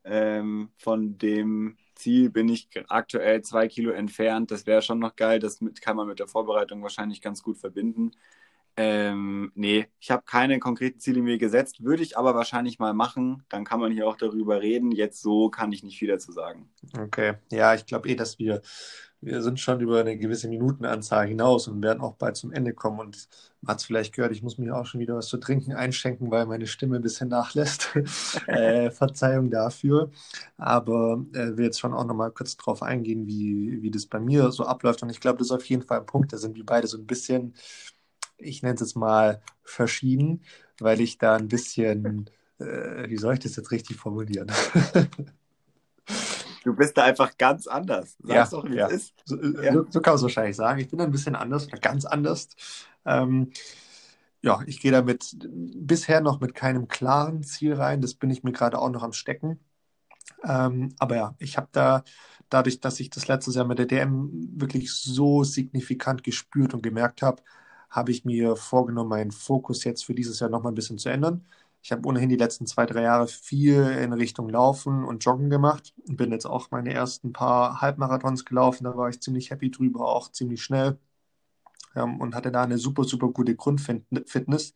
Ähm, 0.03 0.71
von 0.77 1.17
dem 1.17 1.77
Ziel 2.01 2.29
bin 2.29 2.49
ich 2.49 2.69
aktuell 2.89 3.41
zwei 3.41 3.67
Kilo 3.67 3.91
entfernt. 3.91 4.51
Das 4.51 4.65
wäre 4.65 4.81
schon 4.81 4.99
noch 4.99 5.15
geil. 5.15 5.39
Das 5.39 5.59
kann 5.81 5.95
man 5.95 6.07
mit 6.07 6.19
der 6.19 6.27
Vorbereitung 6.27 6.81
wahrscheinlich 6.81 7.21
ganz 7.21 7.43
gut 7.43 7.57
verbinden. 7.57 8.11
Ähm, 8.77 9.51
nee, 9.53 9.87
ich 9.99 10.11
habe 10.11 10.23
keine 10.25 10.59
konkreten 10.59 10.99
Ziele 10.99 11.21
mir 11.21 11.37
gesetzt, 11.37 11.83
würde 11.83 12.03
ich 12.03 12.17
aber 12.17 12.35
wahrscheinlich 12.35 12.79
mal 12.79 12.93
machen. 12.93 13.43
Dann 13.49 13.65
kann 13.65 13.79
man 13.79 13.91
hier 13.91 14.07
auch 14.07 14.15
darüber 14.15 14.61
reden. 14.61 14.91
Jetzt 14.91 15.21
so 15.21 15.49
kann 15.49 15.71
ich 15.73 15.83
nicht 15.83 15.99
viel 15.99 16.07
dazu 16.07 16.31
sagen. 16.31 16.69
Okay, 16.97 17.33
ja, 17.51 17.73
ich 17.75 17.85
glaube 17.85 18.09
eh, 18.09 18.15
dass 18.15 18.39
wir 18.39 18.61
wir 19.21 19.43
sind 19.43 19.59
schon 19.59 19.79
über 19.81 19.99
eine 19.99 20.17
gewisse 20.17 20.47
Minutenanzahl 20.47 21.27
hinaus 21.27 21.67
und 21.67 21.83
werden 21.83 22.01
auch 22.01 22.15
bald 22.15 22.35
zum 22.35 22.51
Ende 22.51 22.73
kommen. 22.73 22.99
Und 22.99 23.29
man 23.61 23.73
hat 23.73 23.79
es 23.79 23.85
vielleicht 23.85 24.15
gehört, 24.15 24.31
ich 24.31 24.41
muss 24.41 24.57
mir 24.57 24.75
auch 24.75 24.85
schon 24.87 24.99
wieder 24.99 25.15
was 25.15 25.27
zu 25.27 25.37
trinken 25.37 25.73
einschenken, 25.73 26.31
weil 26.31 26.47
meine 26.47 26.65
Stimme 26.65 26.95
ein 26.95 27.03
bisschen 27.03 27.29
nachlässt. 27.29 27.89
äh, 28.47 28.89
Verzeihung 28.89 29.51
dafür. 29.51 30.11
Aber 30.57 31.23
äh, 31.33 31.55
will 31.55 31.65
jetzt 31.65 31.79
schon 31.79 31.93
auch 31.93 32.05
nochmal 32.05 32.31
kurz 32.31 32.57
drauf 32.57 32.81
eingehen, 32.81 33.27
wie, 33.27 33.81
wie 33.83 33.91
das 33.91 34.07
bei 34.07 34.19
mir 34.19 34.51
so 34.51 34.65
abläuft. 34.65 35.03
Und 35.03 35.11
ich 35.11 35.19
glaube, 35.19 35.37
das 35.37 35.47
ist 35.47 35.51
auf 35.51 35.65
jeden 35.65 35.83
Fall 35.83 35.99
ein 35.99 36.05
Punkt, 36.07 36.33
da 36.33 36.37
sind 36.37 36.55
wir 36.55 36.65
beide 36.65 36.87
so 36.87 36.97
ein 36.97 37.05
bisschen, 37.05 37.53
ich 38.37 38.63
nenne 38.63 38.75
es 38.75 38.81
jetzt 38.81 38.95
mal 38.95 39.41
verschieden, 39.63 40.43
weil 40.79 40.99
ich 41.01 41.17
da 41.19 41.35
ein 41.35 41.47
bisschen, 41.47 42.29
äh, 42.59 43.09
wie 43.09 43.17
soll 43.17 43.35
ich 43.35 43.39
das 43.41 43.55
jetzt 43.55 43.71
richtig 43.71 43.97
formulieren? 43.97 44.51
Du 46.63 46.75
bist 46.75 46.97
da 46.97 47.03
einfach 47.03 47.37
ganz 47.37 47.67
anders. 47.67 48.17
Sag's 48.19 48.51
ja, 48.51 48.57
doch, 48.57 48.69
wie 48.69 48.75
ja. 48.75 48.87
es 48.87 48.93
ist. 48.93 49.13
So, 49.25 49.41
äh, 49.41 49.65
ja. 49.65 49.73
so, 49.73 50.01
kann 50.01 50.11
man 50.11 50.15
es 50.15 50.21
wahrscheinlich 50.21 50.55
sagen. 50.55 50.79
Ich 50.79 50.89
bin 50.89 50.99
da 50.99 51.05
ein 51.05 51.11
bisschen 51.11 51.35
anders 51.35 51.67
oder 51.67 51.79
ganz 51.79 52.05
anders. 52.05 52.49
Ähm, 53.05 53.51
ja, 54.41 54.61
ich 54.65 54.79
gehe 54.79 54.91
damit 54.91 55.37
bisher 55.39 56.21
noch 56.21 56.39
mit 56.39 56.53
keinem 56.55 56.87
klaren 56.87 57.43
Ziel 57.43 57.73
rein. 57.73 58.01
Das 58.01 58.13
bin 58.15 58.29
ich 58.29 58.43
mir 58.43 58.51
gerade 58.51 58.79
auch 58.79 58.89
noch 58.89 59.03
am 59.03 59.13
Stecken. 59.13 59.59
Ähm, 60.43 60.95
aber 60.99 61.15
ja, 61.15 61.35
ich 61.39 61.57
habe 61.57 61.69
da 61.71 62.03
dadurch, 62.49 62.79
dass 62.79 62.99
ich 62.99 63.09
das 63.09 63.27
letztes 63.27 63.55
Jahr 63.55 63.65
mit 63.65 63.79
der 63.79 63.85
DM 63.85 64.29
wirklich 64.59 64.93
so 64.93 65.43
signifikant 65.43 66.23
gespürt 66.23 66.73
und 66.73 66.83
gemerkt 66.83 67.21
habe, 67.21 67.41
habe 67.89 68.11
ich 68.11 68.25
mir 68.25 68.55
vorgenommen, 68.55 69.09
meinen 69.09 69.31
Fokus 69.31 69.83
jetzt 69.83 70.05
für 70.05 70.13
dieses 70.13 70.39
Jahr 70.39 70.49
noch 70.49 70.63
mal 70.63 70.69
ein 70.69 70.75
bisschen 70.75 70.97
zu 70.97 71.09
ändern. 71.09 71.45
Ich 71.83 71.91
habe 71.91 72.07
ohnehin 72.07 72.29
die 72.29 72.35
letzten 72.35 72.67
zwei, 72.67 72.85
drei 72.85 73.03
Jahre 73.03 73.27
viel 73.27 73.83
in 73.83 74.13
Richtung 74.13 74.49
Laufen 74.49 75.03
und 75.03 75.25
Joggen 75.25 75.49
gemacht. 75.49 75.93
Bin 76.05 76.31
jetzt 76.31 76.45
auch 76.45 76.69
meine 76.69 76.93
ersten 76.93 77.33
paar 77.33 77.81
Halbmarathons 77.81 78.45
gelaufen. 78.45 78.83
Da 78.83 78.95
war 78.95 79.09
ich 79.09 79.21
ziemlich 79.21 79.49
happy 79.49 79.71
drüber, 79.71 80.07
auch 80.07 80.31
ziemlich 80.31 80.61
schnell. 80.61 80.99
Ähm, 81.95 82.21
und 82.21 82.35
hatte 82.35 82.51
da 82.51 82.63
eine 82.63 82.77
super, 82.77 83.03
super 83.03 83.29
gute 83.29 83.55
Grundfitness. 83.55 84.73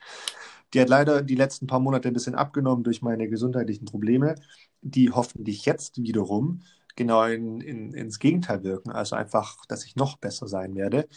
Die 0.73 0.81
hat 0.81 0.89
leider 0.89 1.21
die 1.21 1.35
letzten 1.35 1.67
paar 1.67 1.79
Monate 1.79 2.07
ein 2.09 2.13
bisschen 2.13 2.35
abgenommen 2.35 2.83
durch 2.83 3.01
meine 3.01 3.29
gesundheitlichen 3.29 3.85
Probleme, 3.85 4.35
die 4.81 5.11
hoffentlich 5.11 5.65
jetzt 5.65 6.01
wiederum 6.01 6.61
genau 6.95 7.23
in, 7.25 7.61
in, 7.61 7.93
ins 7.93 8.19
Gegenteil 8.19 8.63
wirken. 8.63 8.91
Also 8.91 9.15
einfach, 9.15 9.65
dass 9.67 9.85
ich 9.85 9.95
noch 9.95 10.17
besser 10.17 10.47
sein 10.47 10.75
werde. 10.75 11.07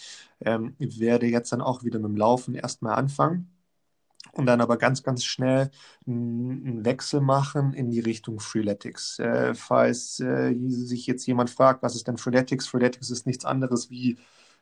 Ähm, 0.41 0.75
ich 0.79 1.01
werde 1.01 1.27
jetzt 1.27 1.53
dann 1.53 1.63
auch 1.63 1.83
wieder 1.83 1.99
mit 1.99 2.11
dem 2.11 2.17
Laufen 2.17 2.55
erstmal 2.55 2.97
anfangen 2.97 3.58
und 4.39 4.47
dann 4.47 4.61
aber 4.61 4.77
ganz, 4.79 5.03
ganz 5.03 5.25
schnell 5.25 5.71
einen 6.07 6.85
Wechsel 6.85 7.21
machen 7.21 7.73
in 7.75 7.91
die 7.91 8.01
Richtung 8.01 8.41
Freeletics. 8.41 9.19
Äh, 9.19 9.55
falls 9.55 10.21
äh, 10.21 10.55
sich 10.69 11.07
jetzt 11.07 11.27
jemand 11.27 11.51
fragt, 11.51 11.83
was 11.83 11.97
ist 11.97 12.07
denn 12.09 12.19
Freeletics? 12.19 12.69
Freeletics 12.69 13.11
ist 13.11 13.27
nichts 13.27 13.45
anderes 13.45 13.91
wie 13.91 14.19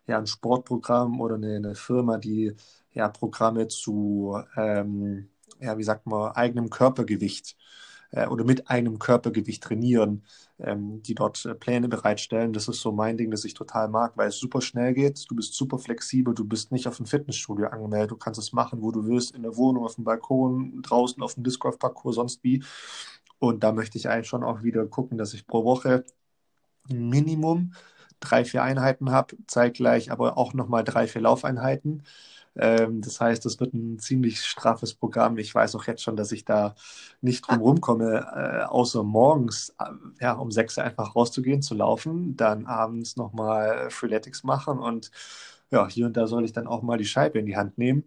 ja, 0.07 0.19
ein 0.19 0.27
Sportprogramm 0.27 1.21
oder 1.21 1.37
eine, 1.37 1.57
eine 1.57 1.75
Firma, 1.75 2.19
die 2.19 2.55
ja, 2.93 3.09
Programme 3.09 3.69
zu, 3.69 4.39
ähm, 4.57 5.29
ja, 5.61 5.77
wie 5.79 5.85
sagt 5.85 6.07
man, 6.07 6.33
eigenem 6.33 6.71
Körpergewicht 6.71 7.57
äh, 8.17 8.27
oder 8.27 8.45
mit 8.45 8.69
einem 8.71 8.99
Körpergewicht 8.99 9.63
trainieren, 9.63 10.25
ähm, 10.59 11.03
die 11.03 11.15
dort 11.15 11.45
äh, 11.45 11.55
Pläne 11.55 11.89
bereitstellen. 11.89 12.53
Das 12.53 12.67
ist 12.67 12.81
so 12.81 12.91
mein 12.93 13.17
Ding, 13.19 13.31
das 13.31 13.45
ich 13.45 13.55
total 13.55 13.89
mag, 13.89 14.17
weil 14.17 14.29
es 14.29 14.39
super 14.39 14.61
schnell 14.63 14.95
geht. 14.95 15.25
Du 15.29 15.37
bist 15.37 15.55
super 15.55 15.79
flexibel, 15.79 16.35
du 16.35 16.45
bist 16.45 16.73
nicht 16.73 16.89
auf 16.89 16.99
ein 16.99 17.07
Fitnessstudio 17.07 17.67
angemeldet, 17.69 18.11
du 18.13 18.17
kannst 18.17 18.41
es 18.41 18.53
machen, 18.53 18.83
wo 18.83 18.91
du 18.91 19.07
willst, 19.07 19.35
in 19.35 19.43
der 19.43 19.57
Wohnung, 19.57 19.85
auf 19.85 19.97
dem 19.97 20.05
Balkon, 20.05 20.83
draußen 20.83 21.23
auf 21.23 21.35
dem 21.35 21.45
Disc 21.45 21.61
Golf 21.61 21.79
Parcours, 21.79 22.17
sonst 22.17 22.43
wie. 22.43 22.65
Und 23.39 23.63
da 23.63 23.73
möchte 23.73 23.99
ich 23.99 24.09
eigentlich 24.09 24.29
schon 24.29 24.45
auch 24.45 24.63
wieder 24.63 24.87
gucken, 24.87 25.19
dass 25.19 25.35
ich 25.35 25.47
pro 25.47 25.65
Woche 25.65 26.05
Minimum 26.89 27.73
drei, 28.21 28.45
vier 28.45 28.63
Einheiten 28.63 29.11
habe, 29.11 29.37
zeitgleich 29.47 30.11
aber 30.11 30.39
auch 30.39 30.55
nochmal 30.55 30.85
drei, 30.85 31.07
vier 31.07 31.21
Laufeinheiten. 31.23 32.03
Ähm, 32.59 33.03
das 33.03 33.21
heißt, 33.21 33.47
es 33.47 33.61
wird 33.61 33.75
ein 33.75 33.99
ziemlich 33.99 34.43
straffes 34.45 34.95
Programm. 34.95 35.39
Ich 35.39 35.55
weiß 35.55 35.75
auch 35.77 35.87
jetzt 35.87 36.03
schon, 36.03 36.17
dass 36.17 36.33
ich 36.33 36.45
da 36.45 36.75
nicht 37.21 37.47
drum 37.49 37.61
rumkomme, 37.61 38.27
äh, 38.35 38.65
außer 38.65 39.03
morgens 39.05 39.75
äh, 39.79 39.85
ja, 40.21 40.33
um 40.35 40.51
sechs 40.51 40.79
einfach 40.79 41.15
rauszugehen, 41.17 41.63
zu 41.63 41.75
laufen, 41.75 42.37
dann 42.37 42.67
abends 42.67 43.17
nochmal 43.17 43.91
Freeletics 43.91 44.45
machen 44.45 44.79
und 44.79 45.11
ja, 45.71 45.89
hier 45.89 46.07
und 46.07 46.17
da 46.17 46.27
soll 46.29 46.45
ich 46.45 46.53
dann 46.53 46.67
auch 46.69 46.83
mal 46.83 46.99
die 46.99 47.05
Scheibe 47.05 47.39
in 47.39 47.47
die 47.47 47.57
Hand 47.57 47.77
nehmen. 47.79 48.05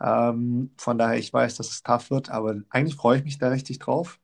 Ähm, 0.00 0.72
von 0.78 0.98
daher, 0.98 1.18
ich 1.18 1.32
weiß, 1.32 1.56
dass 1.56 1.70
es 1.70 1.82
tough 1.82 2.10
wird, 2.10 2.30
aber 2.30 2.56
eigentlich 2.70 2.96
freue 2.96 3.18
ich 3.18 3.24
mich 3.24 3.38
da 3.38 3.48
richtig 3.48 3.78
drauf. 3.80 4.20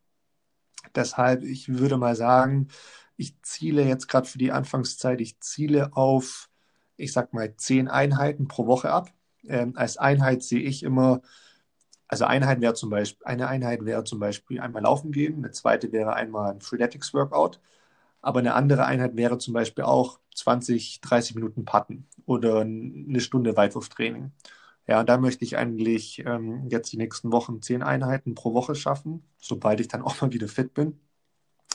Deshalb, 0.95 1.43
ich 1.45 1.69
würde 1.69 1.97
mal 1.97 2.15
sagen, 2.17 2.69
ich 3.17 3.41
ziele 3.43 3.85
jetzt 3.85 4.09
gerade 4.09 4.29
für 4.29 4.39
die 4.39 4.53
Anfangszeit, 4.53 5.21
ich 5.21 5.41
ziele 5.41 5.97
auf, 5.97 6.51
ich 6.97 7.13
sag 7.13 7.33
mal, 7.33 7.57
zehn 7.57 7.89
Einheiten 7.89 8.49
pro 8.49 8.67
Woche 8.67 8.91
ab. 8.93 9.13
Ähm, 9.49 9.75
als 9.77 9.97
Einheit 9.99 10.43
sehe 10.43 10.61
ich 10.61 10.83
immer, 10.83 11.23
also 12.09 12.25
Einheit 12.27 12.61
wäre 12.61 12.75
zum 12.75 12.91
Beispiel, 12.91 13.27
eine 13.27 13.49
Einheit 13.49 13.85
wäre 13.85 14.05
zum 14.05 14.21
Beispiel 14.21 14.61
einmal 14.61 14.83
laufen 14.83 15.13
gehen, 15.13 15.37
eine 15.39 15.51
zweite 15.53 15.93
wäre 15.93 16.15
einmal 16.15 16.53
ein 16.53 16.61
Freeletics 16.61 17.15
Workout, 17.15 17.61
aber 18.23 18.41
eine 18.41 18.55
andere 18.55 18.87
Einheit 18.87 19.17
wäre 19.17 19.39
zum 19.39 19.55
Beispiel 19.55 19.85
auch 19.85 20.21
20, 20.35 21.01
30 21.03 21.35
Minuten 21.37 21.65
Patten 21.65 22.09
oder 22.27 22.61
eine 22.63 23.21
Stunde 23.21 23.57
Weitwurftraining. 23.57 24.33
Ja, 24.87 25.03
da 25.05 25.19
möchte 25.19 25.45
ich 25.45 25.57
eigentlich 25.57 26.21
ähm, 26.27 26.67
jetzt 26.69 26.93
die 26.93 26.99
nächsten 26.99 27.33
Wochen 27.33 27.63
zehn 27.63 27.83
Einheiten 27.83 28.35
pro 28.35 28.55
Woche 28.55 28.75
schaffen, 28.75 29.25
sobald 29.39 29.81
ich 29.81 29.89
dann 29.89 30.03
auch 30.03 30.21
mal 30.21 30.33
wieder 30.33 30.49
fit 30.49 30.75
bin. 30.75 31.01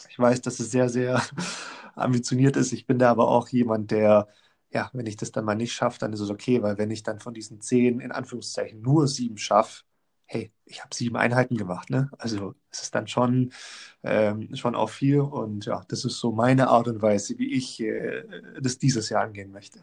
Ich 0.10 0.20
weiß, 0.20 0.42
dass 0.42 0.60
es 0.60 0.72
sehr, 0.72 0.90
sehr 0.90 1.22
ambitioniert 1.96 2.58
ist. 2.58 2.72
Ich 2.74 2.86
bin 2.88 3.00
da 3.00 3.12
aber 3.12 3.28
auch 3.30 3.50
jemand, 3.50 3.92
der, 3.92 4.28
ja, 4.72 4.90
wenn 4.94 5.06
ich 5.06 5.18
das 5.18 5.32
dann 5.32 5.46
mal 5.46 5.56
nicht 5.56 5.74
schaffe, 5.74 6.00
dann 6.00 6.14
ist 6.14 6.20
es 6.20 6.30
okay, 6.30 6.62
weil 6.62 6.78
wenn 6.78 6.92
ich 6.92 7.04
dann 7.04 7.20
von 7.20 7.34
diesen 7.34 7.62
zehn, 7.62 8.00
in 8.00 8.12
Anführungszeichen, 8.12 8.82
nur 8.82 9.08
sieben 9.08 9.38
schaffe, 9.38 9.84
hey, 10.26 10.52
ich 10.66 10.84
habe 10.84 10.94
sieben 10.94 11.18
Einheiten 11.18 11.58
gemacht, 11.58 11.90
ne? 11.90 12.12
Also 12.20 12.54
es 12.70 12.84
ist 12.84 12.94
dann 12.94 13.08
schon, 13.08 13.52
ähm, 14.04 14.56
schon 14.56 14.76
auch 14.76 14.92
viel 14.92 15.22
und 15.22 15.66
ja, 15.66 15.84
das 15.88 16.06
ist 16.06 16.20
so 16.20 16.32
meine 16.32 16.68
Art 16.68 16.88
und 16.88 17.02
Weise, 17.02 17.40
wie 17.40 17.52
ich 17.54 17.80
äh, 17.80 18.24
das 18.62 18.78
dieses 18.78 19.10
Jahr 19.10 19.24
angehen 19.24 19.52
möchte. 19.52 19.82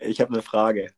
Ich 0.00 0.20
habe 0.20 0.32
eine 0.32 0.42
Frage. 0.42 0.92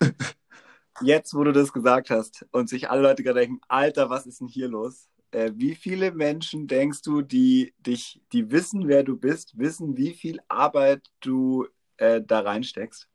Jetzt, 1.00 1.34
wo 1.34 1.44
du 1.44 1.52
das 1.52 1.72
gesagt 1.72 2.10
hast 2.10 2.46
und 2.50 2.68
sich 2.68 2.90
alle 2.90 3.02
Leute 3.02 3.22
gerade 3.22 3.40
denken, 3.40 3.60
Alter, 3.68 4.10
was 4.10 4.26
ist 4.26 4.40
denn 4.40 4.48
hier 4.48 4.68
los? 4.68 5.08
Äh, 5.30 5.52
wie 5.54 5.76
viele 5.76 6.10
Menschen 6.10 6.66
denkst 6.66 7.02
du, 7.02 7.22
die 7.22 7.74
dich, 7.78 8.20
die 8.32 8.50
wissen, 8.50 8.88
wer 8.88 9.04
du 9.04 9.16
bist, 9.16 9.56
wissen, 9.56 9.96
wie 9.96 10.14
viel 10.14 10.40
Arbeit 10.48 11.06
du 11.20 11.68
äh, 12.00 12.20
da 12.20 12.40
reinsteckst? 12.40 13.08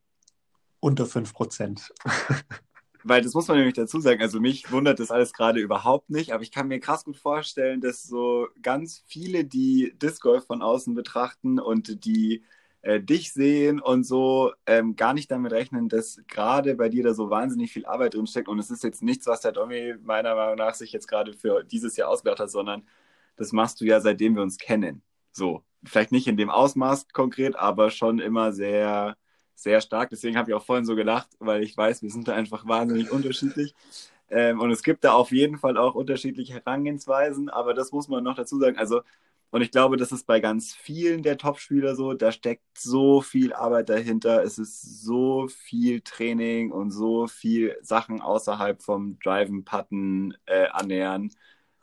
Unter 0.80 1.06
5 1.06 1.34
Prozent. 1.34 1.94
Weil 3.04 3.22
das 3.22 3.34
muss 3.36 3.48
man 3.48 3.58
nämlich 3.58 3.76
dazu 3.76 4.00
sagen, 4.00 4.22
also 4.22 4.40
mich 4.40 4.72
wundert 4.72 5.00
das 5.00 5.12
alles 5.12 5.32
gerade 5.32 5.60
überhaupt 5.60 6.10
nicht, 6.10 6.34
aber 6.34 6.42
ich 6.42 6.52
kann 6.52 6.68
mir 6.68 6.80
krass 6.80 7.06
gut 7.06 7.18
vorstellen, 7.18 7.80
dass 7.80 8.02
so 8.02 8.48
ganz 8.64 9.04
viele, 9.06 9.46
die 9.46 9.94
Disc 10.02 10.22
Golf 10.22 10.48
von 10.48 10.64
außen 10.64 10.96
betrachten 10.96 11.60
und 11.60 12.04
die 12.06 12.44
äh, 12.82 13.00
dich 13.00 13.32
sehen 13.32 13.80
und 13.80 14.06
so 14.06 14.54
ähm, 14.66 14.96
gar 14.96 15.14
nicht 15.14 15.30
damit 15.30 15.52
rechnen, 15.52 15.88
dass 15.88 16.20
gerade 16.28 16.76
bei 16.76 16.90
dir 16.90 17.04
da 17.04 17.14
so 17.14 17.30
wahnsinnig 17.30 17.72
viel 17.72 17.86
Arbeit 17.86 18.16
drin 18.16 18.26
steckt 18.26 18.48
und 18.48 18.58
es 18.58 18.72
ist 18.72 18.84
jetzt 18.84 19.04
nichts, 19.04 19.28
was 19.28 19.42
der 19.42 19.52
Domi 19.52 19.96
meiner 20.02 20.34
Meinung 20.34 20.56
nach 20.56 20.74
sich 20.74 20.92
jetzt 20.92 21.08
gerade 21.08 21.34
für 21.34 21.64
dieses 21.64 21.98
Jahr 21.98 22.10
ausgedacht 22.10 22.40
hat, 22.40 22.50
sondern 22.50 22.88
das 23.36 23.52
machst 23.52 23.82
du 23.82 23.86
ja 23.86 24.02
seitdem 24.02 24.36
wir 24.36 24.42
uns 24.42 24.58
kennen. 24.58 25.04
So, 25.32 25.64
vielleicht 25.86 26.12
nicht 26.12 26.28
in 26.28 26.38
dem 26.38 26.50
Ausmaß 26.50 27.08
konkret, 27.14 27.56
aber 27.56 27.92
schon 27.92 28.20
immer 28.20 28.54
sehr 28.54 29.18
sehr 29.56 29.82
stark. 29.82 30.10
Deswegen 30.10 30.38
habe 30.38 30.52
ich 30.52 30.56
auch 30.56 30.64
vorhin 30.66 30.86
so 30.86 30.96
gelacht, 30.96 31.30
weil 31.40 31.64
ich 31.64 31.76
weiß, 31.76 32.02
wir 32.04 32.10
sind 32.12 32.28
da 32.28 32.36
einfach 32.36 32.68
wahnsinnig 32.68 33.12
unterschiedlich. 33.12 33.74
Ähm, 34.30 34.60
und 34.60 34.72
es 34.72 34.84
gibt 34.84 35.04
da 35.04 35.14
auf 35.14 35.32
jeden 35.32 35.58
Fall 35.58 35.78
auch 35.78 35.96
unterschiedliche 35.96 36.54
Herangehensweisen, 36.56 37.50
aber 37.50 37.74
das 37.74 37.92
muss 37.92 38.08
man 38.08 38.24
noch 38.24 38.36
dazu 38.36 38.60
sagen. 38.60 38.78
Also, 38.78 39.02
und 39.52 39.62
ich 39.62 39.72
glaube, 39.72 39.98
das 39.98 40.12
ist 40.12 40.28
bei 40.28 40.40
ganz 40.40 40.74
vielen 40.74 41.24
der 41.24 41.38
Top-Spieler 41.38 41.96
so, 41.96 42.14
da 42.14 42.32
steckt 42.32 42.64
so 42.78 43.22
viel 43.22 43.54
Arbeit 43.54 43.90
dahinter. 43.90 44.44
Es 44.44 44.58
ist 44.58 45.04
so 45.04 45.48
viel 45.48 46.02
Training 46.02 46.72
und 46.72 46.92
so 46.92 47.28
viel 47.28 47.78
Sachen 47.82 48.22
außerhalb 48.22 48.82
vom 48.82 49.18
Driven, 49.20 49.64
Putten, 49.64 50.36
äh, 50.46 50.68
Annähern 50.70 51.32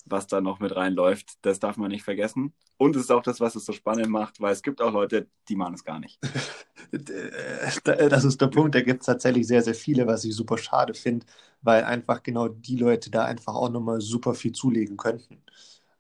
was 0.05 0.27
da 0.27 0.41
noch 0.41 0.61
mit 0.61 0.75
reinläuft. 0.75 1.39
Das 1.43 1.59
darf 1.59 1.77
man 1.77 1.91
nicht 1.91 2.05
vergessen. 2.05 2.53
Und 2.77 2.97
es 2.97 3.03
ist 3.03 3.13
auch 3.13 3.23
das, 3.23 3.41
was 3.41 3.55
es 3.55 3.65
so 3.65 3.73
spannend 3.73 4.09
macht, 4.09 4.41
weil 4.41 4.53
es 4.53 4.63
gibt 4.63 4.81
auch 4.81 4.93
Leute, 4.93 5.29
die 5.49 5.57
machen 5.57 5.75
es 5.75 5.85
gar 5.85 6.01
nicht. 6.01 6.19
das 6.93 8.25
ist 8.25 8.41
der 8.41 8.47
Punkt, 8.49 8.75
da 8.75 8.81
gibt 8.81 9.01
es 9.01 9.07
tatsächlich 9.07 9.47
sehr, 9.47 9.63
sehr 9.63 9.75
viele, 9.75 10.07
was 10.07 10.25
ich 10.25 10.35
super 10.35 10.59
schade 10.59 10.95
finde, 10.95 11.27
weil 11.63 11.85
einfach 11.85 12.23
genau 12.23 12.49
die 12.49 12.77
Leute 12.77 13.11
da 13.11 13.25
einfach 13.25 13.55
auch 13.55 13.71
nochmal 13.71 14.01
super 14.01 14.35
viel 14.35 14.53
zulegen 14.53 14.97
könnten. 14.97 15.43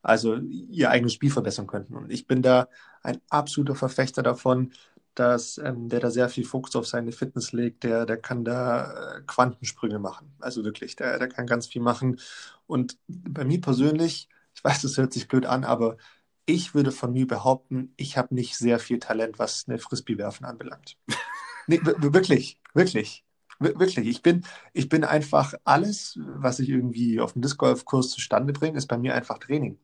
Also 0.02 0.36
ihr 0.36 0.90
eigenes 0.90 1.12
Spiel 1.14 1.30
verbessern 1.30 1.68
könnten. 1.68 1.94
Und 1.96 2.10
ich 2.10 2.26
bin 2.26 2.42
da 2.42 2.68
ein 3.02 3.20
absoluter 3.28 3.76
Verfechter 3.76 4.22
davon, 4.22 4.72
dass 5.14 5.58
ähm, 5.58 5.88
der 5.88 6.00
da 6.00 6.10
sehr 6.10 6.28
viel 6.28 6.44
Fokus 6.44 6.76
auf 6.76 6.86
seine 6.86 7.12
Fitness 7.12 7.52
legt, 7.52 7.84
der, 7.84 8.06
der 8.06 8.16
kann 8.16 8.44
da 8.44 9.16
äh, 9.18 9.22
Quantensprünge 9.26 9.98
machen. 9.98 10.34
Also 10.40 10.64
wirklich, 10.64 10.96
der, 10.96 11.18
der 11.18 11.28
kann 11.28 11.46
ganz 11.46 11.66
viel 11.66 11.82
machen. 11.82 12.18
Und 12.66 12.98
bei 13.06 13.44
mir 13.44 13.60
persönlich, 13.60 14.28
ich 14.54 14.64
weiß, 14.64 14.82
das 14.82 14.96
hört 14.96 15.12
sich 15.12 15.28
blöd 15.28 15.46
an, 15.46 15.64
aber 15.64 15.96
ich 16.46 16.74
würde 16.74 16.92
von 16.92 17.12
mir 17.12 17.26
behaupten, 17.26 17.92
ich 17.96 18.16
habe 18.16 18.34
nicht 18.34 18.56
sehr 18.56 18.78
viel 18.78 18.98
Talent, 18.98 19.38
was 19.38 19.64
eine 19.68 19.78
Frisbee-Werfen 19.78 20.46
anbelangt. 20.46 20.96
nee, 21.66 21.80
wirklich, 21.82 22.60
wirklich. 22.74 23.24
Wirklich, 23.58 24.08
ich 24.08 24.22
bin, 24.22 24.44
ich 24.72 24.88
bin 24.88 25.04
einfach 25.04 25.54
alles, 25.62 26.18
was 26.20 26.58
ich 26.58 26.68
irgendwie 26.68 27.20
auf 27.20 27.34
dem 27.34 27.42
Disc 27.42 27.58
Golf 27.58 27.84
Kurs 27.84 28.10
zustande 28.10 28.52
bringe, 28.52 28.76
ist 28.76 28.88
bei 28.88 28.98
mir 28.98 29.14
einfach 29.14 29.38
Training. 29.38 29.78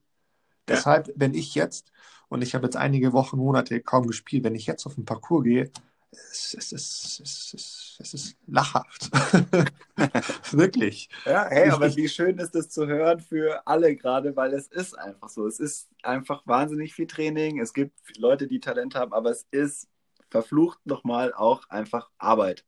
Ja. 0.69 0.75
Deshalb, 0.75 1.13
wenn 1.15 1.33
ich 1.33 1.55
jetzt 1.55 1.93
und 2.29 2.43
ich 2.43 2.55
habe 2.55 2.67
jetzt 2.67 2.77
einige 2.77 3.13
Wochen, 3.13 3.39
Monate 3.39 3.81
kaum 3.81 4.07
gespielt. 4.07 4.45
Wenn 4.45 4.55
ich 4.55 4.67
jetzt 4.67 4.87
auf 4.87 4.95
den 4.95 5.05
Parcours 5.05 5.45
gehe, 5.45 5.71
es, 6.11 6.55
es, 6.55 6.73
es, 6.73 7.21
es, 7.23 7.55
es, 7.55 7.97
es 8.01 8.15
ist 8.15 8.37
lachhaft. 8.47 9.11
Wirklich. 10.53 11.09
Ja, 11.27 11.47
hey, 11.49 11.71
aber 11.71 11.95
wie 11.97 12.09
schön 12.09 12.39
ist 12.39 12.55
das 12.55 12.71
zu 12.71 12.87
hören 12.87 13.21
für 13.21 13.67
alle 13.67 13.95
gerade, 13.95 14.35
weil 14.37 14.55
es 14.55 14.69
ist 14.69 14.99
einfach 14.99 15.29
so. 15.29 15.47
Es 15.47 15.61
ist 15.61 15.89
einfach 16.03 16.47
wahnsinnig 16.47 16.95
viel 16.95 17.07
Training. 17.07 17.61
Es 17.61 17.73
gibt 17.75 17.93
Leute, 18.19 18.47
die 18.47 18.61
Talent 18.61 18.95
haben, 18.95 19.13
aber 19.13 19.31
es 19.31 19.47
ist 19.51 19.89
verflucht 20.31 20.85
nochmal 20.87 21.33
auch 21.35 21.69
einfach 21.69 22.11
Arbeit. 22.19 22.65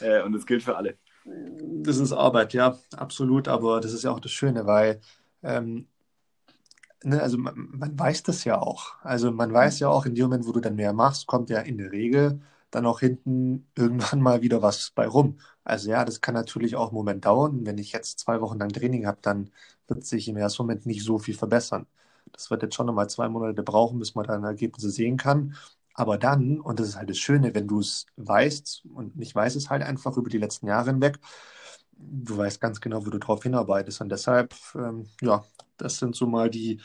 Äh, 0.00 0.22
und 0.22 0.32
das 0.32 0.46
gilt 0.46 0.62
für 0.62 0.76
alle. 0.76 0.98
Das 1.24 1.96
ist 1.96 2.12
Arbeit, 2.12 2.52
ja, 2.52 2.78
absolut. 2.96 3.48
Aber 3.48 3.80
das 3.80 3.92
ist 3.92 4.04
ja 4.04 4.10
auch 4.10 4.20
das 4.20 4.32
Schöne, 4.32 4.66
weil 4.66 5.00
ähm, 5.42 5.88
ne, 7.04 7.22
also 7.22 7.38
man, 7.38 7.68
man, 7.72 7.98
weiß 7.98 8.22
das 8.24 8.44
ja 8.44 8.58
auch. 8.60 8.94
Also 9.02 9.30
man 9.32 9.52
weiß 9.52 9.80
ja 9.80 9.88
auch, 9.88 10.06
in 10.06 10.14
dem 10.14 10.24
Moment, 10.24 10.46
wo 10.46 10.52
du 10.52 10.60
dann 10.60 10.76
mehr 10.76 10.92
machst, 10.92 11.26
kommt 11.26 11.50
ja 11.50 11.60
in 11.60 11.78
der 11.78 11.92
Regel 11.92 12.40
dann 12.70 12.86
auch 12.86 13.00
hinten 13.00 13.66
irgendwann 13.76 14.20
mal 14.20 14.42
wieder 14.42 14.62
was 14.62 14.90
bei 14.90 15.06
rum. 15.06 15.38
Also 15.64 15.90
ja, 15.90 16.04
das 16.04 16.20
kann 16.20 16.34
natürlich 16.34 16.76
auch 16.76 16.88
einen 16.88 16.96
Moment 16.96 17.24
dauern. 17.24 17.64
Wenn 17.66 17.78
ich 17.78 17.92
jetzt 17.92 18.18
zwei 18.18 18.40
Wochen 18.40 18.58
lang 18.58 18.70
Training 18.70 19.06
habe, 19.06 19.18
dann 19.22 19.50
wird 19.86 20.04
sich 20.04 20.28
im 20.28 20.36
ersten 20.36 20.62
Moment 20.62 20.86
nicht 20.86 21.04
so 21.04 21.18
viel 21.18 21.34
verbessern. 21.36 21.86
Das 22.32 22.50
wird 22.50 22.62
jetzt 22.62 22.74
schon 22.74 22.86
nochmal 22.86 23.08
zwei 23.08 23.28
Monate 23.28 23.62
brauchen, 23.62 23.98
bis 23.98 24.14
man 24.14 24.26
dann 24.26 24.44
Ergebnisse 24.44 24.90
sehen 24.90 25.16
kann. 25.16 25.54
Aber 25.94 26.18
dann, 26.18 26.60
und 26.60 26.80
das 26.80 26.88
ist 26.88 26.96
halt 26.96 27.10
das 27.10 27.18
Schöne, 27.18 27.54
wenn 27.54 27.68
du 27.68 27.80
es 27.80 28.06
weißt, 28.16 28.84
und 28.94 29.20
ich 29.20 29.34
weiß 29.34 29.54
es 29.56 29.70
halt 29.70 29.82
einfach 29.82 30.16
über 30.16 30.28
die 30.28 30.38
letzten 30.38 30.66
Jahre 30.66 30.90
hinweg, 30.90 31.20
du 31.96 32.36
weißt 32.36 32.60
ganz 32.60 32.80
genau, 32.80 33.06
wo 33.06 33.10
du 33.10 33.18
drauf 33.18 33.42
hinarbeitest. 33.42 34.00
Und 34.00 34.10
deshalb, 34.10 34.54
ähm, 34.74 35.06
ja, 35.20 35.44
das 35.76 35.98
sind 35.98 36.14
so 36.16 36.26
mal 36.26 36.50
die, 36.50 36.80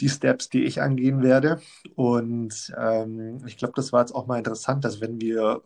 die 0.00 0.08
Steps, 0.08 0.48
die 0.48 0.64
ich 0.64 0.82
angehen 0.82 1.22
werde. 1.22 1.60
Und 1.94 2.72
ähm, 2.78 3.44
ich 3.46 3.56
glaube, 3.56 3.74
das 3.76 3.92
war 3.92 4.00
jetzt 4.00 4.14
auch 4.14 4.26
mal 4.26 4.38
interessant, 4.38 4.84
dass 4.84 5.00
wenn 5.00 5.20
wir 5.20 5.62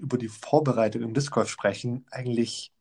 über 0.00 0.18
die 0.18 0.28
Vorbereitung 0.28 1.02
im 1.02 1.14
Disc 1.14 1.32
Golf 1.32 1.48
sprechen, 1.48 2.04
eigentlich 2.10 2.72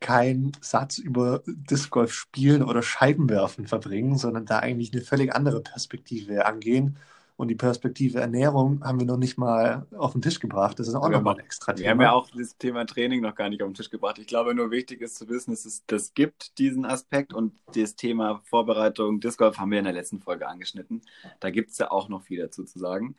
kein 0.00 0.52
Satz 0.60 0.98
über 0.98 1.42
Disc 1.46 1.90
Golf 1.90 2.12
spielen 2.12 2.62
oder 2.62 2.82
Scheibenwerfen 2.82 3.66
verbringen, 3.66 4.18
sondern 4.18 4.44
da 4.44 4.58
eigentlich 4.58 4.92
eine 4.92 5.02
völlig 5.02 5.34
andere 5.34 5.62
Perspektive 5.62 6.46
angehen 6.46 6.98
und 7.36 7.48
die 7.48 7.56
Perspektive 7.56 8.20
Ernährung 8.20 8.84
haben 8.84 9.00
wir 9.00 9.06
noch 9.06 9.16
nicht 9.16 9.38
mal 9.38 9.86
auf 9.96 10.12
den 10.12 10.22
Tisch 10.22 10.38
gebracht. 10.38 10.78
Das 10.78 10.86
ist 10.86 10.94
auch 10.94 11.08
nochmal 11.08 11.34
ein 11.34 11.44
extra 11.44 11.72
Thema. 11.72 11.84
Wir 11.84 11.90
haben 11.90 12.00
ja 12.00 12.12
auch 12.12 12.30
das 12.30 12.56
Thema 12.56 12.86
Training 12.86 13.22
noch 13.22 13.34
gar 13.34 13.48
nicht 13.48 13.60
auf 13.60 13.68
den 13.68 13.74
Tisch 13.74 13.90
gebracht. 13.90 14.18
Ich 14.18 14.28
glaube, 14.28 14.54
nur 14.54 14.70
wichtig 14.70 15.00
ist 15.00 15.16
zu 15.16 15.28
wissen, 15.28 15.50
dass 15.50 15.64
es 15.64 15.84
das 15.86 16.14
gibt, 16.14 16.58
diesen 16.58 16.84
Aspekt. 16.84 17.34
Und 17.34 17.54
das 17.74 17.96
Thema 17.96 18.40
Vorbereitung, 18.44 19.18
Disc 19.18 19.38
Golf 19.38 19.58
haben 19.58 19.72
wir 19.72 19.80
in 19.80 19.84
der 19.84 19.94
letzten 19.94 20.20
Folge 20.20 20.46
angeschnitten. 20.46 21.02
Da 21.40 21.50
gibt 21.50 21.72
es 21.72 21.78
ja 21.78 21.90
auch 21.90 22.08
noch 22.08 22.22
viel 22.22 22.38
dazu 22.38 22.62
zu 22.62 22.78
sagen. 22.78 23.16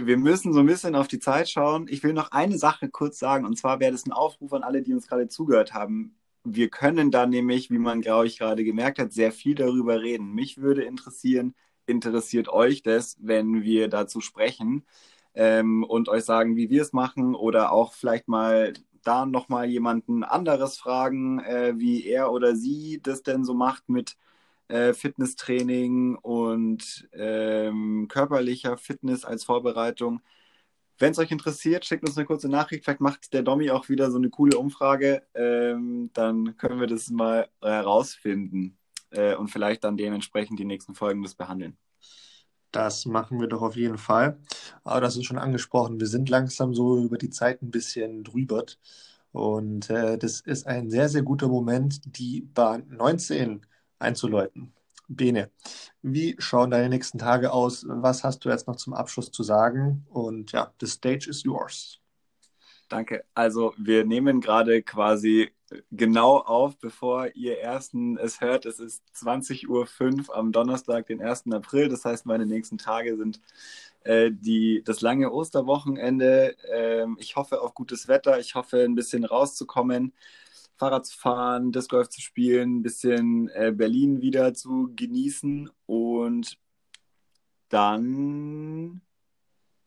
Wir 0.00 0.16
müssen 0.16 0.54
so 0.54 0.60
ein 0.60 0.66
bisschen 0.66 0.94
auf 0.94 1.06
die 1.06 1.18
Zeit 1.18 1.50
schauen. 1.50 1.88
Ich 1.90 2.02
will 2.02 2.14
noch 2.14 2.30
eine 2.30 2.56
Sache 2.56 2.88
kurz 2.88 3.18
sagen. 3.18 3.44
Und 3.44 3.58
zwar 3.58 3.80
wäre 3.80 3.92
das 3.92 4.06
ein 4.06 4.12
Aufruf 4.12 4.54
an 4.54 4.62
alle, 4.62 4.80
die 4.80 4.94
uns 4.94 5.06
gerade 5.06 5.28
zugehört 5.28 5.74
haben. 5.74 6.16
Wir 6.42 6.70
können 6.70 7.10
da 7.10 7.26
nämlich, 7.26 7.70
wie 7.70 7.76
man, 7.76 8.00
glaube 8.00 8.28
ich, 8.28 8.38
gerade 8.38 8.64
gemerkt 8.64 8.98
hat, 8.98 9.12
sehr 9.12 9.30
viel 9.30 9.54
darüber 9.54 10.00
reden. 10.00 10.32
Mich 10.32 10.56
würde 10.56 10.84
interessieren, 10.84 11.54
interessiert 11.90 12.48
euch 12.48 12.82
das, 12.82 13.16
wenn 13.20 13.62
wir 13.62 13.88
dazu 13.88 14.20
sprechen 14.20 14.84
ähm, 15.34 15.84
und 15.84 16.08
euch 16.08 16.24
sagen, 16.24 16.56
wie 16.56 16.70
wir 16.70 16.82
es 16.82 16.92
machen 16.92 17.34
oder 17.34 17.72
auch 17.72 17.94
vielleicht 17.94 18.28
mal 18.28 18.72
da 19.02 19.26
nochmal 19.26 19.68
jemanden 19.68 20.24
anderes 20.24 20.78
fragen, 20.78 21.40
äh, 21.40 21.74
wie 21.78 22.06
er 22.06 22.32
oder 22.32 22.56
sie 22.56 23.00
das 23.02 23.22
denn 23.22 23.44
so 23.44 23.54
macht 23.54 23.88
mit 23.88 24.16
äh, 24.68 24.92
Fitnesstraining 24.94 26.16
und 26.16 27.08
ähm, 27.12 28.08
körperlicher 28.08 28.76
Fitness 28.78 29.24
als 29.24 29.44
Vorbereitung. 29.44 30.20
wenn 30.98 31.12
es 31.12 31.18
euch 31.18 31.30
interessiert, 31.32 31.86
schickt 31.86 32.06
uns 32.06 32.18
eine 32.18 32.26
kurze 32.26 32.48
Nachricht. 32.48 32.84
Vielleicht 32.84 33.00
macht 33.00 33.32
der 33.32 33.42
Domi 33.42 33.70
auch 33.70 33.88
wieder 33.88 34.10
so 34.10 34.18
eine 34.18 34.30
coole 34.30 34.58
Umfrage. 34.58 35.22
Ähm, 35.34 36.10
dann 36.14 36.56
können 36.58 36.80
wir 36.80 36.86
das 36.88 37.10
mal 37.10 37.48
herausfinden 37.62 38.79
äh, 39.10 39.34
und 39.34 39.48
vielleicht 39.48 39.84
dann 39.84 39.96
dementsprechend 39.96 40.58
die 40.58 40.64
nächsten 40.64 40.94
Folgen 40.94 41.22
das 41.22 41.34
behandeln. 41.34 41.76
Das 42.72 43.04
machen 43.06 43.40
wir 43.40 43.48
doch 43.48 43.62
auf 43.62 43.76
jeden 43.76 43.98
Fall. 43.98 44.38
Aber 44.84 45.00
das 45.00 45.16
ist 45.16 45.24
schon 45.24 45.38
angesprochen. 45.38 46.00
Wir 46.00 46.06
sind 46.06 46.28
langsam 46.28 46.74
so 46.74 47.02
über 47.02 47.18
die 47.18 47.30
Zeit 47.30 47.62
ein 47.62 47.70
bisschen 47.70 48.24
drüber. 48.24 48.64
Und 49.32 49.90
äh, 49.90 50.18
das 50.18 50.40
ist 50.40 50.66
ein 50.66 50.90
sehr, 50.90 51.08
sehr 51.08 51.22
guter 51.22 51.48
Moment, 51.48 52.00
die 52.04 52.42
Bahn 52.42 52.84
19 52.88 53.66
einzuläuten. 53.98 54.72
Bene, 55.08 55.50
wie 56.02 56.36
schauen 56.38 56.70
deine 56.70 56.88
nächsten 56.88 57.18
Tage 57.18 57.52
aus? 57.52 57.84
Was 57.88 58.22
hast 58.24 58.44
du 58.44 58.48
jetzt 58.48 58.68
noch 58.68 58.76
zum 58.76 58.94
Abschluss 58.94 59.32
zu 59.32 59.42
sagen? 59.42 60.06
Und 60.08 60.52
ja, 60.52 60.72
the 60.80 60.86
stage 60.86 61.28
is 61.28 61.42
yours. 61.42 61.99
Danke. 62.90 63.24
Also 63.34 63.72
wir 63.78 64.04
nehmen 64.04 64.40
gerade 64.40 64.82
quasi 64.82 65.50
genau 65.92 66.38
auf, 66.38 66.76
bevor 66.76 67.28
ihr 67.36 67.60
ersten 67.60 68.18
es 68.18 68.40
hört. 68.40 68.66
Es 68.66 68.80
ist 68.80 69.04
20.05 69.14 69.68
Uhr 70.28 70.36
am 70.36 70.50
Donnerstag, 70.50 71.06
den 71.06 71.22
1. 71.22 71.52
April. 71.52 71.88
Das 71.88 72.04
heißt, 72.04 72.26
meine 72.26 72.46
nächsten 72.46 72.78
Tage 72.78 73.16
sind 73.16 73.40
äh, 74.02 74.32
die, 74.32 74.82
das 74.84 75.02
lange 75.02 75.30
Osterwochenende. 75.30 76.56
Ähm, 76.68 77.16
ich 77.20 77.36
hoffe 77.36 77.60
auf 77.62 77.74
gutes 77.74 78.08
Wetter. 78.08 78.40
Ich 78.40 78.56
hoffe, 78.56 78.82
ein 78.82 78.96
bisschen 78.96 79.24
rauszukommen. 79.24 80.12
Fahrrad 80.76 81.06
zu 81.06 81.16
fahren, 81.16 81.70
Disc 81.70 81.90
Golf 81.90 82.08
zu 82.08 82.20
spielen, 82.20 82.78
ein 82.78 82.82
bisschen 82.82 83.48
äh, 83.50 83.70
Berlin 83.72 84.20
wieder 84.20 84.52
zu 84.52 84.90
genießen 84.96 85.70
und 85.86 86.58
dann 87.68 89.00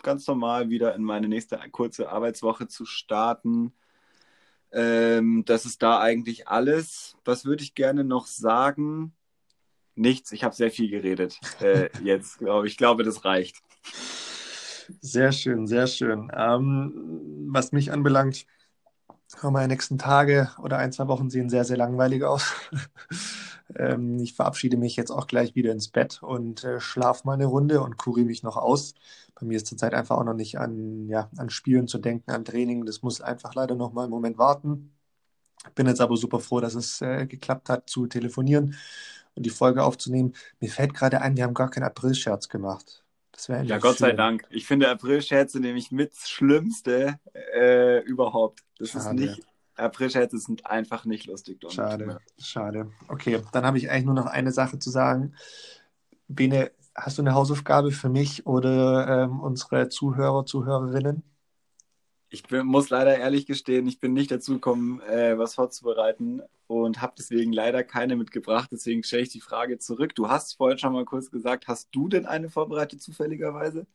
ganz 0.03 0.27
normal 0.27 0.69
wieder 0.69 0.93
in 0.95 1.03
meine 1.03 1.27
nächste 1.27 1.59
kurze 1.71 2.09
Arbeitswoche 2.09 2.67
zu 2.67 2.85
starten. 2.85 3.73
Ähm, 4.71 5.43
das 5.45 5.65
ist 5.65 5.81
da 5.81 5.99
eigentlich 5.99 6.47
alles. 6.47 7.15
Was 7.25 7.45
würde 7.45 7.63
ich 7.63 7.75
gerne 7.75 8.03
noch 8.03 8.27
sagen? 8.27 9.13
Nichts, 9.95 10.31
ich 10.31 10.43
habe 10.43 10.55
sehr 10.55 10.71
viel 10.71 10.89
geredet. 10.89 11.39
Äh, 11.61 11.89
jetzt 12.03 12.39
glaube 12.39 12.67
ich, 12.67 12.77
glaube, 12.77 13.03
das 13.03 13.25
reicht. 13.25 13.57
Sehr 14.99 15.31
schön, 15.31 15.67
sehr 15.67 15.87
schön. 15.87 16.31
Ähm, 16.35 17.47
was 17.49 17.71
mich 17.71 17.91
anbelangt, 17.91 18.45
meine 19.41 19.67
nächsten 19.67 19.97
Tage 19.97 20.51
oder 20.61 20.77
ein, 20.77 20.91
zwei 20.91 21.07
Wochen 21.07 21.29
sehen 21.29 21.49
sehr, 21.49 21.65
sehr 21.65 21.77
langweilig 21.77 22.23
aus. 22.23 22.53
ähm, 23.78 24.19
ich 24.19 24.34
verabschiede 24.36 24.78
mich 24.78 24.95
jetzt 24.95 25.11
auch 25.11 25.28
gleich 25.28 25.55
wieder 25.55 25.71
ins 25.71 25.89
Bett 25.89 26.21
und 26.24 26.63
äh, 26.63 26.80
schlafe 26.80 27.26
mal 27.28 27.34
eine 27.34 27.45
Runde 27.45 27.82
und 27.82 27.97
kuriere 27.97 28.28
mich 28.28 28.43
noch 28.43 28.57
aus. 28.57 28.93
Bei 29.36 29.45
mir 29.45 29.57
ist 29.57 29.67
zurzeit 29.67 29.93
einfach 29.93 30.17
auch 30.17 30.24
noch 30.24 30.34
nicht 30.36 30.57
an, 30.59 31.07
ja, 31.09 31.30
an 31.38 31.49
Spielen 31.49 31.88
zu 31.88 31.97
denken, 31.99 32.32
an 32.32 32.45
Training. 32.45 32.86
Das 32.86 33.01
muss 33.01 33.21
einfach 33.21 33.55
leider 33.55 33.76
noch 33.76 33.93
mal 33.93 34.03
einen 34.03 34.11
Moment 34.11 34.38
warten. 34.38 34.93
Bin 35.76 35.88
jetzt 35.88 36.01
aber 36.01 36.17
super 36.17 36.39
froh, 36.39 36.59
dass 36.61 36.76
es 36.76 37.01
äh, 37.01 37.26
geklappt 37.28 37.69
hat, 37.69 37.89
zu 37.89 38.07
telefonieren 38.07 38.76
und 39.36 39.45
die 39.45 39.49
Folge 39.49 39.84
aufzunehmen. 39.84 40.34
Mir 40.59 40.69
fällt 40.69 40.93
gerade 40.93 41.21
ein, 41.21 41.38
wir 41.38 41.43
haben 41.45 41.53
gar 41.53 41.69
keinen 41.71 41.84
April-Scherz 41.86 42.49
gemacht. 42.49 43.03
Das 43.32 43.49
wäre 43.49 43.65
Ja, 43.65 43.78
Gott 43.78 43.97
schön. 43.97 44.07
sei 44.07 44.11
Dank. 44.13 44.45
Ich 44.49 44.67
finde 44.67 44.89
April-Scherze 44.89 45.59
nämlich 45.59 45.91
mit 45.91 46.13
das 46.13 46.30
Schlimmste 46.30 47.19
äh, 47.55 47.99
überhaupt. 48.03 48.61
Das 48.78 48.89
Schade. 48.91 48.95
ist 48.95 49.11
nicht. 49.11 49.41
April-Scherze 49.76 50.38
sind 50.38 50.65
einfach 50.65 51.05
nicht 51.05 51.26
lustig. 51.26 51.59
Donald. 51.61 51.76
Schade, 51.76 52.19
schade. 52.38 52.91
Okay, 53.07 53.41
dann 53.51 53.65
habe 53.65 53.78
ich 53.78 53.89
eigentlich 53.89 54.05
nur 54.05 54.15
noch 54.15 54.26
eine 54.28 54.51
Sache 54.51 54.80
zu 54.80 54.89
sagen. 54.89 55.34
Bene, 56.28 56.71
hast 56.95 57.17
du 57.17 57.21
eine 57.21 57.34
Hausaufgabe 57.34 57.91
für 57.91 58.09
mich 58.09 58.45
oder 58.45 59.24
ähm, 59.24 59.39
unsere 59.39 59.89
Zuhörer, 59.89 60.45
Zuhörerinnen? 60.45 61.24
Ich 62.34 62.41
bin, 62.41 62.65
muss 62.65 62.89
leider 62.89 63.15
ehrlich 63.15 63.45
gestehen, 63.45 63.86
ich 63.86 63.99
bin 63.99 64.13
nicht 64.13 64.31
dazu 64.31 64.53
gekommen, 64.53 65.01
äh, 65.01 65.38
was 65.38 65.53
vorzubereiten 65.53 66.41
und 66.65 66.99
habe 66.99 67.13
deswegen 67.15 67.53
leider 67.53 67.84
keine 67.84 68.15
mitgebracht. 68.15 68.69
Deswegen 68.71 69.03
stelle 69.03 69.21
ich 69.21 69.29
die 69.29 69.39
Frage 69.39 69.77
zurück. 69.77 70.15
Du 70.15 70.29
hast 70.29 70.57
vorhin 70.57 70.79
schon 70.79 70.93
mal 70.93 71.05
kurz 71.05 71.29
gesagt, 71.29 71.67
hast 71.67 71.89
du 71.91 72.09
denn 72.09 72.25
eine 72.25 72.49
vorbereitet 72.49 73.03
zufälligerweise? 73.03 73.86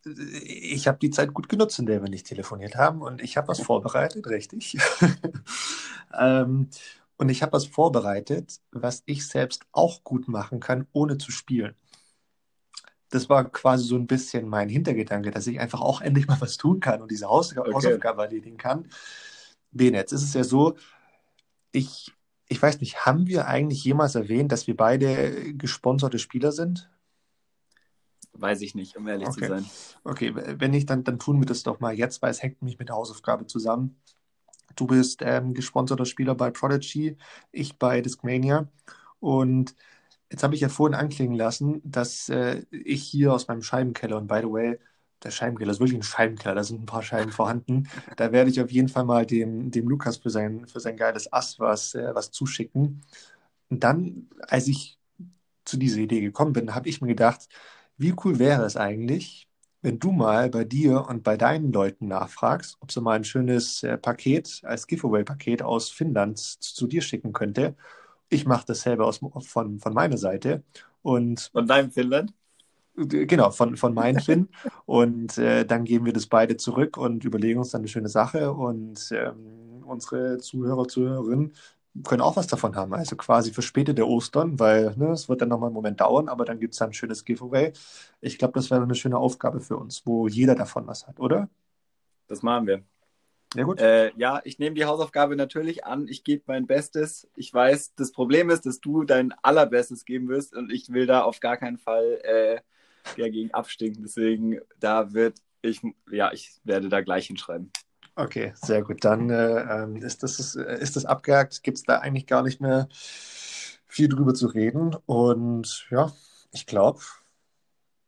Ich 0.00 0.88
habe 0.88 0.96
die 0.96 1.10
Zeit 1.10 1.34
gut 1.34 1.50
genutzt, 1.50 1.78
in 1.78 1.84
der 1.84 2.00
wir 2.00 2.08
nicht 2.08 2.26
telefoniert 2.26 2.74
haben 2.74 3.02
und 3.02 3.20
ich 3.20 3.36
habe 3.36 3.48
was 3.48 3.60
vorbereitet, 3.60 4.26
richtig. 4.28 4.78
ähm, 6.18 6.70
und 7.18 7.28
ich 7.28 7.42
habe 7.42 7.52
was 7.52 7.66
vorbereitet, 7.66 8.60
was 8.70 9.02
ich 9.04 9.28
selbst 9.28 9.66
auch 9.72 10.04
gut 10.04 10.26
machen 10.26 10.58
kann, 10.58 10.86
ohne 10.94 11.18
zu 11.18 11.30
spielen 11.30 11.74
das 13.14 13.28
war 13.28 13.48
quasi 13.48 13.84
so 13.84 13.94
ein 13.94 14.08
bisschen 14.08 14.48
mein 14.48 14.68
Hintergedanke, 14.68 15.30
dass 15.30 15.46
ich 15.46 15.60
einfach 15.60 15.80
auch 15.80 16.00
endlich 16.00 16.26
mal 16.26 16.40
was 16.40 16.56
tun 16.56 16.80
kann 16.80 17.00
und 17.00 17.12
diese 17.12 17.28
Haus 17.28 17.56
okay. 17.56 17.72
Hausaufgabe 17.72 18.22
erledigen 18.22 18.56
kann. 18.56 18.88
Bene, 19.70 19.98
jetzt 19.98 20.12
ist 20.12 20.24
es 20.24 20.34
ja 20.34 20.42
so, 20.42 20.76
ich, 21.70 22.12
ich 22.48 22.60
weiß 22.60 22.80
nicht, 22.80 23.06
haben 23.06 23.28
wir 23.28 23.46
eigentlich 23.46 23.84
jemals 23.84 24.16
erwähnt, 24.16 24.50
dass 24.50 24.66
wir 24.66 24.76
beide 24.76 25.54
gesponserte 25.54 26.18
Spieler 26.18 26.50
sind? 26.50 26.90
Weiß 28.32 28.62
ich 28.62 28.74
nicht, 28.74 28.96
um 28.96 29.06
ehrlich 29.06 29.28
okay. 29.28 29.42
zu 29.42 29.46
sein. 29.46 29.66
Okay, 30.02 30.32
wenn 30.34 30.72
nicht, 30.72 30.90
dann, 30.90 31.04
dann 31.04 31.20
tun 31.20 31.38
wir 31.38 31.46
das 31.46 31.62
doch 31.62 31.78
mal 31.78 31.94
jetzt, 31.94 32.20
weil 32.20 32.32
es 32.32 32.42
hängt 32.42 32.62
mich 32.62 32.80
mit 32.80 32.88
der 32.88 32.96
Hausaufgabe 32.96 33.46
zusammen. 33.46 33.96
Du 34.74 34.88
bist 34.88 35.22
ähm, 35.22 35.54
gesponserter 35.54 36.04
Spieler 36.04 36.34
bei 36.34 36.50
Prodigy, 36.50 37.16
ich 37.52 37.78
bei 37.78 38.00
Discmania. 38.00 38.68
Und 39.20 39.76
Jetzt 40.34 40.42
habe 40.42 40.56
ich 40.56 40.62
ja 40.62 40.68
vorhin 40.68 40.96
anklingen 40.96 41.36
lassen, 41.36 41.80
dass 41.84 42.28
äh, 42.28 42.64
ich 42.72 43.04
hier 43.04 43.32
aus 43.32 43.46
meinem 43.46 43.62
Scheibenkeller, 43.62 44.16
und 44.16 44.26
by 44.26 44.40
the 44.42 44.50
way, 44.50 44.80
der 45.22 45.30
Scheibenkeller 45.30 45.70
ist 45.70 45.78
wirklich 45.78 46.00
ein 46.00 46.02
Scheibenkeller, 46.02 46.56
da 46.56 46.64
sind 46.64 46.82
ein 46.82 46.86
paar 46.86 47.04
Scheiben 47.04 47.30
vorhanden. 47.40 47.88
Da 48.16 48.32
werde 48.32 48.50
ich 48.50 48.60
auf 48.60 48.72
jeden 48.72 48.88
Fall 48.88 49.04
mal 49.04 49.26
dem, 49.26 49.70
dem 49.70 49.88
Lukas 49.88 50.16
für 50.16 50.30
sein, 50.30 50.66
für 50.66 50.80
sein 50.80 50.96
geiles 50.96 51.32
Ass 51.32 51.60
was, 51.60 51.94
äh, 51.94 52.12
was 52.16 52.32
zuschicken. 52.32 53.02
Und 53.70 53.84
dann, 53.84 54.28
als 54.40 54.66
ich 54.66 54.98
zu 55.64 55.76
dieser 55.76 55.98
Idee 55.98 56.20
gekommen 56.20 56.52
bin, 56.52 56.74
habe 56.74 56.88
ich 56.88 57.00
mir 57.00 57.06
gedacht, 57.06 57.48
wie 57.96 58.12
cool 58.24 58.40
wäre 58.40 58.64
es 58.64 58.76
eigentlich, 58.76 59.48
wenn 59.82 60.00
du 60.00 60.10
mal 60.10 60.50
bei 60.50 60.64
dir 60.64 61.06
und 61.08 61.22
bei 61.22 61.36
deinen 61.36 61.72
Leuten 61.72 62.08
nachfragst, 62.08 62.78
ob 62.80 62.90
sie 62.90 63.00
mal 63.00 63.14
ein 63.14 63.24
schönes 63.24 63.84
äh, 63.84 63.98
Paket 63.98 64.62
als 64.64 64.88
Giveaway-Paket 64.88 65.62
aus 65.62 65.90
Finnland 65.90 66.38
zu, 66.38 66.74
zu 66.74 66.86
dir 66.88 67.02
schicken 67.02 67.32
könnte 67.32 67.76
ich 68.34 68.46
mache 68.46 68.66
dasselbe 68.66 69.04
aus, 69.04 69.20
von, 69.46 69.78
von 69.78 69.94
meiner 69.94 70.18
Seite. 70.18 70.62
Und 71.02 71.50
von 71.52 71.66
deinem 71.66 71.90
Finnland? 71.90 72.32
Genau, 72.96 73.50
von, 73.50 73.76
von 73.76 73.94
meinem 73.94 74.20
Finn. 74.20 74.48
und 74.86 75.38
äh, 75.38 75.64
dann 75.64 75.84
geben 75.84 76.04
wir 76.06 76.12
das 76.12 76.26
beide 76.26 76.56
zurück 76.56 76.96
und 76.96 77.24
überlegen 77.24 77.58
uns 77.58 77.70
dann 77.70 77.80
eine 77.80 77.88
schöne 77.88 78.08
Sache. 78.08 78.52
Und 78.52 79.10
ähm, 79.12 79.82
unsere 79.84 80.38
Zuhörer, 80.38 80.86
Zuhörerinnen 80.86 81.52
können 82.02 82.22
auch 82.22 82.36
was 82.36 82.46
davon 82.46 82.74
haben. 82.76 82.92
Also 82.94 83.16
quasi 83.16 83.52
für 83.52 83.62
später 83.62 83.94
der 83.94 84.08
Ostern, 84.08 84.58
weil 84.58 84.94
ne, 84.96 85.12
es 85.12 85.28
wird 85.28 85.40
dann 85.40 85.48
nochmal 85.48 85.68
einen 85.68 85.74
Moment 85.74 86.00
dauern, 86.00 86.28
aber 86.28 86.44
dann 86.44 86.58
gibt 86.58 86.74
es 86.74 86.78
dann 86.78 86.90
ein 86.90 86.94
schönes 86.94 87.24
Giveaway. 87.24 87.72
Ich 88.20 88.38
glaube, 88.38 88.54
das 88.54 88.70
wäre 88.70 88.82
eine 88.82 88.94
schöne 88.94 89.18
Aufgabe 89.18 89.60
für 89.60 89.76
uns, 89.76 90.04
wo 90.04 90.26
jeder 90.26 90.54
davon 90.54 90.86
was 90.86 91.06
hat, 91.06 91.20
oder? 91.20 91.48
Das 92.26 92.42
machen 92.42 92.66
wir. 92.66 92.84
Ja, 93.54 93.64
gut. 93.64 93.80
Äh, 93.80 94.12
ja, 94.16 94.40
ich 94.44 94.58
nehme 94.58 94.74
die 94.74 94.84
Hausaufgabe 94.84 95.36
natürlich 95.36 95.84
an. 95.84 96.08
Ich 96.08 96.24
gebe 96.24 96.42
mein 96.46 96.66
Bestes. 96.66 97.28
Ich 97.36 97.52
weiß, 97.52 97.94
das 97.94 98.12
Problem 98.12 98.50
ist, 98.50 98.66
dass 98.66 98.80
du 98.80 99.04
dein 99.04 99.32
allerbestes 99.42 100.04
geben 100.04 100.28
wirst 100.28 100.54
und 100.54 100.72
ich 100.72 100.92
will 100.92 101.06
da 101.06 101.22
auf 101.22 101.40
gar 101.40 101.56
keinen 101.56 101.78
Fall 101.78 102.20
äh, 102.22 102.60
dagegen 103.16 103.52
abstinken. 103.52 104.02
Deswegen, 104.02 104.60
da 104.80 105.12
wird 105.12 105.38
ich, 105.62 105.80
ja, 106.10 106.32
ich 106.32 106.60
werde 106.64 106.88
da 106.88 107.00
gleich 107.00 107.26
hinschreiben. 107.26 107.70
Okay, 108.16 108.52
sehr 108.56 108.82
gut. 108.82 109.04
Dann 109.04 109.30
äh, 109.30 109.82
ähm, 109.82 109.96
ist, 109.96 110.22
das, 110.22 110.54
ist 110.54 110.96
das 110.96 111.04
abgehakt. 111.04 111.62
Gibt 111.62 111.78
es 111.78 111.84
da 111.84 111.98
eigentlich 111.98 112.26
gar 112.26 112.42
nicht 112.42 112.60
mehr 112.60 112.88
viel 113.86 114.08
drüber 114.08 114.34
zu 114.34 114.46
reden. 114.46 114.96
Und 115.06 115.86
ja, 115.90 116.12
ich 116.52 116.66
glaube, 116.66 117.00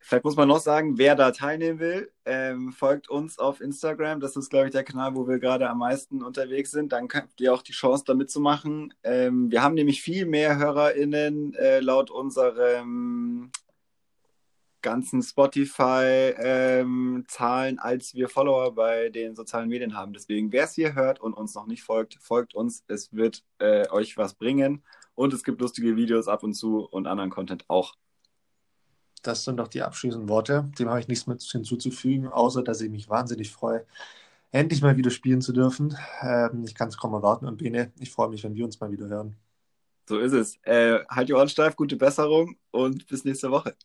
Vielleicht 0.07 0.23
muss 0.23 0.37
man 0.37 0.47
noch 0.47 0.61
sagen, 0.61 0.97
wer 0.97 1.15
da 1.15 1.31
teilnehmen 1.31 1.79
will, 1.79 2.09
ähm, 2.23 2.71
folgt 2.71 3.09
uns 3.09 3.39
auf 3.39 3.59
Instagram. 3.59 4.21
Das 4.21 4.37
ist, 4.37 4.49
glaube 4.49 4.67
ich, 4.67 4.71
der 4.71 4.85
Kanal, 4.85 5.15
wo 5.15 5.27
wir 5.27 5.37
gerade 5.37 5.69
am 5.69 5.79
meisten 5.79 6.23
unterwegs 6.23 6.71
sind. 6.71 6.93
Dann 6.93 7.09
habt 7.13 7.41
ihr 7.41 7.53
auch 7.53 7.61
die 7.61 7.73
Chance, 7.73 8.05
da 8.07 8.13
mitzumachen. 8.13 8.93
Ähm, 9.03 9.51
wir 9.51 9.61
haben 9.61 9.75
nämlich 9.75 10.01
viel 10.01 10.25
mehr 10.25 10.57
HörerInnen 10.57 11.55
äh, 11.55 11.81
laut 11.81 12.09
unserem 12.09 13.51
ganzen 14.81 15.21
Spotify-Zahlen, 15.21 17.73
ähm, 17.73 17.79
als 17.81 18.13
wir 18.13 18.29
Follower 18.29 18.73
bei 18.73 19.09
den 19.09 19.35
sozialen 19.35 19.67
Medien 19.67 19.97
haben. 19.97 20.13
Deswegen, 20.13 20.53
wer 20.53 20.63
es 20.63 20.73
hier 20.73 20.95
hört 20.95 21.19
und 21.19 21.33
uns 21.33 21.53
noch 21.53 21.67
nicht 21.67 21.83
folgt, 21.83 22.17
folgt 22.21 22.55
uns. 22.55 22.85
Es 22.87 23.13
wird 23.13 23.43
äh, 23.59 23.89
euch 23.89 24.15
was 24.15 24.35
bringen. 24.35 24.83
Und 25.15 25.33
es 25.33 25.43
gibt 25.43 25.59
lustige 25.59 25.97
Videos 25.97 26.29
ab 26.29 26.43
und 26.43 26.53
zu 26.53 26.85
und 26.85 27.07
anderen 27.07 27.29
Content 27.29 27.65
auch. 27.67 27.97
Das 29.23 29.43
sind 29.43 29.57
doch 29.57 29.67
die 29.67 29.81
abschließenden 29.83 30.29
Worte. 30.29 30.69
Dem 30.79 30.89
habe 30.89 30.99
ich 30.99 31.07
nichts 31.07 31.27
mehr 31.27 31.37
hinzuzufügen, 31.39 32.27
außer 32.27 32.63
dass 32.63 32.81
ich 32.81 32.89
mich 32.91 33.09
wahnsinnig 33.09 33.51
freue, 33.51 33.85
endlich 34.51 34.81
mal 34.81 34.97
wieder 34.97 35.11
spielen 35.11 35.41
zu 35.41 35.53
dürfen. 35.53 35.97
Ähm, 36.21 36.63
ich 36.65 36.75
kann 36.75 36.89
es 36.89 36.97
kaum 36.97 37.13
erwarten. 37.13 37.47
Und 37.47 37.57
Bene, 37.57 37.93
ich 37.99 38.11
freue 38.11 38.29
mich, 38.29 38.43
wenn 38.43 38.55
wir 38.55 38.65
uns 38.65 38.79
mal 38.79 38.91
wieder 38.91 39.07
hören. 39.07 39.37
So 40.07 40.19
ist 40.19 40.33
es. 40.33 40.57
Äh, 40.63 41.05
halt 41.09 41.29
die 41.29 41.33
Ohren 41.33 41.49
steif, 41.49 41.75
gute 41.75 41.97
Besserung 41.97 42.57
und 42.71 43.07
bis 43.07 43.25
nächste 43.25 43.51
Woche. 43.51 43.75